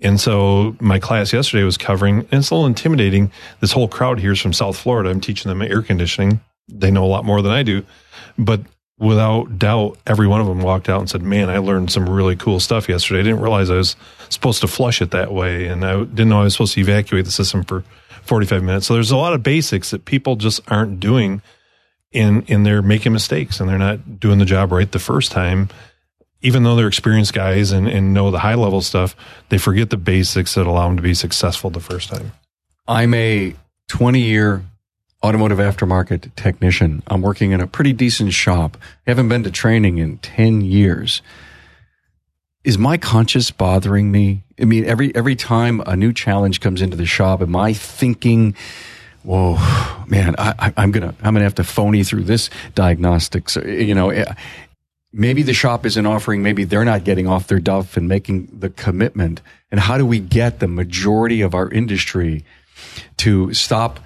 And 0.00 0.20
so 0.20 0.76
my 0.80 0.98
class 0.98 1.32
yesterday 1.32 1.62
was 1.62 1.76
covering, 1.76 2.18
and 2.18 2.32
it's 2.32 2.50
a 2.50 2.54
little 2.54 2.66
intimidating. 2.66 3.30
This 3.60 3.72
whole 3.72 3.88
crowd 3.88 4.18
here 4.18 4.32
is 4.32 4.40
from 4.40 4.52
South 4.52 4.76
Florida. 4.76 5.10
I'm 5.10 5.20
teaching 5.20 5.48
them 5.48 5.62
air 5.62 5.82
conditioning. 5.82 6.40
They 6.68 6.90
know 6.90 7.04
a 7.04 7.06
lot 7.06 7.24
more 7.24 7.40
than 7.42 7.52
I 7.52 7.62
do. 7.62 7.84
But 8.36 8.62
without 8.98 9.58
doubt, 9.58 9.98
every 10.06 10.26
one 10.26 10.40
of 10.40 10.46
them 10.46 10.60
walked 10.60 10.88
out 10.88 11.00
and 11.00 11.10
said, 11.10 11.22
Man, 11.22 11.50
I 11.50 11.58
learned 11.58 11.90
some 11.90 12.08
really 12.08 12.36
cool 12.36 12.58
stuff 12.58 12.88
yesterday. 12.88 13.20
I 13.20 13.24
didn't 13.24 13.40
realize 13.40 13.70
I 13.70 13.76
was 13.76 13.96
supposed 14.28 14.60
to 14.62 14.68
flush 14.68 15.00
it 15.02 15.12
that 15.12 15.32
way. 15.32 15.66
And 15.66 15.84
I 15.84 15.98
didn't 16.04 16.28
know 16.28 16.40
I 16.40 16.44
was 16.44 16.54
supposed 16.54 16.74
to 16.74 16.80
evacuate 16.80 17.24
the 17.24 17.32
system 17.32 17.62
for 17.62 17.84
45 18.22 18.62
minutes. 18.62 18.86
So 18.86 18.94
there's 18.94 19.10
a 19.10 19.16
lot 19.16 19.34
of 19.34 19.42
basics 19.42 19.90
that 19.90 20.04
people 20.04 20.36
just 20.36 20.60
aren't 20.68 21.00
doing 21.00 21.42
in, 22.12 22.42
in 22.42 22.62
they're 22.62 22.82
making 22.82 23.12
mistakes 23.12 23.60
and 23.60 23.68
they're 23.68 23.78
not 23.78 24.20
doing 24.20 24.38
the 24.38 24.44
job 24.44 24.72
right 24.72 24.90
the 24.90 24.98
first 24.98 25.32
time 25.32 25.68
even 26.42 26.64
though 26.64 26.76
they're 26.76 26.88
experienced 26.88 27.32
guys 27.32 27.72
and, 27.72 27.88
and 27.88 28.12
know 28.12 28.30
the 28.30 28.40
high 28.40 28.54
level 28.54 28.82
stuff, 28.82 29.16
they 29.48 29.58
forget 29.58 29.90
the 29.90 29.96
basics 29.96 30.54
that 30.54 30.66
allow 30.66 30.88
them 30.88 30.96
to 30.96 31.02
be 31.02 31.14
successful 31.14 31.70
the 31.70 31.80
first 31.80 32.08
time. 32.08 32.32
I'm 32.86 33.14
a 33.14 33.54
20 33.88 34.20
year 34.20 34.64
automotive 35.24 35.58
aftermarket 35.58 36.34
technician. 36.34 37.02
I'm 37.06 37.22
working 37.22 37.52
in 37.52 37.60
a 37.60 37.66
pretty 37.66 37.92
decent 37.92 38.32
shop. 38.32 38.76
I 39.06 39.10
haven't 39.10 39.28
been 39.28 39.44
to 39.44 39.50
training 39.50 39.98
in 39.98 40.18
10 40.18 40.62
years. 40.62 41.22
Is 42.64 42.76
my 42.76 42.96
conscience 42.96 43.50
bothering 43.50 44.10
me? 44.10 44.42
I 44.60 44.64
mean, 44.64 44.84
every 44.84 45.12
every 45.16 45.34
time 45.34 45.80
a 45.84 45.96
new 45.96 46.12
challenge 46.12 46.60
comes 46.60 46.80
into 46.80 46.96
the 46.96 47.06
shop, 47.06 47.42
am 47.42 47.56
I 47.56 47.72
thinking, 47.72 48.54
"Whoa, 49.24 49.56
man, 50.06 50.36
I, 50.38 50.72
am 50.76 50.92
gonna 50.92 51.12
I'm 51.24 51.34
gonna 51.34 51.42
have 51.42 51.56
to 51.56 51.64
phony 51.64 52.04
through 52.04 52.22
this 52.22 52.50
diagnostics"? 52.76 53.56
You 53.56 53.96
know, 53.96 54.12
maybe 55.12 55.42
the 55.42 55.52
shop 55.52 55.84
isn't 55.84 56.06
offering, 56.06 56.42
maybe 56.42 56.64
they're 56.64 56.84
not 56.84 57.04
getting 57.04 57.26
off 57.26 57.46
their 57.46 57.60
duff 57.60 57.96
and 57.96 58.08
making 58.08 58.48
the 58.52 58.70
commitment. 58.70 59.40
And 59.70 59.80
how 59.80 59.98
do 59.98 60.06
we 60.06 60.18
get 60.18 60.60
the 60.60 60.68
majority 60.68 61.42
of 61.42 61.54
our 61.54 61.70
industry 61.70 62.44
to 63.18 63.52
stop 63.54 64.00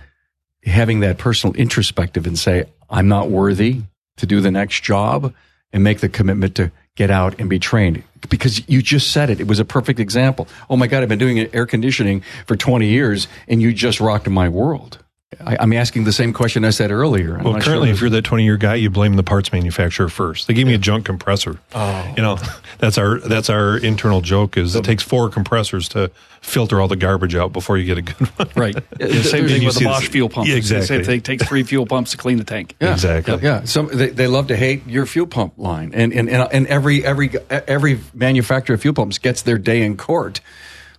having 0.65 1.01
that 1.01 1.19
personal 1.19 1.55
introspective 1.55 2.27
and 2.27 2.39
say, 2.39 2.65
I'm 2.91 3.09
not 3.09 3.31
worthy 3.31 3.83
to 4.17 4.27
do 4.27 4.41
the 4.41 4.51
next 4.51 4.83
job 4.83 5.33
and 5.73 5.85
make 5.85 6.01
the 6.01 6.09
commitment 6.09 6.55
to 6.57 6.73
get 6.97 7.11
out 7.11 7.39
and 7.39 7.49
be 7.49 7.59
trained? 7.59 8.03
Because 8.29 8.69
you 8.69 8.83
just 8.83 9.13
said 9.13 9.31
it. 9.31 9.41
It 9.41 9.47
was 9.47 9.61
a 9.61 9.65
perfect 9.65 10.01
example. 10.01 10.49
Oh 10.69 10.77
my 10.77 10.87
God, 10.87 11.03
I've 11.03 11.09
been 11.09 11.19
doing 11.19 11.39
air 11.55 11.67
conditioning 11.67 12.23
for 12.47 12.57
20 12.57 12.89
years 12.89 13.29
and 13.47 13.63
you 13.63 13.73
just 13.73 14.01
rocked 14.01 14.29
my 14.29 14.49
world. 14.49 14.99
I, 15.41 15.61
am 15.61 15.73
asking 15.73 16.05
the 16.05 16.13
same 16.13 16.33
question 16.33 16.65
I 16.65 16.71
said 16.71 16.93
earlier. 16.93 17.37
I'm 17.37 17.43
well, 17.43 17.61
currently, 17.61 17.89
sure 17.89 17.95
if 17.95 18.01
you're 18.01 18.11
that 18.11 18.23
20 18.23 18.45
year 18.45 18.57
guy, 18.57 18.77
you 18.77 18.91
blame 18.91 19.15
the 19.15 19.25
parts 19.25 19.53
manufacturer 19.53 20.09
first. 20.09 20.47
They 20.47 20.55
gave 20.55 20.69
me 20.69 20.75
a 20.75 20.79
junk 20.79 21.05
compressor. 21.07 21.59
Oh. 21.75 22.15
You 22.17 22.23
know, 22.23 22.39
that's 22.79 22.97
our 22.97 23.19
that's 23.19 23.51
our 23.51 23.77
internal 23.77 24.21
joke. 24.21 24.57
Is 24.57 24.77
it 24.77 24.85
takes 24.85 25.03
four 25.03 25.29
compressors 25.29 25.89
to 25.91 26.13
filter 26.43 26.81
all 26.81 26.87
the 26.87 26.97
garbage 26.97 27.35
out 27.35 27.53
before 27.53 27.77
you 27.77 27.85
get 27.85 27.99
a 27.99 28.03
good 28.03 28.29
one. 28.37 28.49
Right. 28.55 28.77
yeah, 29.01 29.23
same 29.23 29.49
thing 29.49 29.65
with 29.65 29.77
the 29.77 29.87
Bosch 29.87 30.09
fuel 30.09 30.29
pumps. 30.29 30.49
Yeah, 30.49 30.57
exactly. 30.57 30.87
Same 30.87 31.05
thing. 31.05 31.19
It 31.19 31.25
takes 31.25 31.49
three 31.49 31.65
fuel 31.65 31.87
pumps 31.87 32.13
to 32.13 32.17
clean 32.17 32.39
the 32.39 32.45
tank. 32.45 32.77
Yeah. 32.81 32.93
Exactly. 32.93 33.35
Yeah. 33.35 33.41
yeah. 33.43 33.65
Some 33.65 33.89
they, 33.89 34.11
they 34.11 34.29
love 34.29 34.47
to 34.49 34.57
hate 34.57 34.87
your 34.87 35.07
fuel 35.07 35.27
pump 35.27 35.55
line, 35.59 35.91
and 35.93 36.13
and 36.13 36.31
and 36.31 36.67
every 36.69 37.05
every 37.05 37.33
every 37.51 37.99
manufacturer 38.15 38.75
of 38.75 38.81
fuel 38.81 38.95
pumps 38.95 39.19
gets 39.19 39.43
their 39.43 39.59
day 39.59 39.83
in 39.83 39.97
court 39.97 40.41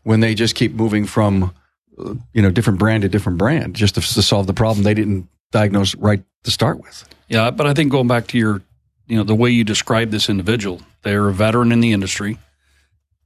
when 0.04 0.20
they 0.20 0.36
just 0.36 0.54
keep 0.56 0.74
moving 0.74 1.06
from 1.06 1.54
you 1.98 2.42
know, 2.42 2.52
different 2.52 2.80
brand 2.80 3.04
to 3.04 3.10
different 3.10 3.38
brand 3.38 3.76
just 3.76 3.96
to, 3.96 4.02
to 4.02 4.22
solve 4.22 4.48
the 4.48 4.54
problem 4.54 4.84
they 4.84 4.94
didn't 4.94 5.28
diagnose 5.52 5.96
right 5.96 6.24
to 6.44 6.52
start 6.52 6.80
with. 6.80 7.08
Yeah, 7.28 7.52
but 7.52 7.68
I 7.68 7.74
think 7.74 7.92
going 7.92 8.08
back 8.08 8.28
to 8.28 8.38
your, 8.38 8.62
you 9.08 9.18
know, 9.18 9.24
the 9.24 9.36
way 9.36 9.50
you 9.50 9.64
describe 9.64 10.12
this 10.12 10.30
individual, 10.30 10.82
they're 11.04 11.28
a 11.28 11.34
veteran 11.34 11.72
in 11.72 11.80
the 11.80 11.94
industry 11.94 12.38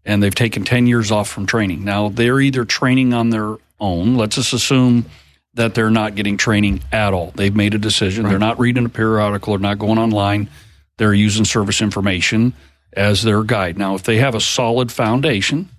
and 0.05 0.21
they've 0.21 0.33
taken 0.33 0.63
10 0.63 0.87
years 0.87 1.11
off 1.11 1.29
from 1.29 1.45
training. 1.45 1.83
Now, 1.83 2.09
they're 2.09 2.39
either 2.39 2.65
training 2.65 3.13
on 3.13 3.29
their 3.29 3.57
own. 3.79 4.15
Let's 4.15 4.35
just 4.35 4.53
assume 4.53 5.05
that 5.53 5.75
they're 5.75 5.91
not 5.91 6.15
getting 6.15 6.37
training 6.37 6.81
at 6.91 7.13
all. 7.13 7.31
They've 7.35 7.55
made 7.55 7.73
a 7.73 7.77
decision. 7.77 8.23
Right. 8.23 8.31
They're 8.31 8.39
not 8.39 8.59
reading 8.59 8.85
a 8.85 8.89
periodical, 8.89 9.53
they're 9.53 9.59
not 9.59 9.79
going 9.79 9.99
online. 9.99 10.49
They're 10.97 11.13
using 11.13 11.45
service 11.45 11.81
information 11.81 12.53
as 12.93 13.23
their 13.23 13.43
guide. 13.43 13.77
Now, 13.77 13.95
if 13.95 14.03
they 14.03 14.17
have 14.17 14.35
a 14.35 14.39
solid 14.39 14.91
foundation, 14.91 15.69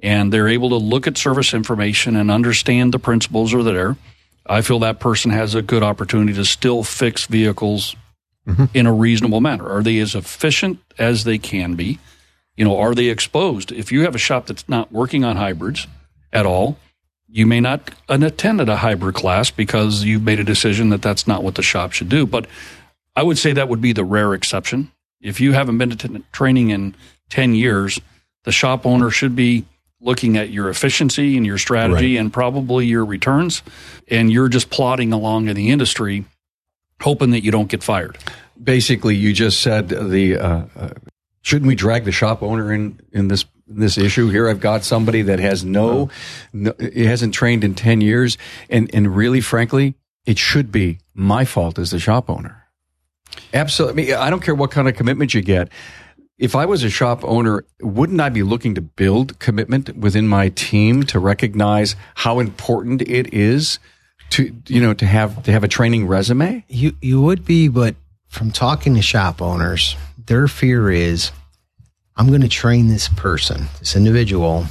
and 0.00 0.32
they're 0.32 0.48
able 0.48 0.70
to 0.70 0.76
look 0.76 1.06
at 1.06 1.18
service 1.18 1.52
information 1.54 2.16
and 2.16 2.30
understand 2.30 2.92
the 2.92 2.98
principles 2.98 3.52
are 3.52 3.62
there. 3.62 3.96
I 4.46 4.62
feel 4.62 4.78
that 4.80 5.00
person 5.00 5.30
has 5.30 5.54
a 5.54 5.62
good 5.62 5.82
opportunity 5.82 6.32
to 6.34 6.44
still 6.44 6.82
fix 6.82 7.26
vehicles 7.26 7.96
mm-hmm. 8.46 8.64
in 8.74 8.86
a 8.86 8.92
reasonable 8.92 9.40
manner. 9.40 9.68
Are 9.68 9.82
they 9.82 9.98
as 9.98 10.14
efficient 10.14 10.80
as 10.98 11.24
they 11.24 11.38
can 11.38 11.74
be? 11.74 11.98
You 12.56 12.64
know, 12.64 12.78
are 12.78 12.94
they 12.94 13.06
exposed? 13.06 13.70
If 13.72 13.92
you 13.92 14.02
have 14.02 14.14
a 14.14 14.18
shop 14.18 14.46
that's 14.46 14.68
not 14.68 14.90
working 14.90 15.24
on 15.24 15.36
hybrids 15.36 15.86
at 16.32 16.46
all, 16.46 16.78
you 17.28 17.46
may 17.46 17.60
not 17.60 17.90
attend 18.08 18.60
at 18.60 18.68
a 18.68 18.76
hybrid 18.76 19.14
class 19.14 19.50
because 19.50 20.02
you've 20.04 20.22
made 20.22 20.40
a 20.40 20.44
decision 20.44 20.88
that 20.88 21.02
that's 21.02 21.26
not 21.26 21.42
what 21.42 21.56
the 21.56 21.62
shop 21.62 21.92
should 21.92 22.08
do. 22.08 22.26
But 22.26 22.46
I 23.14 23.22
would 23.22 23.38
say 23.38 23.52
that 23.52 23.68
would 23.68 23.82
be 23.82 23.92
the 23.92 24.04
rare 24.04 24.32
exception. 24.32 24.90
If 25.20 25.40
you 25.40 25.52
haven't 25.52 25.78
been 25.78 25.90
to 25.90 26.08
t- 26.08 26.24
training 26.32 26.70
in 26.70 26.94
10 27.28 27.54
years, 27.54 28.00
the 28.44 28.52
shop 28.52 28.86
owner 28.86 29.10
should 29.10 29.36
be 29.36 29.66
looking 30.08 30.38
at 30.38 30.48
your 30.48 30.70
efficiency 30.70 31.36
and 31.36 31.44
your 31.44 31.58
strategy 31.58 32.14
right. 32.14 32.20
and 32.20 32.32
probably 32.32 32.86
your 32.86 33.04
returns. 33.04 33.62
And 34.08 34.32
you're 34.32 34.48
just 34.48 34.70
plodding 34.70 35.12
along 35.12 35.48
in 35.48 35.54
the 35.54 35.70
industry, 35.70 36.24
hoping 37.00 37.30
that 37.32 37.44
you 37.44 37.52
don't 37.52 37.68
get 37.68 37.82
fired. 37.82 38.16
Basically, 38.60 39.14
you 39.14 39.34
just 39.34 39.60
said 39.60 39.90
the 39.90 40.38
uh, 40.38 40.64
uh, 40.74 40.90
shouldn't 41.42 41.68
we 41.68 41.74
drag 41.74 42.04
the 42.04 42.12
shop 42.12 42.42
owner 42.42 42.72
in 42.72 42.98
in 43.12 43.28
this 43.28 43.44
this 43.66 43.98
issue 43.98 44.30
here? 44.30 44.48
I've 44.48 44.60
got 44.60 44.82
somebody 44.82 45.22
that 45.22 45.38
has 45.38 45.62
no, 45.62 46.08
no 46.52 46.72
it 46.78 47.06
hasn't 47.06 47.34
trained 47.34 47.62
in 47.62 47.74
ten 47.74 48.00
years, 48.00 48.38
and 48.68 48.90
and 48.92 49.14
really, 49.14 49.42
frankly, 49.42 49.94
it 50.24 50.38
should 50.38 50.72
be 50.72 50.98
my 51.14 51.44
fault 51.44 51.78
as 51.78 51.90
the 51.90 52.00
shop 52.00 52.30
owner. 52.30 52.64
Absolutely, 53.52 54.14
I, 54.14 54.16
mean, 54.16 54.26
I 54.26 54.30
don't 54.30 54.42
care 54.42 54.54
what 54.54 54.70
kind 54.70 54.88
of 54.88 54.96
commitment 54.96 55.34
you 55.34 55.42
get 55.42 55.68
if 56.38 56.54
I 56.54 56.66
was 56.66 56.84
a 56.84 56.90
shop 56.90 57.24
owner, 57.24 57.64
wouldn't 57.80 58.20
I 58.20 58.28
be 58.28 58.42
looking 58.42 58.74
to 58.76 58.80
build 58.80 59.38
commitment 59.38 59.96
within 59.96 60.28
my 60.28 60.50
team 60.50 61.02
to 61.04 61.18
recognize 61.18 61.96
how 62.14 62.38
important 62.38 63.02
it 63.02 63.34
is 63.34 63.78
to 64.30 64.54
you 64.66 64.80
know 64.80 64.94
to 64.94 65.06
have 65.06 65.42
to 65.44 65.52
have 65.52 65.64
a 65.64 65.68
training 65.68 66.06
resume? 66.06 66.64
You 66.68 66.94
you 67.02 67.20
would 67.20 67.44
be, 67.44 67.68
but 67.68 67.96
from 68.28 68.52
talking 68.52 68.94
to 68.94 69.02
shop 69.02 69.42
owners, 69.42 69.96
their 70.26 70.46
fear 70.46 70.90
is 70.90 71.32
I'm 72.16 72.28
going 72.28 72.42
to 72.42 72.48
train 72.48 72.88
this 72.88 73.08
person, 73.08 73.66
this 73.80 73.96
individual, 73.96 74.66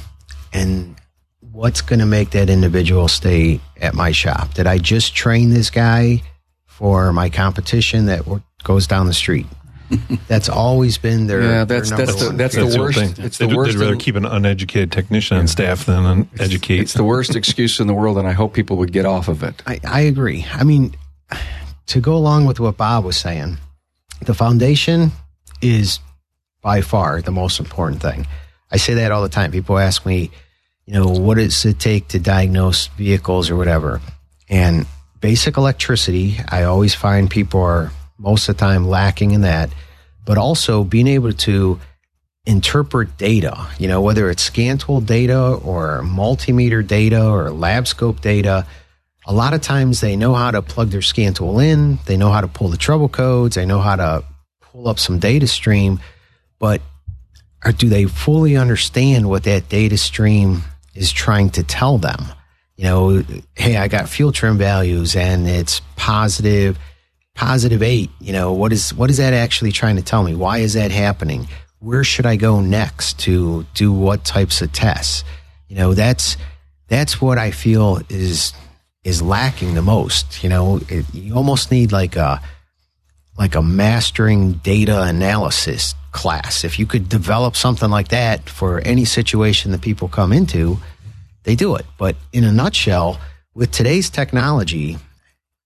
and 0.52 0.96
what's 1.40 1.80
going 1.80 1.98
to 1.98 2.06
make 2.06 2.30
that 2.30 2.48
individual 2.48 3.08
stay 3.08 3.60
at 3.80 3.94
my 3.94 4.12
shop? 4.12 4.54
Did 4.54 4.66
I 4.66 4.78
just 4.78 5.14
train 5.14 5.50
this 5.50 5.70
guy 5.70 6.22
for 6.66 7.12
my 7.12 7.30
competition 7.30 8.06
that 8.06 8.22
goes 8.62 8.86
down 8.86 9.06
the 9.06 9.14
street? 9.14 9.46
that's 10.28 10.48
always 10.48 10.98
been 10.98 11.26
their 11.26 11.42
yeah. 11.42 11.64
That's 11.64 11.90
their 11.90 11.98
that's 11.98 12.14
the, 12.14 12.32
that's, 12.32 12.54
that's 12.54 12.74
the 12.74 12.80
worst. 12.80 12.98
Thing. 12.98 13.24
It's 13.24 13.38
the 13.38 13.48
worst. 13.48 13.72
They'd 13.72 13.84
rather 13.84 13.96
keep 13.96 14.16
an 14.16 14.26
uneducated 14.26 14.92
technician 14.92 15.36
on 15.36 15.48
staff 15.48 15.86
than 15.86 16.04
an 16.04 16.30
educate. 16.38 16.80
It's 16.80 16.94
the 16.94 17.04
worst 17.04 17.34
excuse 17.34 17.80
in 17.80 17.86
the 17.86 17.94
world, 17.94 18.18
and 18.18 18.28
I 18.28 18.32
hope 18.32 18.54
people 18.54 18.76
would 18.78 18.92
get 18.92 19.06
off 19.06 19.28
of 19.28 19.42
it. 19.42 19.62
I, 19.66 19.80
I 19.84 20.00
agree. 20.00 20.46
I 20.52 20.64
mean, 20.64 20.94
to 21.86 22.00
go 22.00 22.14
along 22.14 22.46
with 22.46 22.60
what 22.60 22.76
Bob 22.76 23.04
was 23.04 23.16
saying, 23.16 23.58
the 24.22 24.34
foundation 24.34 25.12
is 25.62 26.00
by 26.60 26.80
far 26.80 27.22
the 27.22 27.30
most 27.30 27.60
important 27.60 28.02
thing. 28.02 28.26
I 28.70 28.76
say 28.76 28.94
that 28.94 29.12
all 29.12 29.22
the 29.22 29.28
time. 29.28 29.50
People 29.50 29.78
ask 29.78 30.04
me, 30.04 30.30
you 30.84 30.94
know, 30.94 31.06
what 31.06 31.36
does 31.38 31.64
it 31.64 31.78
take 31.78 32.08
to 32.08 32.18
diagnose 32.18 32.88
vehicles 32.88 33.50
or 33.50 33.56
whatever? 33.56 34.00
And 34.48 34.86
basic 35.20 35.56
electricity, 35.56 36.36
I 36.48 36.64
always 36.64 36.94
find 36.94 37.30
people 37.30 37.62
are 37.62 37.90
most 38.18 38.48
of 38.48 38.56
the 38.56 38.60
time 38.60 38.86
lacking 38.86 39.30
in 39.30 39.42
that, 39.42 39.70
but 40.24 40.36
also 40.36 40.84
being 40.84 41.06
able 41.06 41.32
to 41.32 41.80
interpret 42.44 43.16
data, 43.18 43.66
you 43.78 43.86
know, 43.86 44.00
whether 44.00 44.30
it's 44.30 44.42
scan 44.42 44.78
tool 44.78 45.00
data 45.00 45.54
or 45.54 46.00
multimeter 46.02 46.84
data 46.84 47.28
or 47.28 47.50
lab 47.50 47.86
scope 47.86 48.20
data. 48.20 48.66
A 49.26 49.32
lot 49.32 49.52
of 49.52 49.60
times 49.60 50.00
they 50.00 50.16
know 50.16 50.34
how 50.34 50.50
to 50.50 50.62
plug 50.62 50.88
their 50.88 51.02
scan 51.02 51.34
tool 51.34 51.60
in, 51.60 51.98
they 52.06 52.16
know 52.16 52.30
how 52.30 52.40
to 52.40 52.48
pull 52.48 52.68
the 52.68 52.78
trouble 52.78 53.10
codes, 53.10 53.56
they 53.56 53.66
know 53.66 53.80
how 53.80 53.96
to 53.96 54.24
pull 54.60 54.88
up 54.88 54.98
some 54.98 55.18
data 55.18 55.46
stream, 55.46 56.00
but 56.58 56.80
or 57.64 57.72
do 57.72 57.88
they 57.88 58.04
fully 58.04 58.56
understand 58.56 59.28
what 59.28 59.42
that 59.44 59.68
data 59.68 59.98
stream 59.98 60.62
is 60.94 61.12
trying 61.12 61.50
to 61.50 61.62
tell 61.62 61.98
them? 61.98 62.24
You 62.76 62.84
know, 62.84 63.24
hey, 63.56 63.76
I 63.76 63.88
got 63.88 64.08
fuel 64.08 64.32
trim 64.32 64.56
values 64.56 65.16
and 65.16 65.48
it's 65.48 65.82
positive 65.96 66.78
positive 67.38 67.84
eight, 67.84 68.10
you 68.20 68.32
know, 68.32 68.52
what 68.52 68.72
is 68.72 68.92
what 68.92 69.10
is 69.10 69.18
that 69.18 69.32
actually 69.32 69.70
trying 69.70 69.94
to 69.94 70.02
tell 70.02 70.24
me? 70.24 70.34
Why 70.34 70.58
is 70.58 70.72
that 70.72 70.90
happening? 70.90 71.46
Where 71.78 72.02
should 72.02 72.26
I 72.26 72.34
go 72.34 72.60
next 72.60 73.20
to 73.20 73.64
do 73.74 73.92
what 73.92 74.24
types 74.24 74.60
of 74.60 74.72
tests? 74.72 75.22
You 75.68 75.76
know, 75.76 75.94
that's 75.94 76.36
that's 76.88 77.20
what 77.20 77.38
I 77.38 77.52
feel 77.52 78.00
is 78.08 78.52
is 79.04 79.22
lacking 79.22 79.74
the 79.74 79.82
most. 79.82 80.42
You 80.42 80.50
know, 80.50 80.80
it, 80.88 81.06
you 81.14 81.36
almost 81.36 81.70
need 81.70 81.92
like 81.92 82.16
a 82.16 82.42
like 83.38 83.54
a 83.54 83.62
mastering 83.62 84.54
data 84.54 85.02
analysis 85.02 85.94
class. 86.10 86.64
If 86.64 86.76
you 86.76 86.86
could 86.86 87.08
develop 87.08 87.54
something 87.54 87.88
like 87.88 88.08
that 88.08 88.50
for 88.50 88.80
any 88.80 89.04
situation 89.04 89.70
that 89.70 89.80
people 89.80 90.08
come 90.08 90.32
into, 90.32 90.78
they 91.44 91.54
do 91.54 91.76
it. 91.76 91.86
But 91.98 92.16
in 92.32 92.42
a 92.42 92.50
nutshell, 92.50 93.20
with 93.54 93.70
today's 93.70 94.10
technology, 94.10 94.98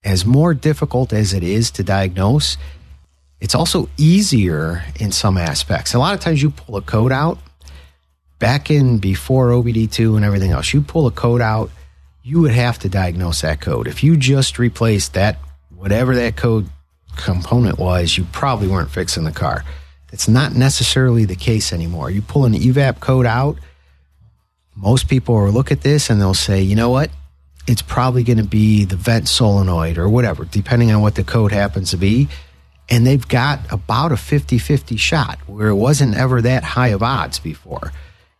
as 0.03 0.25
more 0.25 0.53
difficult 0.53 1.13
as 1.13 1.33
it 1.33 1.43
is 1.43 1.71
to 1.71 1.83
diagnose, 1.83 2.57
it's 3.39 3.55
also 3.55 3.89
easier 3.97 4.83
in 4.99 5.11
some 5.11 5.37
aspects. 5.37 5.93
A 5.93 5.99
lot 5.99 6.13
of 6.13 6.19
times 6.19 6.41
you 6.41 6.49
pull 6.49 6.77
a 6.77 6.81
code 6.81 7.11
out 7.11 7.39
back 8.39 8.69
in 8.69 8.97
before 8.97 9.49
OBD2 9.49 10.15
and 10.15 10.25
everything 10.25 10.51
else, 10.51 10.73
you 10.73 10.81
pull 10.81 11.07
a 11.07 11.11
code 11.11 11.41
out, 11.41 11.69
you 12.23 12.41
would 12.41 12.51
have 12.51 12.79
to 12.79 12.89
diagnose 12.89 13.41
that 13.41 13.61
code. 13.61 13.87
If 13.87 14.03
you 14.03 14.17
just 14.17 14.59
replaced 14.59 15.13
that, 15.13 15.37
whatever 15.75 16.15
that 16.15 16.35
code 16.35 16.69
component 17.15 17.77
was, 17.77 18.17
you 18.17 18.25
probably 18.31 18.67
weren't 18.67 18.91
fixing 18.91 19.23
the 19.23 19.31
car. 19.31 19.63
It's 20.11 20.27
not 20.27 20.53
necessarily 20.53 21.25
the 21.25 21.35
case 21.35 21.73
anymore. 21.73 22.11
You 22.11 22.21
pull 22.21 22.45
an 22.45 22.53
evap 22.53 22.99
code 22.99 23.25
out, 23.25 23.57
most 24.75 25.07
people 25.07 25.35
will 25.35 25.51
look 25.51 25.71
at 25.71 25.81
this 25.81 26.09
and 26.09 26.19
they'll 26.19 26.33
say, 26.33 26.61
you 26.61 26.75
know 26.75 26.89
what? 26.89 27.11
It's 27.67 27.81
probably 27.81 28.23
going 28.23 28.37
to 28.37 28.43
be 28.43 28.85
the 28.85 28.95
vent 28.95 29.27
solenoid 29.27 29.97
or 29.97 30.09
whatever, 30.09 30.45
depending 30.45 30.91
on 30.91 31.01
what 31.01 31.15
the 31.15 31.23
code 31.23 31.51
happens 31.51 31.91
to 31.91 31.97
be. 31.97 32.27
And 32.89 33.07
they've 33.07 33.25
got 33.27 33.59
about 33.71 34.11
a 34.11 34.17
50 34.17 34.57
50 34.57 34.97
shot 34.97 35.39
where 35.47 35.69
it 35.69 35.75
wasn't 35.75 36.15
ever 36.15 36.41
that 36.41 36.63
high 36.63 36.89
of 36.89 37.01
odds 37.01 37.39
before. 37.39 37.93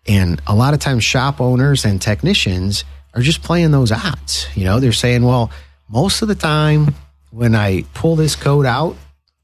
And 0.06 0.42
a 0.46 0.54
lot 0.54 0.74
of 0.74 0.82
times, 0.82 1.04
shop 1.06 1.40
owners 1.40 1.86
and 1.86 2.02
technicians 2.02 2.84
are 3.14 3.22
just 3.22 3.42
playing 3.42 3.72
those 3.72 3.92
odds. 3.92 4.48
You 4.54 4.66
know, 4.66 4.80
they're 4.82 4.92
saying, 4.92 5.24
well, 5.24 5.50
most 5.88 6.22
of 6.22 6.28
the 6.28 6.36
time 6.36 6.94
when 7.32 7.56
I 7.56 7.84
pull 7.94 8.18
this 8.18 8.36
code 8.36 8.66
out 8.66 8.98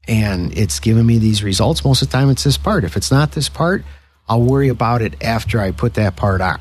and 0.06 0.56
it's 0.56 0.80
giving 0.80 1.06
me 1.06 1.18
these 1.18 1.42
results, 1.42 1.84
most 1.84 2.02
of 2.02 2.08
the 2.08 2.12
time 2.12 2.28
it's 2.28 2.44
this 2.44 2.58
part. 2.58 2.84
If 2.84 2.96
it's 2.96 3.10
not 3.10 3.32
this 3.32 3.48
part, 3.48 3.84
I'll 4.28 4.42
worry 4.42 4.68
about 4.68 5.00
it 5.00 5.22
after 5.22 5.60
I 5.60 5.70
put 5.70 5.94
that 5.94 6.16
part 6.16 6.42
on 6.42 6.60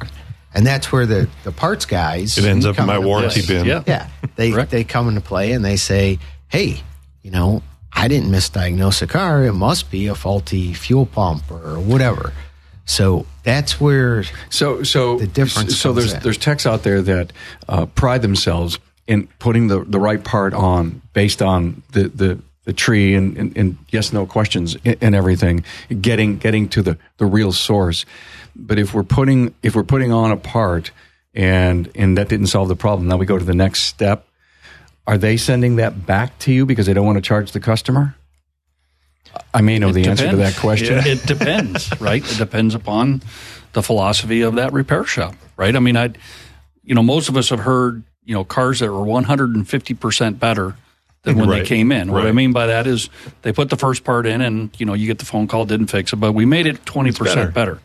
and 0.54 0.66
that's 0.66 0.91
where 0.91 1.06
the, 1.06 1.30
the 1.43 1.52
parts 1.52 1.86
guys 1.86 2.38
it 2.38 2.45
ends 2.45 2.66
up 2.66 2.80
in 2.80 2.86
my 2.86 3.00
warranty 3.00 3.41
play. 3.41 3.58
bin. 3.58 3.66
Yeah, 3.66 3.84
yeah. 3.86 4.10
They 4.36 4.52
they 4.66 4.84
come 4.84 5.08
into 5.08 5.22
play 5.22 5.52
and 5.52 5.64
they 5.64 5.76
say, 5.78 6.20
"Hey, 6.47 6.82
you 7.22 7.32
know, 7.32 7.62
I 7.93 8.08
didn't 8.08 8.30
misdiagnose 8.30 9.02
a 9.02 9.08
car. 9.08 9.43
It 9.43 9.54
must 9.54 9.91
be 9.91 10.08
a 10.08 10.16
faulty 10.16 10.74
fuel 10.74 11.06
pump 11.06 11.50
or 11.52 11.80
whatever." 11.80 12.34
So 12.86 13.28
that's 13.43 13.80
where 13.80 14.24
so 14.50 14.82
so 14.84 15.20
the 15.20 15.28
difference. 15.28 15.78
So 15.78 15.93
there's 15.93 16.14
in. 16.14 16.22
there's 16.22 16.39
techs 16.39 16.66
out 16.66 16.84
there 16.84 17.02
that 17.04 17.34
uh, 17.68 17.86
pride 17.86 18.24
themselves 18.24 18.80
in 19.06 19.28
putting 19.38 19.68
the 19.68 19.84
the 19.84 20.00
right 20.00 20.24
part 20.24 20.54
on 20.54 21.02
based 21.14 21.41
on 21.41 21.84
the 21.91 22.10
the 22.10 22.39
the 22.70 22.74
tree 22.74 23.15
and, 23.15 23.38
and, 23.38 23.57
and 23.57 23.78
yes 23.89 24.13
no 24.13 24.26
questions 24.26 24.78
and, 24.86 24.97
and 25.01 25.15
everything 25.15 25.63
getting 26.01 26.38
getting 26.38 26.70
to 26.70 26.82
the 26.82 26.97
the 27.17 27.26
real 27.26 27.51
source 27.51 28.05
but 28.55 28.78
if 28.78 28.93
we're 28.93 29.03
putting 29.03 29.53
if 29.63 29.76
we're 29.76 29.84
putting 29.84 30.11
on 30.11 30.32
a 30.32 30.38
part 30.38 30.91
and 31.34 31.89
and 31.95 32.17
that 32.17 32.30
didn't 32.30 32.47
solve 32.47 32.67
the 32.67 32.76
problem, 32.76 33.07
now 33.07 33.17
we 33.17 33.26
go 33.26 33.38
to 33.38 33.45
the 33.45 33.53
next 33.53 33.84
step. 33.84 34.26
Are 35.07 35.17
they 35.17 35.38
sending 35.38 35.78
that 35.78 36.05
back 36.05 36.38
to 36.39 36.53
you 36.53 36.65
because 36.65 36.86
they 36.86 36.93
don't 36.93 37.05
want 37.05 37.17
to 37.17 37.22
charge 37.22 37.51
the 37.51 37.59
customer? 37.59 38.15
I 39.53 39.61
may 39.61 39.80
know 39.80 39.89
it 39.89 39.93
the 39.93 40.03
depends. 40.03 40.22
answer 40.22 40.32
to 40.32 40.38
that 40.38 40.55
question. 40.55 40.99
It, 41.05 41.26
depends, 41.26 41.89
right? 42.01 42.24
It 42.24 42.38
depends 42.38 42.76
upon 42.76 43.22
the 43.74 43.82
philosophy 43.82 44.41
of 44.41 44.55
that 44.55 44.74
repair 44.74 45.03
shop, 45.05 45.36
right? 45.55 45.76
I 45.76 45.80
mean, 45.80 45.97
I, 45.97 46.13
you 46.84 46.95
know, 46.95 47.03
most 47.03 47.30
of 47.30 47.38
us 47.38 47.49
have 47.49 47.59
heard, 47.59 48.03
you 48.24 48.34
know, 48.34 48.43
cars 48.43 48.80
that 48.80 48.91
were 48.91 49.03
150 49.03 49.93
percent 49.95 50.39
better 50.39 50.76
than 51.24 51.38
when 51.38 51.49
right. 51.49 51.63
they 51.63 51.65
came 51.65 51.91
in. 51.91 52.11
What 52.11 52.24
right. 52.24 52.30
I 52.30 52.32
mean 52.32 52.53
by 52.53 52.67
that 52.67 52.88
is 52.88 53.09
they 53.41 53.51
put 53.51 53.70
the 53.70 53.78
first 53.78 54.03
part 54.03 54.26
in, 54.26 54.41
and 54.41 54.70
you 54.80 54.86
know, 54.86 54.93
you 54.93 55.07
get 55.07 55.20
the 55.20 55.26
phone 55.26 55.47
call, 55.47 55.65
didn't 55.65 55.88
fix 55.88 56.13
it, 56.13 56.17
but 56.17 56.34
we 56.34 56.45
made 56.45 56.65
it 56.65 56.86
20 56.86 57.11
percent 57.11 57.53
better. 57.53 57.76
better 57.76 57.82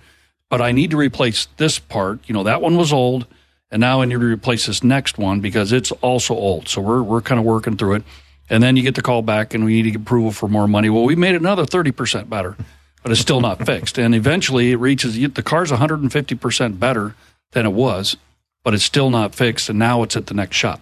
but 0.55 0.61
I 0.61 0.70
need 0.70 0.93
to 0.93 0.97
replace 0.97 1.49
this 1.57 1.80
part. 1.80 2.20
You 2.28 2.32
know, 2.32 2.45
that 2.45 2.62
one 2.62 2.76
was 2.76 2.93
old, 2.93 3.26
and 3.72 3.80
now 3.80 4.03
I 4.03 4.05
need 4.05 4.20
to 4.20 4.24
replace 4.24 4.66
this 4.66 4.85
next 4.85 5.18
one 5.18 5.41
because 5.41 5.72
it's 5.72 5.91
also 5.93 6.35
old. 6.35 6.68
So 6.68 6.80
we're 6.80 7.03
we're 7.03 7.22
kind 7.22 7.41
of 7.41 7.45
working 7.45 7.76
through 7.76 7.95
it. 7.95 8.05
And 8.51 8.62
then 8.62 8.76
you 8.76 8.85
get 8.85 8.95
the 8.95 9.03
call 9.03 9.22
back, 9.22 9.53
and 9.53 9.64
we 9.64 9.74
need 9.74 9.82
to 9.82 9.91
get 9.91 10.03
approval 10.03 10.30
for 10.30 10.49
more 10.49 10.68
money. 10.68 10.91
Well, 10.91 11.03
we 11.03 11.16
made 11.16 11.35
another 11.35 11.66
thirty 11.66 11.91
percent 11.91 12.30
better, 12.30 12.57
but 13.03 13.11
it's 13.11 13.20
still 13.20 13.41
not 13.41 13.66
fixed. 13.66 13.99
And 13.99 14.14
eventually, 14.14 14.70
it 14.70 14.76
reaches 14.76 15.14
the 15.14 15.43
car's 15.43 15.72
one 15.72 15.80
hundred 15.80 16.03
and 16.03 16.12
fifty 16.12 16.37
percent 16.37 16.78
better 16.78 17.16
than 17.51 17.66
it 17.66 17.72
was, 17.72 18.16
but 18.62 18.74
it's 18.74 18.85
still 18.85 19.11
not 19.11 19.35
fixed. 19.35 19.68
And 19.68 19.78
now 19.78 20.05
it's 20.05 20.16
at 20.16 20.26
the 20.26 20.35
next 20.35 20.55
shop. 20.55 20.80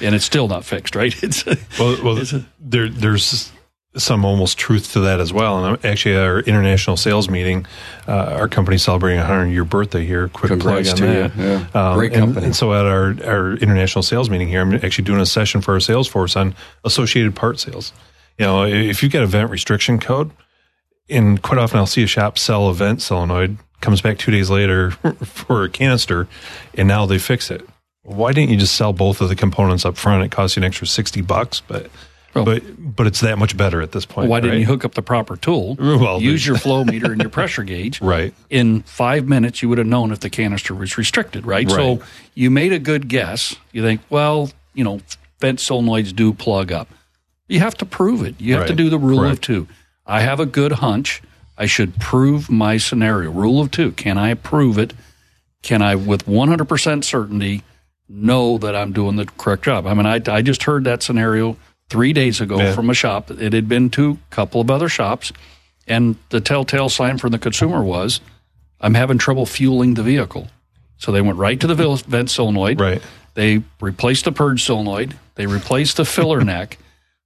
And 0.00 0.14
it's 0.14 0.24
still 0.24 0.48
not 0.48 0.64
fixed, 0.64 0.94
right? 0.94 1.14
It's 1.22 1.44
well, 1.78 1.96
well 2.02 2.18
it's 2.18 2.32
a, 2.32 2.44
there, 2.60 2.88
there's 2.88 3.50
some 3.96 4.24
almost 4.24 4.58
truth 4.58 4.92
to 4.92 5.00
that 5.00 5.20
as 5.20 5.32
well. 5.32 5.64
And 5.64 5.84
actually, 5.84 6.16
our 6.16 6.40
international 6.40 6.96
sales 6.96 7.28
meeting, 7.28 7.66
uh, 8.06 8.36
our 8.38 8.48
company 8.48 8.78
celebrating 8.78 9.18
a 9.18 9.22
100 9.22 9.46
year 9.46 9.64
birthday 9.64 10.04
here. 10.04 10.28
Quick 10.28 10.50
Congrats 10.50 10.92
plug 10.92 11.02
on 11.02 11.08
to 11.08 11.28
that. 11.28 11.36
you. 11.36 11.44
Yeah. 11.44 11.90
Um, 11.90 11.98
Great 11.98 12.12
and, 12.12 12.20
company. 12.20 12.46
And 12.46 12.56
so 12.56 12.72
at 12.74 12.84
our, 12.84 13.14
our 13.24 13.54
international 13.54 14.02
sales 14.02 14.30
meeting 14.30 14.48
here, 14.48 14.60
I'm 14.60 14.74
actually 14.74 15.04
doing 15.04 15.20
a 15.20 15.26
session 15.26 15.60
for 15.60 15.74
our 15.74 15.80
sales 15.80 16.08
force 16.08 16.36
on 16.36 16.54
associated 16.84 17.34
part 17.34 17.58
sales. 17.58 17.92
You 18.38 18.46
know, 18.46 18.64
if 18.64 19.02
you've 19.02 19.12
got 19.12 19.22
a 19.22 19.26
vent 19.26 19.50
restriction 19.50 19.98
code, 19.98 20.30
and 21.08 21.40
quite 21.40 21.58
often 21.58 21.78
I'll 21.78 21.86
see 21.86 22.02
a 22.02 22.06
shop 22.06 22.38
sell 22.38 22.68
a 22.68 22.74
vent 22.74 23.00
solenoid, 23.00 23.56
comes 23.80 24.00
back 24.00 24.18
two 24.18 24.30
days 24.30 24.50
later 24.50 24.90
for 25.24 25.64
a 25.64 25.70
canister, 25.70 26.28
and 26.74 26.86
now 26.88 27.06
they 27.06 27.18
fix 27.18 27.50
it. 27.50 27.66
Why 28.06 28.32
didn't 28.32 28.50
you 28.50 28.56
just 28.56 28.74
sell 28.74 28.92
both 28.92 29.20
of 29.20 29.28
the 29.28 29.36
components 29.36 29.84
up 29.84 29.96
front? 29.96 30.24
It 30.24 30.30
costs 30.30 30.56
you 30.56 30.60
an 30.60 30.64
extra 30.64 30.86
60 30.86 31.22
bucks, 31.22 31.60
but 31.60 31.90
Oh. 32.36 32.44
But 32.44 32.62
but 32.78 33.06
it's 33.06 33.20
that 33.20 33.38
much 33.38 33.56
better 33.56 33.80
at 33.80 33.92
this 33.92 34.04
point. 34.04 34.28
Why 34.28 34.40
didn't 34.40 34.60
you 34.60 34.66
hook 34.66 34.84
up 34.84 34.92
the 34.92 35.02
proper 35.02 35.36
tool? 35.36 35.76
Well, 35.96 36.20
use 36.20 36.46
your 36.46 36.58
flow 36.58 36.84
meter 36.92 37.12
and 37.12 37.20
your 37.20 37.30
pressure 37.30 37.64
gauge. 37.64 38.02
Right. 38.02 38.34
In 38.50 38.82
five 38.82 39.26
minutes, 39.26 39.62
you 39.62 39.70
would 39.70 39.78
have 39.78 39.86
known 39.86 40.12
if 40.12 40.20
the 40.20 40.28
canister 40.28 40.74
was 40.74 40.98
restricted. 40.98 41.46
Right? 41.46 41.66
right. 41.66 41.74
So 41.74 42.02
you 42.34 42.50
made 42.50 42.72
a 42.72 42.78
good 42.78 43.08
guess. 43.08 43.56
You 43.72 43.82
think, 43.82 44.02
well, 44.10 44.50
you 44.74 44.84
know, 44.84 45.00
vent 45.40 45.58
solenoids 45.60 46.14
do 46.14 46.34
plug 46.34 46.70
up. 46.70 46.88
You 47.48 47.60
have 47.60 47.74
to 47.78 47.86
prove 47.86 48.22
it. 48.22 48.38
You 48.38 48.54
have 48.54 48.62
right. 48.62 48.68
to 48.68 48.74
do 48.74 48.90
the 48.90 48.98
rule 48.98 49.24
of 49.24 49.40
two. 49.40 49.66
I 50.04 50.20
have 50.20 50.38
a 50.38 50.46
good 50.46 50.72
hunch. 50.72 51.22
I 51.56 51.64
should 51.64 51.98
prove 51.98 52.50
my 52.50 52.76
scenario. 52.76 53.30
Rule 53.30 53.60
of 53.60 53.70
two. 53.70 53.92
Can 53.92 54.18
I 54.18 54.34
prove 54.34 54.76
it? 54.76 54.92
Can 55.62 55.80
I, 55.80 55.94
with 55.94 56.26
100% 56.26 57.04
certainty, 57.04 57.62
know 58.08 58.58
that 58.58 58.76
I'm 58.76 58.92
doing 58.92 59.16
the 59.16 59.26
correct 59.26 59.64
job? 59.64 59.86
I 59.86 59.94
mean, 59.94 60.06
I, 60.06 60.20
I 60.28 60.42
just 60.42 60.64
heard 60.64 60.84
that 60.84 61.02
scenario 61.02 61.56
three 61.88 62.12
days 62.12 62.40
ago 62.40 62.58
yeah. 62.58 62.74
from 62.74 62.90
a 62.90 62.94
shop. 62.94 63.30
It 63.30 63.52
had 63.52 63.68
been 63.68 63.90
to 63.90 64.18
a 64.30 64.34
couple 64.34 64.60
of 64.60 64.70
other 64.70 64.88
shops, 64.88 65.32
and 65.86 66.16
the 66.30 66.40
telltale 66.40 66.88
sign 66.88 67.18
from 67.18 67.30
the 67.30 67.38
consumer 67.38 67.82
was, 67.82 68.20
"I'm 68.80 68.94
having 68.94 69.18
trouble 69.18 69.46
fueling 69.46 69.94
the 69.94 70.02
vehicle." 70.02 70.48
So 70.98 71.12
they 71.12 71.20
went 71.20 71.38
right 71.38 71.58
to 71.60 71.66
the 71.66 71.74
vent 72.06 72.30
solenoid. 72.30 72.80
Right. 72.80 73.02
They 73.34 73.62
replaced 73.80 74.24
the 74.24 74.32
purge 74.32 74.64
solenoid. 74.64 75.14
They 75.34 75.46
replaced 75.46 75.98
the 75.98 76.04
filler 76.04 76.40
neck. 76.44 76.78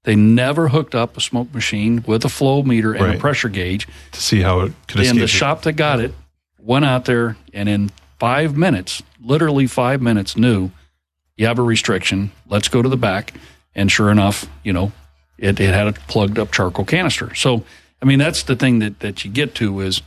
They 0.05 0.17
never 0.17 0.69
hooked 0.69 0.95
up 0.95 1.17
a 1.17 1.21
smoke 1.21 1.53
machine 1.53 2.03
with 2.07 2.25
a 2.25 2.31
flow 2.31 2.63
meter 2.63 2.95
and 2.95 3.05
right. 3.05 3.17
a 3.17 3.21
pressure 3.21 3.51
gauge 3.51 3.87
to 4.13 4.21
see 4.21 4.41
how 4.41 4.61
it 4.61 4.73
could. 4.89 5.07
And 5.07 5.21
the 5.21 5.29
shop 5.29 5.63
that 5.63 5.75
got 5.75 6.01
it 6.01 6.15
went 6.59 6.87
out 6.87 7.05
there 7.05 7.37
and 7.53 7.69
in 7.69 7.91
five 8.21 8.57
minutes, 8.57 9.03
literally 9.21 9.67
five 9.67 10.01
minutes, 10.01 10.37
knew 10.37 10.71
you 11.37 11.47
have 11.47 11.59
a 11.59 11.63
restriction. 11.63 12.31
Let's 12.49 12.69
go 12.69 12.83
to 12.83 12.89
the 12.89 12.97
back. 12.97 13.33
And 13.75 13.91
sure 13.91 14.11
enough, 14.11 14.49
you 14.63 14.73
know, 14.73 14.93
it, 15.39 15.59
it 15.59 15.75
had 15.75 15.89
a 15.89 15.93
plugged 15.93 16.39
up 16.39 16.53
charcoal 16.53 16.85
canister. 16.85 17.35
So, 17.35 17.65
I 18.03 18.05
mean, 18.05 18.19
that's 18.19 18.43
the 18.43 18.55
thing 18.55 18.81
that, 18.81 19.01
that 19.01 19.25
you 19.25 19.31
get 19.31 19.55
to 19.57 19.81
is 19.81 20.03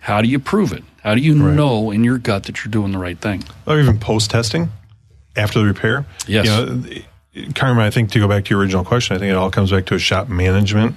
how 0.00 0.20
do 0.20 0.28
you 0.28 0.38
prove 0.38 0.72
it? 0.72 0.84
How 1.02 1.14
do 1.14 1.22
you 1.22 1.42
right. 1.42 1.54
know 1.54 1.90
in 1.90 2.04
your 2.04 2.18
gut 2.18 2.44
that 2.44 2.62
you're 2.62 2.70
doing 2.70 2.92
the 2.92 2.98
right 2.98 3.18
thing? 3.18 3.42
Or 3.66 3.80
even 3.80 3.98
post 3.98 4.30
testing 4.30 4.68
after 5.36 5.58
the 5.58 5.64
repair. 5.64 6.04
Yes. 6.26 6.46
You 6.46 7.04
know, 7.34 7.52
Carmen, 7.54 7.82
I 7.82 7.90
think 7.90 8.10
to 8.12 8.18
go 8.18 8.28
back 8.28 8.44
to 8.44 8.50
your 8.50 8.60
original 8.60 8.84
question, 8.84 9.16
I 9.16 9.18
think 9.18 9.30
it 9.30 9.36
all 9.36 9.50
comes 9.50 9.70
back 9.70 9.86
to 9.86 9.94
a 9.94 9.98
shop 9.98 10.28
management 10.28 10.96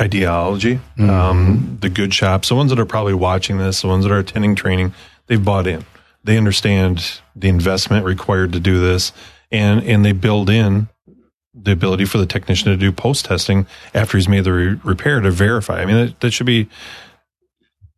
ideology. 0.00 0.76
Mm-hmm. 0.76 1.10
Um, 1.10 1.78
the 1.80 1.88
good 1.88 2.14
shops, 2.14 2.48
the 2.48 2.54
ones 2.54 2.70
that 2.70 2.78
are 2.78 2.86
probably 2.86 3.14
watching 3.14 3.58
this, 3.58 3.82
the 3.82 3.88
ones 3.88 4.04
that 4.04 4.12
are 4.12 4.18
attending 4.18 4.54
training, 4.54 4.94
they've 5.28 5.44
bought 5.44 5.66
in. 5.66 5.84
They 6.24 6.36
understand 6.36 7.20
the 7.36 7.48
investment 7.48 8.04
required 8.04 8.52
to 8.52 8.60
do 8.60 8.80
this 8.80 9.12
and 9.50 9.82
and 9.84 10.04
they 10.04 10.12
build 10.12 10.50
in 10.50 10.88
the 11.54 11.72
ability 11.72 12.04
for 12.04 12.18
the 12.18 12.26
technician 12.26 12.70
to 12.70 12.76
do 12.76 12.92
post 12.92 13.24
testing 13.24 13.66
after 13.94 14.16
he's 14.16 14.28
made 14.28 14.44
the 14.44 14.52
re- 14.52 14.80
repair 14.84 15.20
to 15.20 15.30
verify. 15.30 15.80
I 15.80 15.86
mean, 15.86 15.96
that, 15.96 16.20
that 16.20 16.30
should 16.30 16.46
be 16.46 16.68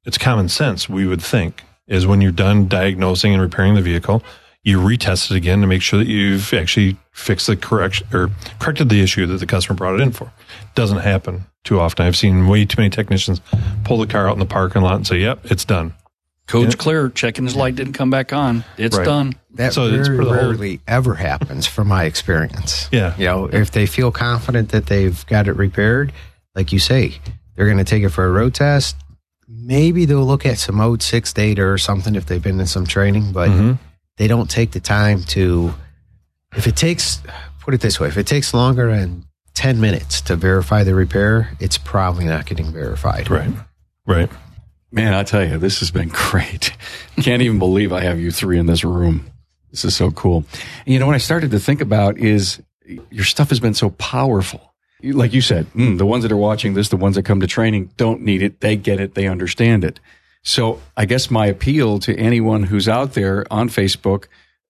it's 0.05 0.18
common 0.18 0.49
sense. 0.49 0.89
We 0.89 1.07
would 1.07 1.22
think 1.22 1.62
is 1.87 2.07
when 2.07 2.20
you're 2.20 2.33
done 2.33 2.68
diagnosing 2.68 3.33
and 3.33 3.43
repairing 3.43 3.74
the 3.74 3.83
vehicle, 3.83 4.22
you 4.62 4.78
retest 4.78 5.31
it 5.31 5.37
again 5.37 5.61
to 5.61 5.66
make 5.66 5.83
sure 5.83 5.99
that 5.99 6.07
you've 6.07 6.53
actually 6.55 6.97
fixed 7.12 7.47
the 7.47 7.57
correction 7.57 8.07
or 8.12 8.31
corrected 8.61 8.89
the 8.89 9.03
issue 9.03 9.26
that 9.26 9.39
the 9.39 9.47
customer 9.47 9.76
brought 9.76 9.95
it 9.95 10.01
in 10.01 10.12
for. 10.12 10.33
Doesn't 10.74 10.99
happen 10.99 11.47
too 11.64 11.81
often. 11.81 12.07
I've 12.07 12.16
seen 12.16 12.47
way 12.47 12.64
too 12.64 12.76
many 12.78 12.91
technicians 12.91 13.41
pull 13.85 13.99
the 13.99 14.07
car 14.07 14.28
out 14.28 14.35
in 14.35 14.39
the 14.39 14.47
parking 14.47 14.83
lot 14.83 14.97
and 14.97 15.07
say, 15.07 15.18
"Yep, 15.18 15.51
it's 15.51 15.64
done." 15.64 15.95
Code's 16.51 16.75
yeah. 16.75 16.83
clear. 16.83 17.09
Checking 17.09 17.45
his 17.45 17.55
light 17.55 17.77
didn't 17.77 17.93
come 17.93 18.11
back 18.11 18.33
on. 18.33 18.65
It's 18.77 18.97
right. 18.97 19.05
done. 19.05 19.35
That 19.55 19.73
so 19.73 19.89
very 19.89 20.19
rarely 20.19 20.81
ever 20.89 21.15
happens 21.15 21.65
from 21.67 21.87
my 21.87 22.05
experience. 22.05 22.89
Yeah. 22.91 23.17
You 23.17 23.25
know, 23.27 23.45
if 23.47 23.71
they 23.71 23.87
feel 23.87 24.11
confident 24.11 24.71
that 24.71 24.87
they've 24.87 25.25
got 25.27 25.47
it 25.47 25.53
repaired, 25.53 26.13
like 26.57 26.73
you 26.73 26.81
say, 26.81 27.15
they're 27.55 27.67
going 27.67 27.79
to 27.79 27.85
take 27.85 28.03
it 28.03 28.09
for 28.09 28.25
a 28.25 28.31
road 28.33 28.55
test. 28.55 28.97
Maybe 29.47 30.07
they'll 30.07 30.27
look 30.27 30.45
at 30.45 30.59
some 30.59 30.77
mode 30.77 31.03
six 31.03 31.33
data 31.33 31.63
or 31.63 31.79
something 31.79 32.17
if 32.17 32.27
they've 32.27 32.43
been 32.43 32.59
in 32.59 32.67
some 32.67 32.87
training, 32.87 33.31
but 33.31 33.49
mm-hmm. 33.49 33.73
they 34.17 34.27
don't 34.27 34.51
take 34.51 34.73
the 34.73 34.81
time 34.81 35.23
to. 35.25 35.73
If 36.57 36.67
it 36.67 36.75
takes, 36.75 37.23
put 37.61 37.75
it 37.75 37.81
this 37.81 38.01
way, 38.01 38.09
if 38.09 38.19
it 38.19 38.27
takes 38.27 38.53
longer 38.53 38.91
than 38.91 39.25
10 39.55 39.81
minutes 39.81 40.21
to 40.23 40.35
verify 40.35 40.83
the 40.83 40.97
repair, 40.97 41.57
it's 41.61 41.79
probably 41.79 42.25
not 42.25 42.47
getting 42.47 42.73
verified. 42.73 43.31
Right. 43.31 43.51
Right. 44.05 44.29
Man, 44.93 45.14
I 45.14 45.22
tell 45.22 45.47
you, 45.47 45.59
this 45.59 45.80
has 45.80 45.91
been 45.91 46.09
great. 46.12 46.72
Can't 47.22 47.43
even 47.43 47.59
believe 47.59 47.93
I 47.93 48.01
have 48.01 48.18
you 48.18 48.30
three 48.30 48.59
in 48.59 48.66
this 48.66 48.84
room. 48.84 49.30
This 49.70 49.84
is 49.84 49.95
so 49.95 50.11
cool. 50.11 50.45
And 50.84 50.93
you 50.93 50.99
know, 50.99 51.07
what 51.07 51.14
I 51.14 51.18
started 51.18 51.53
to 51.53 51.61
think 51.61 51.80
about 51.80 52.18
is 52.18 52.61
your 53.11 53.24
stuff 53.24 53.51
has 53.51 53.61
been 53.61 53.74
so 53.74 53.91
powerful. 53.91 54.74
Like 55.03 55.32
you 55.32 55.41
said, 55.41 55.66
mm, 55.72 55.97
the 55.97 56.07
ones 56.07 56.24
that 56.24 56.32
are 56.32 56.36
watching 56.36 56.74
this, 56.74 56.88
the 56.88 56.97
ones 56.97 57.14
that 57.14 57.22
come 57.22 57.41
to 57.41 57.47
training 57.47 57.91
don't 57.97 58.22
need 58.22 58.43
it. 58.43 58.61
They 58.61 58.76
get 58.76 59.01
it. 59.01 59.14
They 59.14 59.28
understand 59.28 59.84
it. 59.84 60.01
So 60.43 60.80
I 60.97 61.05
guess 61.05 61.30
my 61.30 61.47
appeal 61.47 61.99
to 62.01 62.16
anyone 62.16 62.64
who's 62.64 62.88
out 62.88 63.14
there 63.14 63.47
on 63.51 63.68
Facebook 63.68 64.26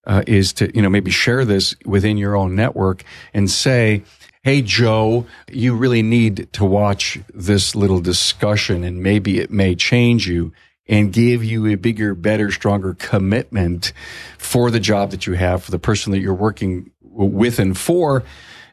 uh, 0.06 0.22
is 0.26 0.52
to, 0.54 0.74
you 0.74 0.82
know, 0.82 0.88
maybe 0.88 1.10
share 1.10 1.44
this 1.44 1.74
within 1.84 2.16
your 2.16 2.36
own 2.36 2.54
network 2.54 3.04
and 3.32 3.50
say, 3.50 4.02
Hey, 4.42 4.62
Joe, 4.62 5.26
you 5.50 5.76
really 5.76 6.00
need 6.00 6.50
to 6.54 6.64
watch 6.64 7.18
this 7.34 7.76
little 7.76 8.00
discussion 8.00 8.84
and 8.84 9.02
maybe 9.02 9.38
it 9.38 9.50
may 9.50 9.74
change 9.74 10.26
you 10.26 10.52
and 10.88 11.12
give 11.12 11.44
you 11.44 11.66
a 11.66 11.74
bigger, 11.74 12.14
better, 12.14 12.50
stronger 12.50 12.94
commitment 12.94 13.92
for 14.38 14.70
the 14.70 14.80
job 14.80 15.10
that 15.10 15.26
you 15.26 15.34
have, 15.34 15.62
for 15.62 15.70
the 15.70 15.78
person 15.78 16.10
that 16.12 16.20
you're 16.20 16.32
working 16.32 16.90
with 17.02 17.58
and 17.58 17.76
for, 17.76 18.24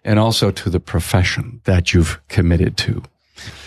and 0.05 0.20
also 0.20 0.51
to 0.51 0.70
the 0.70 0.80
profession 0.80 1.59
that 1.65 1.93
you've 1.93 2.26
committed 2.30 2.78
to. 2.78 3.03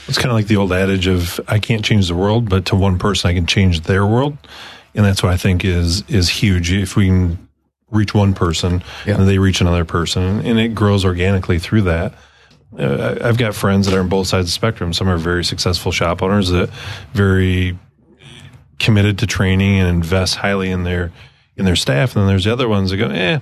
It's 0.08 0.16
kind 0.16 0.30
of 0.30 0.36
like 0.36 0.46
the 0.46 0.56
old 0.56 0.72
adage 0.72 1.06
of 1.06 1.38
I 1.48 1.58
can't 1.58 1.84
change 1.84 2.08
the 2.08 2.14
world, 2.14 2.48
but 2.48 2.64
to 2.66 2.76
one 2.76 2.98
person 2.98 3.28
I 3.28 3.34
can 3.34 3.44
change 3.44 3.82
their 3.82 4.06
world. 4.06 4.38
And 4.94 5.04
that's 5.04 5.22
what 5.22 5.34
I 5.34 5.36
think 5.36 5.66
is 5.66 6.02
is 6.08 6.30
huge. 6.30 6.72
If 6.72 6.96
we 6.96 7.08
can 7.08 7.49
reach 7.90 8.14
one 8.14 8.34
person 8.34 8.82
yeah. 9.06 9.16
and 9.16 9.28
they 9.28 9.38
reach 9.38 9.60
another 9.60 9.84
person 9.84 10.40
and 10.40 10.58
it 10.58 10.74
grows 10.74 11.04
organically 11.04 11.58
through 11.58 11.82
that. 11.82 12.14
Uh, 12.78 13.18
I've 13.22 13.36
got 13.36 13.54
friends 13.54 13.86
that 13.86 13.96
are 13.96 14.00
on 14.00 14.08
both 14.08 14.28
sides 14.28 14.44
of 14.44 14.46
the 14.46 14.52
spectrum. 14.52 14.92
Some 14.92 15.08
are 15.08 15.16
very 15.16 15.44
successful 15.44 15.90
shop 15.90 16.22
owners 16.22 16.50
that 16.50 16.70
very 17.12 17.76
committed 18.78 19.18
to 19.18 19.26
training 19.26 19.78
and 19.78 19.88
invest 19.88 20.36
highly 20.36 20.70
in 20.70 20.84
their 20.84 21.12
in 21.56 21.64
their 21.64 21.76
staff. 21.76 22.14
And 22.14 22.22
then 22.22 22.28
there's 22.28 22.44
the 22.44 22.52
other 22.52 22.68
ones 22.68 22.90
that 22.90 22.96
go, 22.96 23.08
eh, 23.08 23.40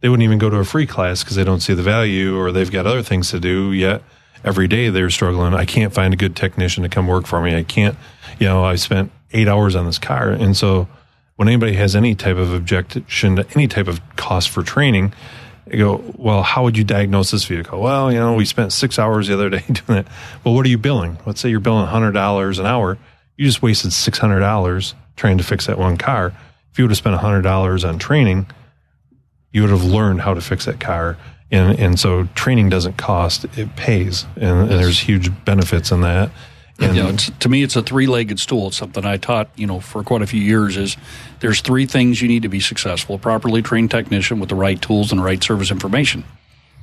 they 0.00 0.08
wouldn't 0.08 0.24
even 0.24 0.38
go 0.38 0.50
to 0.50 0.58
a 0.58 0.64
free 0.64 0.86
class 0.86 1.22
because 1.22 1.36
they 1.36 1.44
don't 1.44 1.60
see 1.60 1.72
the 1.72 1.82
value 1.82 2.36
or 2.36 2.52
they've 2.52 2.70
got 2.70 2.86
other 2.86 3.02
things 3.02 3.30
to 3.30 3.40
do. 3.40 3.72
Yet 3.72 4.02
every 4.44 4.68
day 4.68 4.90
they're 4.90 5.08
struggling. 5.08 5.54
I 5.54 5.64
can't 5.64 5.94
find 5.94 6.12
a 6.12 6.16
good 6.16 6.36
technician 6.36 6.82
to 6.82 6.88
come 6.88 7.06
work 7.06 7.26
for 7.26 7.40
me. 7.40 7.56
I 7.56 7.62
can't, 7.62 7.96
you 8.38 8.46
know, 8.46 8.64
I 8.64 8.74
spent 8.74 9.10
eight 9.32 9.48
hours 9.48 9.74
on 9.76 9.86
this 9.86 9.98
car. 9.98 10.30
And 10.30 10.56
so 10.56 10.88
when 11.36 11.48
anybody 11.48 11.74
has 11.74 11.96
any 11.96 12.14
type 12.14 12.36
of 12.36 12.52
objection 12.52 13.36
to 13.36 13.46
any 13.54 13.66
type 13.66 13.88
of 13.88 14.00
cost 14.16 14.50
for 14.50 14.62
training, 14.62 15.12
they 15.66 15.78
go, 15.78 16.02
well, 16.16 16.42
how 16.42 16.62
would 16.64 16.76
you 16.76 16.84
diagnose 16.84 17.30
this 17.30 17.44
vehicle? 17.44 17.80
Well, 17.80 18.12
you 18.12 18.18
know, 18.18 18.34
we 18.34 18.44
spent 18.44 18.72
six 18.72 18.98
hours 18.98 19.28
the 19.28 19.34
other 19.34 19.50
day 19.50 19.64
doing 19.86 20.00
it. 20.00 20.06
Well, 20.44 20.54
what 20.54 20.66
are 20.66 20.68
you 20.68 20.78
billing? 20.78 21.18
Let's 21.26 21.40
say 21.40 21.48
you're 21.48 21.60
billing 21.60 21.86
$100 21.86 22.58
an 22.58 22.66
hour. 22.66 22.98
You 23.36 23.46
just 23.46 23.62
wasted 23.62 23.90
$600 23.90 24.94
trying 25.16 25.38
to 25.38 25.44
fix 25.44 25.66
that 25.66 25.78
one 25.78 25.96
car. 25.96 26.32
If 26.72 26.78
you 26.78 26.84
would 26.84 26.90
have 26.90 26.98
spent 26.98 27.20
$100 27.20 27.88
on 27.88 27.98
training, 27.98 28.46
you 29.52 29.62
would 29.62 29.70
have 29.70 29.84
learned 29.84 30.20
how 30.20 30.34
to 30.34 30.40
fix 30.40 30.66
that 30.66 30.80
car. 30.80 31.16
And, 31.50 31.78
and 31.78 32.00
so 32.00 32.24
training 32.34 32.68
doesn't 32.68 32.96
cost, 32.96 33.44
it 33.56 33.76
pays. 33.76 34.26
And, 34.36 34.70
and 34.70 34.70
there's 34.70 34.98
huge 34.98 35.30
benefits 35.44 35.92
in 35.92 36.00
that. 36.02 36.30
And, 36.80 36.96
you 36.96 37.02
know, 37.04 37.12
to 37.12 37.48
me, 37.48 37.62
it's 37.62 37.76
a 37.76 37.82
three-legged 37.82 38.40
stool. 38.40 38.68
It's 38.68 38.76
something 38.76 39.04
I 39.04 39.16
taught, 39.16 39.48
you 39.54 39.66
know, 39.66 39.78
for 39.78 40.02
quite 40.02 40.22
a 40.22 40.26
few 40.26 40.40
years. 40.40 40.76
Is 40.76 40.96
there's 41.40 41.60
three 41.60 41.86
things 41.86 42.20
you 42.20 42.26
need 42.28 42.42
to 42.42 42.48
be 42.48 42.60
successful: 42.60 43.14
a 43.14 43.18
properly 43.18 43.62
trained 43.62 43.90
technician 43.90 44.40
with 44.40 44.48
the 44.48 44.56
right 44.56 44.80
tools 44.80 45.12
and 45.12 45.20
the 45.20 45.24
right 45.24 45.42
service 45.42 45.70
information. 45.70 46.24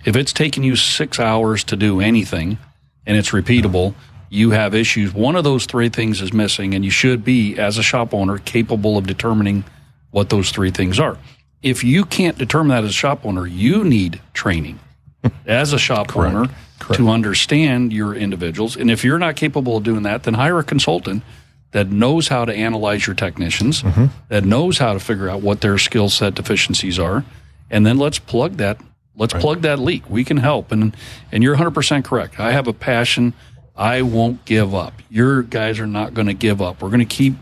If 0.06 0.16
it's 0.16 0.34
taking 0.34 0.64
you 0.64 0.76
six 0.76 1.20
hours 1.20 1.64
to 1.66 1.76
do 1.76 2.00
anything, 2.00 2.58
and 3.06 3.18
it's 3.18 3.32
repeatable, 3.32 3.94
you 4.30 4.52
have 4.52 4.74
issues. 4.74 5.14
One 5.14 5.36
of 5.36 5.44
those 5.44 5.66
three 5.66 5.90
things 5.90 6.22
is 6.22 6.32
missing, 6.32 6.74
and 6.74 6.86
you 6.86 6.92
should 6.92 7.26
be, 7.26 7.58
as 7.60 7.78
a 7.78 7.84
shop 7.84 8.14
owner, 8.14 8.38
capable 8.38 8.98
of 8.98 9.06
determining 9.06 9.66
what 10.12 10.30
those 10.30 10.52
three 10.52 10.72
things 10.72 11.00
are. 11.00 11.18
if 11.62 11.84
you 11.84 12.06
can't 12.06 12.38
determine 12.38 12.70
that 12.70 12.84
as 12.84 12.90
a 12.90 12.94
shop 12.94 13.26
owner, 13.26 13.46
you 13.46 13.84
need 13.84 14.20
training 14.34 14.80
as 15.46 15.74
a 15.74 15.78
shop 15.80 16.08
Correct. 16.08 16.34
owner 16.36 16.50
Correct. 16.82 16.98
to 17.00 17.10
understand 17.10 17.94
your 17.94 18.14
individuals. 18.16 18.76
And 18.76 18.90
if 18.92 19.04
you're 19.04 19.20
not 19.20 19.36
capable 19.36 19.78
of 19.78 19.84
doing 19.84 20.04
that, 20.04 20.24
then 20.24 20.34
hire 20.34 20.60
a 20.60 20.64
consultant 20.64 21.24
that 21.72 21.88
knows 21.90 22.28
how 22.28 22.44
to 22.44 22.54
analyze 22.54 23.08
your 23.08 23.16
technicians, 23.16 23.82
Mm-hmm. 23.84 24.06
that 24.28 24.44
knows 24.44 24.78
how 24.80 24.94
to 24.94 25.00
figure 25.00 25.30
out 25.30 25.42
what 25.42 25.62
their 25.62 25.78
skill 25.78 26.10
set 26.10 26.36
deficiencies 26.36 27.00
are, 27.00 27.24
and 27.70 27.86
then 27.86 27.98
let's 27.98 28.20
plug 28.20 28.58
that. 28.58 28.78
Let's 29.16 29.34
plug 29.34 29.62
that 29.62 29.78
leak. 29.80 30.10
We 30.10 30.24
can 30.24 30.38
help. 30.38 30.72
And 30.72 30.96
and 31.32 31.44
you're 31.44 31.56
100% 31.58 32.04
correct. 32.04 32.40
I 32.40 32.52
have 32.52 32.68
a 32.68 32.74
passion. 32.74 33.34
I 33.76 34.02
won't 34.02 34.44
give 34.46 34.74
up. 34.76 34.94
Your 35.10 35.44
guys 35.44 35.80
are 35.80 35.88
not 35.88 36.14
going 36.14 36.28
to 36.28 36.34
give 36.34 36.62
up. 36.62 36.82
We're 36.82 36.90
going 36.90 37.00
to 37.08 37.16
keep 37.18 37.36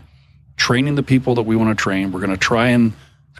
training 0.56 0.94
the 0.96 1.02
people 1.02 1.34
that 1.36 1.42
we 1.42 1.56
want 1.56 1.76
to 1.76 1.80
train. 1.82 2.12
We're 2.12 2.20
going 2.20 2.30
to 2.32 2.36
try 2.36 2.68
and 2.68 2.92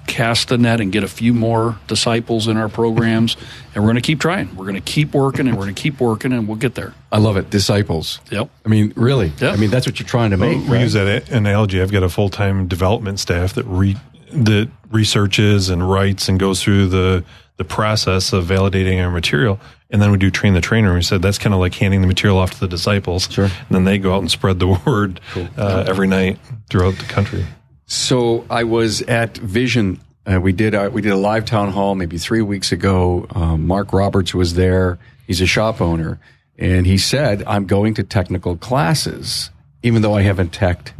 cast 0.07 0.49
the 0.49 0.59
net 0.59 0.81
and 0.81 0.91
get 0.91 1.05
a 1.05 1.09
few 1.09 1.33
more 1.33 1.79
disciples 1.87 2.49
in 2.49 2.57
our 2.57 2.69
programs. 2.69 3.37
and 3.75 3.85
we're 3.85 3.91
going 3.91 3.97
to 3.97 4.01
keep 4.03 4.21
trying. 4.21 4.55
We're 4.57 4.65
going 4.65 4.75
to 4.75 4.81
keep 4.81 5.15
working 5.15 5.47
and 5.47 5.57
we're 5.57 5.65
going 5.65 5.75
to 5.75 5.83
keep 5.83 6.01
working 6.01 6.33
and 6.33 6.49
we'll 6.49 6.57
get 6.57 6.75
there. 6.75 6.95
I 7.13 7.19
love 7.19 7.37
it. 7.37 7.51
Disciples. 7.51 8.21
Yep. 8.31 8.51
I 8.65 8.69
mean, 8.69 8.93
really. 8.97 9.33
Yeah. 9.39 9.51
I 9.51 9.57
mean, 9.57 9.71
that's 9.71 9.87
what 9.87 10.01
you're 10.01 10.09
trying 10.09 10.31
to 10.31 10.37
make. 10.37 10.59
we 10.59 10.69
right? 10.75 10.81
use 10.81 10.95
that 10.95 11.31
analogy. 11.31 11.81
I've 11.81 11.93
got 11.93 12.03
a 12.03 12.09
full 12.09 12.29
time 12.29 12.67
development 12.67 13.21
staff 13.21 13.55
that 13.55 13.65
re 13.65 13.97
that 14.33 14.71
researches 14.91 15.71
and 15.71 15.89
writes 15.89 16.29
and 16.29 16.39
goes 16.39 16.63
through 16.63 16.89
the 16.89 17.25
the 17.57 17.65
process 17.65 18.33
of 18.33 18.47
validating 18.47 19.05
our 19.05 19.11
material, 19.11 19.61
and 19.91 20.01
then 20.01 20.11
we 20.11 20.17
do 20.17 20.31
train 20.31 20.55
the 20.55 20.63
trainer. 20.63 20.89
And 20.89 20.97
we 20.97 21.03
said 21.03 21.21
that's 21.21 21.37
kind 21.37 21.53
of 21.53 21.61
like 21.61 21.75
handing 21.75 22.01
the 22.01 22.07
material 22.07 22.39
off 22.39 22.53
to 22.53 22.61
the 22.61 22.69
disciples. 22.69 23.31
Sure. 23.31 23.45
And 23.45 23.69
then 23.71 23.85
they 23.85 23.99
go 23.99 24.15
out 24.15 24.21
and 24.21 24.31
spread 24.31 24.59
the 24.59 24.69
word 24.87 25.21
uh, 25.59 25.85
every 25.87 26.07
night 26.07 26.39
throughout 26.71 26.97
the 26.97 27.05
country. 27.05 27.45
So 27.91 28.47
I 28.49 28.63
was 28.63 29.03
at 29.03 29.37
Vision. 29.37 30.01
Uh, 30.25 30.41
we 30.41 30.53
did 30.53 30.75
a, 30.75 30.89
we 30.91 31.03
did 31.03 31.11
a 31.11 31.17
live 31.17 31.45
town 31.45 31.73
hall 31.73 31.97
maybe 31.97 32.19
three 32.19 32.41
weeks 32.41 32.71
ago. 32.71 33.27
Um, 33.31 33.67
Mark 33.67 33.93
Roberts 33.93 34.33
was 34.33 34.55
there. 34.55 35.01
He's 35.27 35.41
a 35.41 35.47
shop 35.47 35.81
owner, 35.81 36.21
and 36.57 36.87
he 36.87 36.99
said, 36.99 37.43
"I'm 37.49 37.67
going 37.67 37.95
to 37.95 38.05
technical 38.05 38.57
classes, 38.57 39.51
even 39.83 40.03
though 40.03 40.15
I 40.15 40.23
haven't 40.23 40.53
teched 40.53 40.93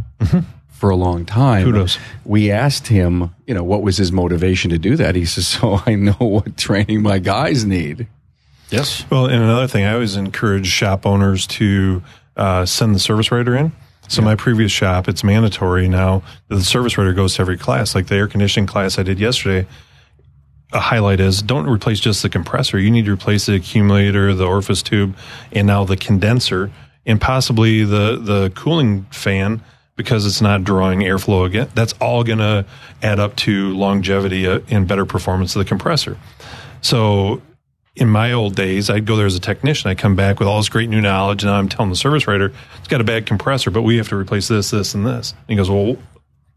for 0.69 0.91
a 0.91 0.97
long 0.97 1.25
time." 1.27 1.65
Kudos. 1.65 1.97
We 2.25 2.51
asked 2.51 2.89
him, 2.89 3.37
you 3.47 3.55
know, 3.55 3.63
what 3.63 3.83
was 3.83 3.97
his 3.97 4.11
motivation 4.11 4.71
to 4.71 4.79
do 4.79 4.97
that? 4.97 5.15
He 5.15 5.27
says, 5.27 5.47
"So 5.61 5.81
I 5.87 5.95
know 5.95 6.17
what 6.19 6.57
training 6.57 7.03
my 7.03 7.21
guys 7.21 7.65
need." 7.65 8.09
Yes. 8.69 9.05
Well, 9.11 9.27
and 9.27 9.41
another 9.41 9.69
thing, 9.69 9.85
I 9.85 9.93
always 9.93 10.17
encourage 10.17 10.67
shop 10.67 11.07
owners 11.07 11.47
to 11.49 12.03
uh, 12.37 12.67
send 12.67 12.97
the 12.97 13.01
service 13.01 13.31
writer 13.31 13.57
in. 13.57 13.71
So 14.11 14.23
my 14.23 14.35
previous 14.35 14.73
shop, 14.73 15.09
it's 15.09 15.23
mandatory 15.23 15.89
now 15.89 16.25
the 16.49 16.63
service 16.63 16.99
writer 16.99 17.13
goes 17.13 17.37
to 17.37 17.43
every 17.43 17.57
class. 17.57 17.95
Like 17.95 18.09
the 18.09 18.17
air 18.17 18.27
conditioning 18.27 18.67
class 18.67 18.99
I 18.99 19.05
did 19.05 19.21
yesterday, 19.21 19.69
a 20.73 20.81
highlight 20.81 21.21
is 21.21 21.43
don't 21.43 21.69
replace 21.69 22.01
just 22.01 22.21
the 22.23 22.29
compressor. 22.29 22.77
You 22.77 22.91
need 22.91 23.05
to 23.05 23.13
replace 23.13 23.47
the 23.47 23.55
accumulator, 23.55 24.35
the 24.35 24.47
orifice 24.47 24.83
tube, 24.83 25.17
and 25.53 25.65
now 25.69 25.85
the 25.85 25.97
condenser, 25.97 26.73
and 27.07 27.21
possibly 27.21 27.85
the 27.85 28.17
the 28.21 28.51
cooling 28.57 29.05
fan 29.13 29.63
because 29.95 30.27
it's 30.27 30.41
not 30.41 30.65
drawing 30.65 31.01
airflow 31.01 31.47
again. 31.47 31.69
That's 31.77 31.93
all 32.01 32.25
going 32.25 32.39
to 32.39 32.67
add 33.05 33.21
up 33.21 33.37
to 33.37 33.77
longevity 33.77 34.45
uh, 34.45 34.59
and 34.71 34.89
better 34.89 35.07
performance 35.07 35.55
of 35.55 35.61
the 35.61 35.69
compressor. 35.69 36.19
So 36.81 37.43
in 38.01 38.09
my 38.09 38.33
old 38.33 38.57
days, 38.57 38.89
I'd 38.89 39.05
go 39.05 39.17
there 39.17 39.27
as 39.27 39.37
a 39.37 39.41
technician. 39.41 39.91
I'd 39.91 39.99
come 39.99 40.17
back 40.17 40.39
with 40.41 40.49
all 40.49 40.57
this 40.59 40.71
great 40.71 40.89
new 40.89 41.03
knowledge, 41.03 41.45
and 41.45 41.53
now 41.53 41.59
I'm 41.59 41.69
telling 41.69 41.91
the 41.91 41.97
service 41.97 42.27
writer, 42.27 42.53
it's 42.79 42.89
got 42.89 43.03
a 43.03 43.05
bad 43.05 43.27
compressor, 43.27 43.71
but 43.71 43.83
we 43.83 43.99
have 43.99 44.09
to 44.09 44.17
replace 44.17 44.49
this, 44.49 44.71
this, 44.71 44.95
and 44.95 45.07
this. 45.07 45.33
And 45.33 45.49
he 45.49 45.57
goes, 45.57 45.71
Well, 45.71 45.97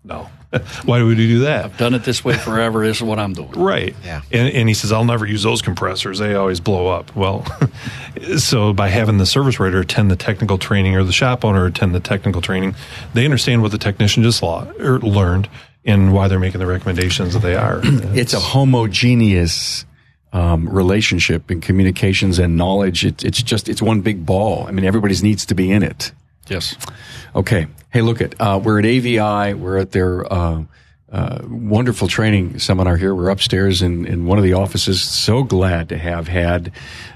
no. 0.04 0.30
Why 0.86 1.00
do 1.00 1.08
we 1.08 1.16
do 1.16 1.40
that? 1.40 1.66
I've 1.66 1.78
done 1.78 1.96
it 1.96 2.04
this 2.04 2.24
way 2.24 2.38
forever. 2.38 2.86
This 2.86 2.98
is 2.98 3.04
what 3.04 3.20
I'm 3.20 3.34
doing. 3.34 3.52
Right. 3.52 3.96
Yeah. 4.04 4.22
And, 4.32 4.54
and 4.54 4.70
he 4.70 4.76
says, 4.76 4.92
I'll 4.92 5.04
never 5.04 5.26
use 5.26 5.42
those 5.42 5.64
compressors. 5.64 6.20
They 6.20 6.36
always 6.36 6.60
blow 6.60 6.88
up. 6.88 7.16
Well, 7.16 7.44
so 8.38 8.72
by 8.72 8.90
having 8.90 9.18
the 9.18 9.26
service 9.26 9.60
writer 9.60 9.80
attend 9.80 10.12
the 10.12 10.16
technical 10.16 10.60
training 10.60 10.96
or 10.96 11.04
the 11.04 11.12
shop 11.12 11.44
owner 11.44 11.66
attend 11.66 11.96
the 11.96 12.00
technical 12.00 12.40
training, 12.42 12.76
they 13.16 13.26
understand 13.26 13.64
what 13.64 13.72
the 13.72 13.80
technician 13.80 14.22
just 14.22 14.44
law, 14.44 14.68
or 14.80 15.00
learned 15.00 15.50
and 15.86 16.14
why 16.14 16.28
they're 16.28 16.40
making 16.40 16.60
the 16.60 16.68
recommendations 16.68 17.34
that 17.34 17.42
they 17.42 17.56
are. 17.56 17.82
It's 18.14 18.34
a 18.34 18.40
homogeneous 18.40 19.86
um, 20.34 20.68
relationship 20.68 21.50
and 21.50 21.62
communications 21.62 22.40
and 22.40 22.58
knowledge. 22.58 23.06
It, 23.06 23.24
it's 23.24 23.42
just 23.42 23.70
it's 23.70 23.82
one 23.82 24.02
big 24.02 24.26
ball. 24.26 24.68
I 24.68 24.72
mean, 24.72 24.84
everybody's 24.84 25.24
needs 25.24 25.46
to 25.46 25.56
be 25.56 25.72
in 25.72 25.84
it. 25.84 26.12
Yes. 26.48 26.76
Okay. 27.36 27.68
Hey, 27.92 28.02
look 28.02 28.20
at 28.20 28.36
uh, 28.42 28.60
we're 28.62 28.80
at 28.80 28.86
AVI. 28.86 29.54
We're 29.54 29.78
at 29.78 29.92
their 29.92 30.32
uh, 30.32 30.64
uh, 31.12 31.40
wonderful 31.48 32.08
training 32.08 32.58
seminar 32.58 32.98
here. 32.98 33.14
We're 33.14 33.30
upstairs 33.30 33.84
in, 33.84 34.06
in 34.08 34.26
one 34.26 34.40
of 34.40 34.44
the 34.44 34.54
offices. 34.54 35.00
So 35.02 35.44
glad 35.44 35.90
to 35.90 35.98
have 35.98 36.28
had 36.28 36.72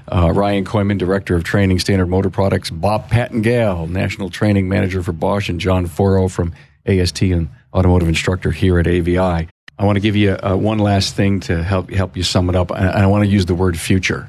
uh, 0.06 0.32
Ryan 0.32 0.64
Koyman, 0.64 0.98
Director 0.98 1.34
of 1.34 1.42
Training, 1.42 1.80
Standard 1.80 2.06
Motor 2.06 2.30
Products, 2.30 2.70
Bob 2.70 3.10
Pattengale, 3.10 3.90
National 3.90 4.30
Training 4.30 4.68
Manager 4.68 5.02
for 5.02 5.12
Bosch, 5.12 5.48
and 5.48 5.58
John 5.58 5.86
Foro 5.86 6.28
from 6.28 6.54
AST 6.86 7.22
and 7.22 7.48
Automotive 7.74 8.08
Instructor 8.08 8.52
here 8.52 8.78
at 8.78 8.86
AVI. 8.86 9.48
I 9.78 9.84
want 9.84 9.96
to 9.96 10.00
give 10.00 10.16
you 10.16 10.32
uh, 10.32 10.56
one 10.56 10.78
last 10.78 11.14
thing 11.14 11.40
to 11.40 11.62
help 11.62 11.90
help 11.90 12.16
you 12.16 12.22
sum 12.22 12.48
it 12.48 12.56
up, 12.56 12.70
and 12.70 12.88
I 12.88 13.06
want 13.06 13.24
to 13.24 13.30
use 13.30 13.46
the 13.46 13.54
word 13.54 13.78
future. 13.78 14.28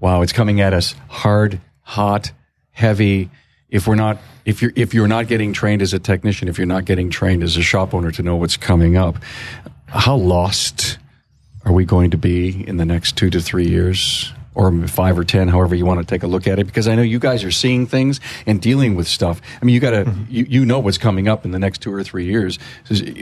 Wow, 0.00 0.22
it's 0.22 0.32
coming 0.32 0.60
at 0.60 0.72
us 0.72 0.94
hard, 1.08 1.60
hot, 1.82 2.32
heavy. 2.72 3.30
If 3.68 3.86
we're 3.86 3.94
not, 3.94 4.18
if 4.44 4.62
you're, 4.62 4.72
if 4.74 4.94
you're 4.94 5.06
not 5.06 5.28
getting 5.28 5.52
trained 5.52 5.82
as 5.82 5.94
a 5.94 6.00
technician, 6.00 6.48
if 6.48 6.58
you're 6.58 6.66
not 6.66 6.86
getting 6.86 7.08
trained 7.08 7.44
as 7.44 7.56
a 7.56 7.62
shop 7.62 7.94
owner 7.94 8.10
to 8.10 8.22
know 8.22 8.34
what's 8.34 8.56
coming 8.56 8.96
up, 8.96 9.16
how 9.86 10.16
lost 10.16 10.98
are 11.64 11.72
we 11.72 11.84
going 11.84 12.10
to 12.10 12.18
be 12.18 12.66
in 12.66 12.76
the 12.78 12.84
next 12.84 13.16
two 13.16 13.30
to 13.30 13.40
three 13.40 13.68
years? 13.68 14.32
Or 14.52 14.72
five 14.88 15.16
or 15.16 15.22
ten, 15.22 15.46
however 15.46 15.76
you 15.76 15.86
want 15.86 16.00
to 16.00 16.04
take 16.04 16.24
a 16.24 16.26
look 16.26 16.48
at 16.48 16.58
it, 16.58 16.66
because 16.66 16.88
I 16.88 16.96
know 16.96 17.02
you 17.02 17.20
guys 17.20 17.44
are 17.44 17.52
seeing 17.52 17.86
things 17.86 18.18
and 18.46 18.60
dealing 18.60 18.96
with 18.96 19.06
stuff. 19.06 19.40
I 19.62 19.64
mean, 19.64 19.74
you 19.74 19.80
got 19.80 19.90
to, 19.90 20.12
you, 20.28 20.44
you 20.48 20.66
know 20.66 20.80
what's 20.80 20.98
coming 20.98 21.28
up 21.28 21.44
in 21.44 21.52
the 21.52 21.58
next 21.60 21.80
two 21.82 21.94
or 21.94 22.02
three 22.02 22.26
years. 22.26 22.58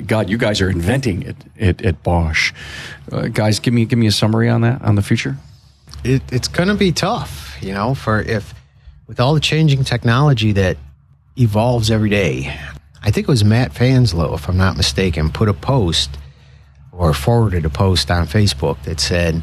God, 0.06 0.30
you 0.30 0.38
guys 0.38 0.62
are 0.62 0.70
inventing 0.70 1.22
it 1.22 1.36
at, 1.60 1.82
at 1.82 2.02
Bosch. 2.02 2.54
Uh, 3.12 3.28
guys, 3.28 3.60
give 3.60 3.74
me 3.74 3.84
give 3.84 3.98
me 3.98 4.06
a 4.06 4.10
summary 4.10 4.48
on 4.48 4.62
that 4.62 4.80
on 4.80 4.94
the 4.94 5.02
future. 5.02 5.36
it, 6.04 6.22
it's 6.32 6.48
going 6.48 6.68
to 6.68 6.74
be 6.74 6.92
tough, 6.92 7.56
you 7.60 7.72
know, 7.72 7.94
for 7.94 8.20
if 8.20 8.54
with 9.06 9.20
all 9.20 9.34
the 9.34 9.40
changing 9.40 9.84
technology 9.84 10.52
that 10.52 10.76
evolves 11.36 11.90
every 11.90 12.10
day. 12.10 12.58
I 13.02 13.10
think 13.10 13.28
it 13.28 13.30
was 13.30 13.44
Matt 13.44 13.72
Fanslow, 13.72 14.34
if 14.34 14.48
I'm 14.48 14.56
not 14.56 14.76
mistaken, 14.76 15.30
put 15.30 15.48
a 15.48 15.54
post 15.54 16.10
or 16.92 17.14
forwarded 17.14 17.64
a 17.64 17.70
post 17.70 18.10
on 18.10 18.26
Facebook 18.26 18.82
that 18.82 19.00
said 19.00 19.42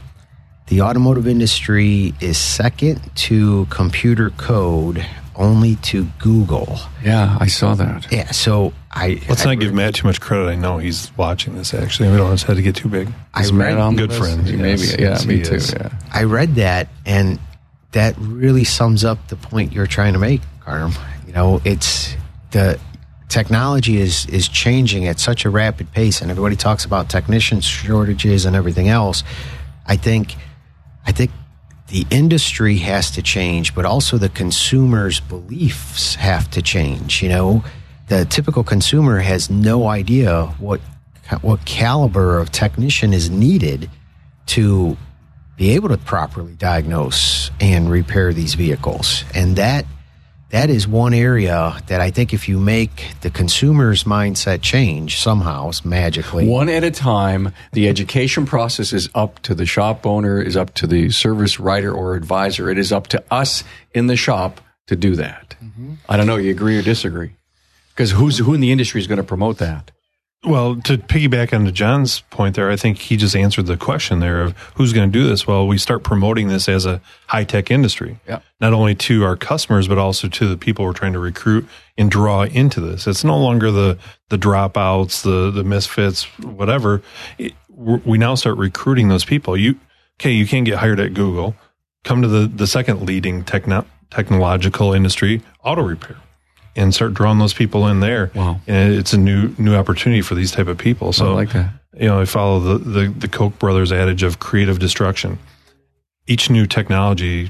the 0.68 0.82
automotive 0.82 1.28
industry 1.28 2.14
is 2.20 2.38
second 2.38 3.00
to 3.16 3.66
computer 3.70 4.32
code 4.32 5.06
only 5.36 5.76
to 5.78 6.06
Google. 6.20 6.80
Yeah, 7.04 7.38
I 7.40 7.48
saw 7.48 7.76
that. 7.76 8.12
Yeah, 8.12 8.32
so 8.32 8.74
I 8.92 9.22
Let's 9.28 9.46
I, 9.46 9.54
not 9.54 9.60
give 9.60 9.74
Matt 9.74 9.96
too 9.96 10.08
much 10.08 10.22
credit. 10.22 10.48
I 10.48 10.56
know 10.56 10.78
he's 10.78 11.12
watching 11.18 11.56
this 11.56 11.74
actually. 11.74 12.10
We 12.10 12.18
don't 12.18 12.28
want 12.28 12.40
to 12.40 12.62
get 12.62 12.76
too 12.76 12.90
big. 12.90 13.10
I 13.34 13.42
Is 13.42 13.52
read, 13.52 13.76
Matt 13.76 13.98
Good 13.98 14.12
this? 14.12 14.18
friends, 14.18 14.52
Maybe. 14.52 14.82
yes, 14.82 14.96
yeah, 14.98 15.00
yes, 15.00 15.26
me 15.26 15.42
too. 15.44 15.60
Yeah. 15.76 15.90
I 16.14 16.24
read 16.24 16.56
that, 16.56 16.88
and 17.06 17.38
that 17.92 18.16
really 18.18 18.64
sums 18.64 19.04
up 19.04 19.28
the 19.28 19.36
point 19.36 19.74
you're 19.74 19.88
trying 19.88 20.14
to 20.14 20.20
make, 20.20 20.42
Carm. 20.62 20.94
You 21.28 21.34
know, 21.34 21.62
it's 21.66 22.16
the 22.52 22.80
technology 23.28 23.98
is 23.98 24.26
is 24.28 24.48
changing 24.48 25.08
at 25.08 25.20
such 25.20 25.44
a 25.46 25.50
rapid 25.50 25.92
pace, 25.92 26.22
and 26.22 26.32
everybody 26.32 26.56
talks 26.56 26.86
about 26.86 27.10
technician 27.10 27.60
shortages 27.62 28.46
and 28.46 28.56
everything 28.56 28.88
else. 28.88 29.24
I 29.88 29.98
think, 29.98 30.36
I 31.06 31.12
think 31.12 31.32
the 31.88 32.06
industry 32.10 32.78
has 32.78 33.12
to 33.12 33.22
change, 33.22 33.76
but 33.76 33.86
also 33.86 34.18
the 34.18 34.30
consumer's 34.30 35.20
beliefs 35.20 36.16
have 36.16 36.50
to 36.52 36.62
change. 36.62 37.22
You 37.22 37.30
know, 37.30 37.64
the 38.08 38.26
typical 38.26 38.64
consumer 38.64 39.20
has 39.20 39.50
no 39.50 39.88
idea 39.88 40.48
what 40.60 40.82
what 41.42 41.66
caliber 41.66 42.40
of 42.40 42.52
technician 42.52 43.14
is 43.14 43.30
needed 43.32 43.90
to 44.46 44.96
be 45.58 45.72
able 45.72 45.90
to 45.90 45.98
properly 45.98 46.54
diagnose 46.54 47.50
and 47.60 47.90
repair 47.90 48.34
these 48.34 48.54
vehicles. 48.54 49.24
And 49.34 49.56
that 49.56 49.86
that 50.50 50.70
is 50.70 50.88
one 50.88 51.14
area 51.14 51.82
that 51.88 52.02
I 52.02 52.12
think 52.12 52.34
if 52.34 52.48
you 52.48 52.60
make 52.60 53.14
the 53.22 53.30
consumer's 53.30 54.04
mindset 54.04 54.62
change 54.62 55.20
somehow 55.20 55.72
magically 55.84 56.48
One 56.48 56.70
at 56.70 56.84
a 56.84 56.92
time. 56.92 57.52
The 57.74 57.90
education 57.90 58.46
process 58.46 58.94
is 58.94 59.10
up 59.16 59.40
to 59.44 59.56
the 59.56 59.66
shop 59.66 60.06
owner, 60.06 60.42
is 60.42 60.56
up 60.56 60.74
to 60.76 60.88
the 60.88 61.10
service 61.10 61.60
writer 61.60 61.92
or 61.92 62.16
advisor. 62.16 62.70
It 62.70 62.78
is 62.78 62.92
up 62.92 63.08
to 63.08 63.24
us 63.32 63.64
in 63.94 64.08
the 64.08 64.16
shop 64.16 64.62
to 64.88 64.96
do 64.96 65.16
that. 65.16 65.56
Mm-hmm. 65.64 65.96
I 66.08 66.18
don't 66.18 66.28
know. 66.28 66.38
You 66.38 66.52
agree 66.52 66.78
or 66.78 66.82
disagree? 66.82 67.36
Because 67.90 68.12
who's 68.12 68.38
who 68.38 68.54
in 68.54 68.60
the 68.60 68.72
industry 68.72 69.02
is 69.02 69.08
going 69.08 69.18
to 69.18 69.24
promote 69.24 69.58
that? 69.58 69.92
Well, 70.46 70.76
to 70.84 70.98
piggyback 71.00 71.54
onto 71.54 71.72
John's 71.72 72.22
point 72.30 72.56
there, 72.56 72.70
I 72.70 72.76
think 72.76 73.00
he 73.00 73.18
just 73.18 73.36
answered 73.36 73.66
the 73.66 73.78
question 73.78 74.20
there 74.20 74.42
of 74.42 74.56
who's 74.76 74.94
going 74.94 75.12
to 75.12 75.20
do 75.20 75.28
this. 75.28 75.48
Well, 75.48 75.66
we 75.68 75.80
start 75.80 76.04
promoting 76.04 76.50
this 76.50 76.70
as 76.70 76.86
a 76.86 77.02
high 77.28 77.46
tech 77.46 77.72
industry, 77.72 78.20
Yeah. 78.28 78.40
not 78.62 78.72
only 78.72 78.94
to 78.96 79.24
our 79.24 79.36
customers 79.36 79.88
but 79.88 79.98
also 79.98 80.28
to 80.28 80.48
the 80.48 80.56
people 80.56 80.86
we're 80.86 80.94
trying 80.94 81.14
to 81.14 81.20
recruit 81.20 81.68
and 81.98 82.12
draw 82.12 82.44
into 82.44 82.80
this. 82.80 83.08
It's 83.08 83.24
no 83.24 83.38
longer 83.38 83.72
the 83.72 83.98
the 84.30 84.38
dropouts, 84.38 85.24
the 85.24 85.50
the 85.50 85.64
misfits, 85.64 86.24
whatever. 86.40 87.02
It, 87.40 87.54
we 87.78 88.18
now 88.20 88.36
start 88.36 88.58
recruiting 88.58 89.08
those 89.10 89.26
people. 89.26 89.58
You 89.58 89.80
okay? 90.20 90.32
You 90.32 90.46
can't 90.46 90.66
get 90.66 90.78
hired 90.78 91.00
at 91.00 91.14
Google. 91.16 91.56
Come 92.04 92.22
to 92.22 92.28
the 92.28 92.46
the 92.48 92.68
second 92.68 93.02
leading 93.02 93.44
techno, 93.44 93.84
technological 94.12 94.94
industry, 94.94 95.42
auto 95.64 95.82
repair, 95.82 96.18
and 96.76 96.94
start 96.94 97.14
drawing 97.14 97.40
those 97.40 97.54
people 97.54 97.88
in 97.88 98.00
there. 98.00 98.32
Wow. 98.36 98.60
And 98.68 98.94
it's 98.94 99.14
a 99.14 99.18
new 99.18 99.54
new 99.58 99.76
opportunity 99.76 100.22
for 100.22 100.36
these 100.36 100.52
type 100.52 100.68
of 100.68 100.78
people. 100.78 101.14
So 101.14 101.32
I 101.32 101.34
like 101.34 101.52
that. 101.54 101.72
You 101.94 102.08
know, 102.08 102.20
I 102.20 102.26
follow 102.26 102.60
the 102.60 102.78
the, 102.78 103.08
the 103.08 103.28
Koch 103.28 103.58
brothers 103.60 103.92
adage 103.92 104.24
of 104.24 104.40
creative 104.40 104.80
destruction. 104.80 105.40
Each 106.28 106.50
new 106.50 106.66
technology 106.66 107.50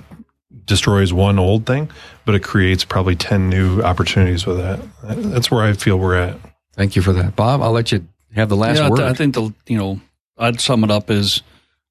destroys 0.66 1.14
one 1.14 1.40
old 1.40 1.66
thing, 1.66 1.90
but 2.26 2.36
it 2.36 2.44
creates 2.44 2.84
probably 2.84 3.16
10 3.16 3.50
new 3.50 3.82
opportunities 3.82 4.46
with 4.46 4.58
that. 4.58 4.80
That's 5.04 5.50
where 5.50 5.64
I 5.64 5.74
feel 5.74 5.98
we're 5.98 6.16
at. 6.16 6.38
Thank 6.74 6.96
you 6.96 7.02
for 7.02 7.14
that. 7.14 7.36
Bob, 7.36 7.62
I'll 7.62 7.72
let 7.72 7.92
you 7.92 8.06
have 8.36 8.50
the 8.50 8.58
last 8.58 8.80
yeah, 8.80 8.90
word. 8.90 9.00
I 9.00 9.14
think 9.14 9.36
the, 9.36 9.54
you 9.68 9.78
know, 9.78 10.02
I'd 10.38 10.60
sum 10.60 10.84
it 10.84 10.92
up 10.92 11.10
as 11.10 11.42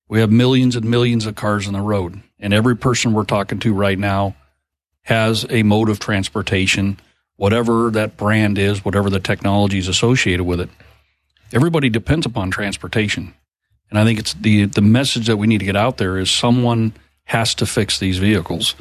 we 0.08 0.20
have 0.20 0.30
millions 0.30 0.76
and 0.76 0.84
millions 0.84 1.24
of 1.24 1.36
cars 1.36 1.66
on 1.66 1.72
the 1.72 1.80
road 1.80 2.20
and 2.38 2.52
every 2.52 2.76
person 2.76 3.14
we're 3.14 3.24
talking 3.24 3.58
to 3.60 3.72
right 3.72 3.98
now 3.98 4.36
has 5.02 5.46
a 5.50 5.62
mode 5.62 5.88
of 5.88 5.98
transportation, 5.98 6.98
whatever 7.36 7.90
that 7.90 8.16
brand 8.16 8.58
is, 8.58 8.84
whatever 8.84 9.10
the 9.10 9.20
technology 9.20 9.78
is 9.78 9.88
associated 9.88 10.44
with 10.44 10.60
it. 10.60 10.70
Everybody 11.52 11.88
depends 11.88 12.26
upon 12.26 12.50
transportation. 12.50 13.34
And 13.90 13.98
I 13.98 14.04
think 14.04 14.18
it's 14.18 14.34
the, 14.34 14.64
the 14.64 14.82
message 14.82 15.26
that 15.26 15.36
we 15.36 15.46
need 15.46 15.58
to 15.58 15.64
get 15.64 15.76
out 15.76 15.98
there 15.98 16.18
is 16.18 16.30
someone 16.30 16.94
has 17.24 17.54
to 17.56 17.66
fix 17.66 17.98
these 17.98 18.18
vehicles. 18.18 18.74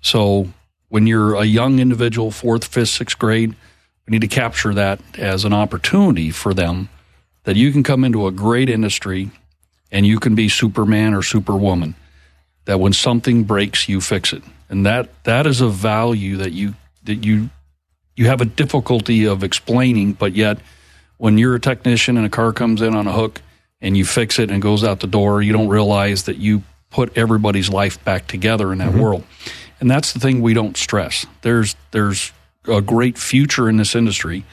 So 0.00 0.48
when 0.88 1.06
you're 1.06 1.34
a 1.34 1.44
young 1.44 1.78
individual, 1.78 2.30
fourth, 2.30 2.64
fifth, 2.64 2.90
sixth 2.90 3.18
grade, 3.18 3.54
we 4.06 4.12
need 4.12 4.20
to 4.20 4.28
capture 4.28 4.74
that 4.74 5.00
as 5.18 5.44
an 5.44 5.52
opportunity 5.52 6.30
for 6.30 6.54
them 6.54 6.88
that 7.44 7.56
you 7.56 7.72
can 7.72 7.82
come 7.82 8.04
into 8.04 8.26
a 8.26 8.32
great 8.32 8.68
industry 8.68 9.30
and 9.90 10.06
you 10.06 10.18
can 10.20 10.34
be 10.34 10.48
Superman 10.48 11.14
or 11.14 11.22
Superwoman. 11.22 11.94
That 12.66 12.80
when 12.80 12.92
something 12.92 13.44
breaks, 13.44 13.88
you 13.88 14.00
fix 14.00 14.32
it, 14.32 14.42
and 14.68 14.84
that 14.86 15.24
that 15.24 15.46
is 15.46 15.60
a 15.60 15.68
value 15.68 16.36
that 16.36 16.52
you 16.52 16.74
that 17.04 17.24
you 17.24 17.50
you 18.20 18.26
have 18.26 18.42
a 18.42 18.44
difficulty 18.44 19.24
of 19.24 19.42
explaining, 19.42 20.12
but 20.12 20.34
yet 20.34 20.58
when 21.16 21.38
you're 21.38 21.54
a 21.54 21.60
technician 21.60 22.18
and 22.18 22.26
a 22.26 22.28
car 22.28 22.52
comes 22.52 22.82
in 22.82 22.94
on 22.94 23.06
a 23.06 23.12
hook 23.12 23.40
and 23.80 23.96
you 23.96 24.04
fix 24.04 24.38
it 24.38 24.50
and 24.50 24.60
goes 24.60 24.84
out 24.84 25.00
the 25.00 25.06
door, 25.06 25.40
you 25.40 25.54
don't 25.54 25.68
realize 25.68 26.24
that 26.24 26.36
you 26.36 26.62
put 26.90 27.16
everybody's 27.16 27.70
life 27.70 28.04
back 28.04 28.26
together 28.26 28.72
in 28.72 28.78
that 28.78 28.90
mm-hmm. 28.90 29.00
world. 29.00 29.24
And 29.80 29.90
that's 29.90 30.12
the 30.12 30.20
thing 30.20 30.42
we 30.42 30.52
don't 30.52 30.76
stress. 30.76 31.24
There's 31.40 31.76
there's 31.92 32.30
a 32.66 32.82
great 32.82 33.16
future 33.16 33.70
in 33.70 33.78
this 33.78 33.94
industry. 33.94 34.44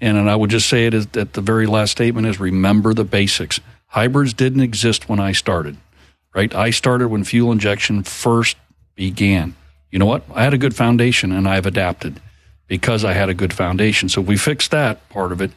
And, 0.00 0.16
and 0.16 0.30
I 0.30 0.36
would 0.36 0.50
just 0.50 0.68
say 0.68 0.86
it 0.86 0.94
is, 0.94 1.08
at 1.14 1.32
the 1.32 1.40
very 1.40 1.66
last 1.66 1.90
statement 1.90 2.28
is 2.28 2.38
remember 2.38 2.94
the 2.94 3.02
basics. 3.02 3.58
Hybrids 3.88 4.32
didn't 4.32 4.60
exist 4.60 5.08
when 5.08 5.18
I 5.18 5.32
started, 5.32 5.76
right? 6.36 6.54
I 6.54 6.70
started 6.70 7.08
when 7.08 7.24
fuel 7.24 7.50
injection 7.50 8.04
first 8.04 8.56
began. 8.94 9.56
You 9.90 9.98
know 9.98 10.06
what? 10.06 10.22
I 10.32 10.44
had 10.44 10.54
a 10.54 10.58
good 10.58 10.76
foundation 10.76 11.32
and 11.32 11.48
I've 11.48 11.66
adapted 11.66 12.20
because 12.68 13.04
I 13.04 13.14
had 13.14 13.28
a 13.28 13.34
good 13.34 13.52
foundation. 13.52 14.08
So 14.08 14.20
if 14.20 14.26
we 14.26 14.36
fix 14.36 14.68
that 14.68 15.08
part 15.08 15.32
of 15.32 15.40
it, 15.40 15.50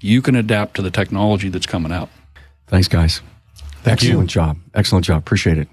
you 0.00 0.20
can 0.20 0.34
adapt 0.34 0.74
to 0.76 0.82
the 0.82 0.90
technology 0.90 1.48
that's 1.48 1.66
coming 1.66 1.92
out. 1.92 2.08
Thanks, 2.66 2.88
guys. 2.88 3.20
Thank 3.82 4.02
Excellent 4.02 4.34
you. 4.34 4.40
job. 4.40 4.58
Excellent 4.74 5.04
job. 5.04 5.18
Appreciate 5.18 5.58
it. 5.58 5.68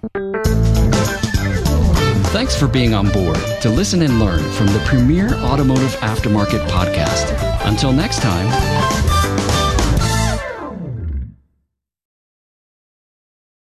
Thanks 2.32 2.58
for 2.58 2.68
being 2.68 2.94
on 2.94 3.10
board 3.10 3.38
to 3.62 3.70
listen 3.70 4.02
and 4.02 4.20
learn 4.20 4.40
from 4.54 4.68
the 4.68 4.82
premier 4.86 5.34
automotive 5.36 5.92
aftermarket 5.98 6.66
podcast. 6.70 7.38
Until 7.68 7.92
next 7.92 8.22
time. 8.22 9.21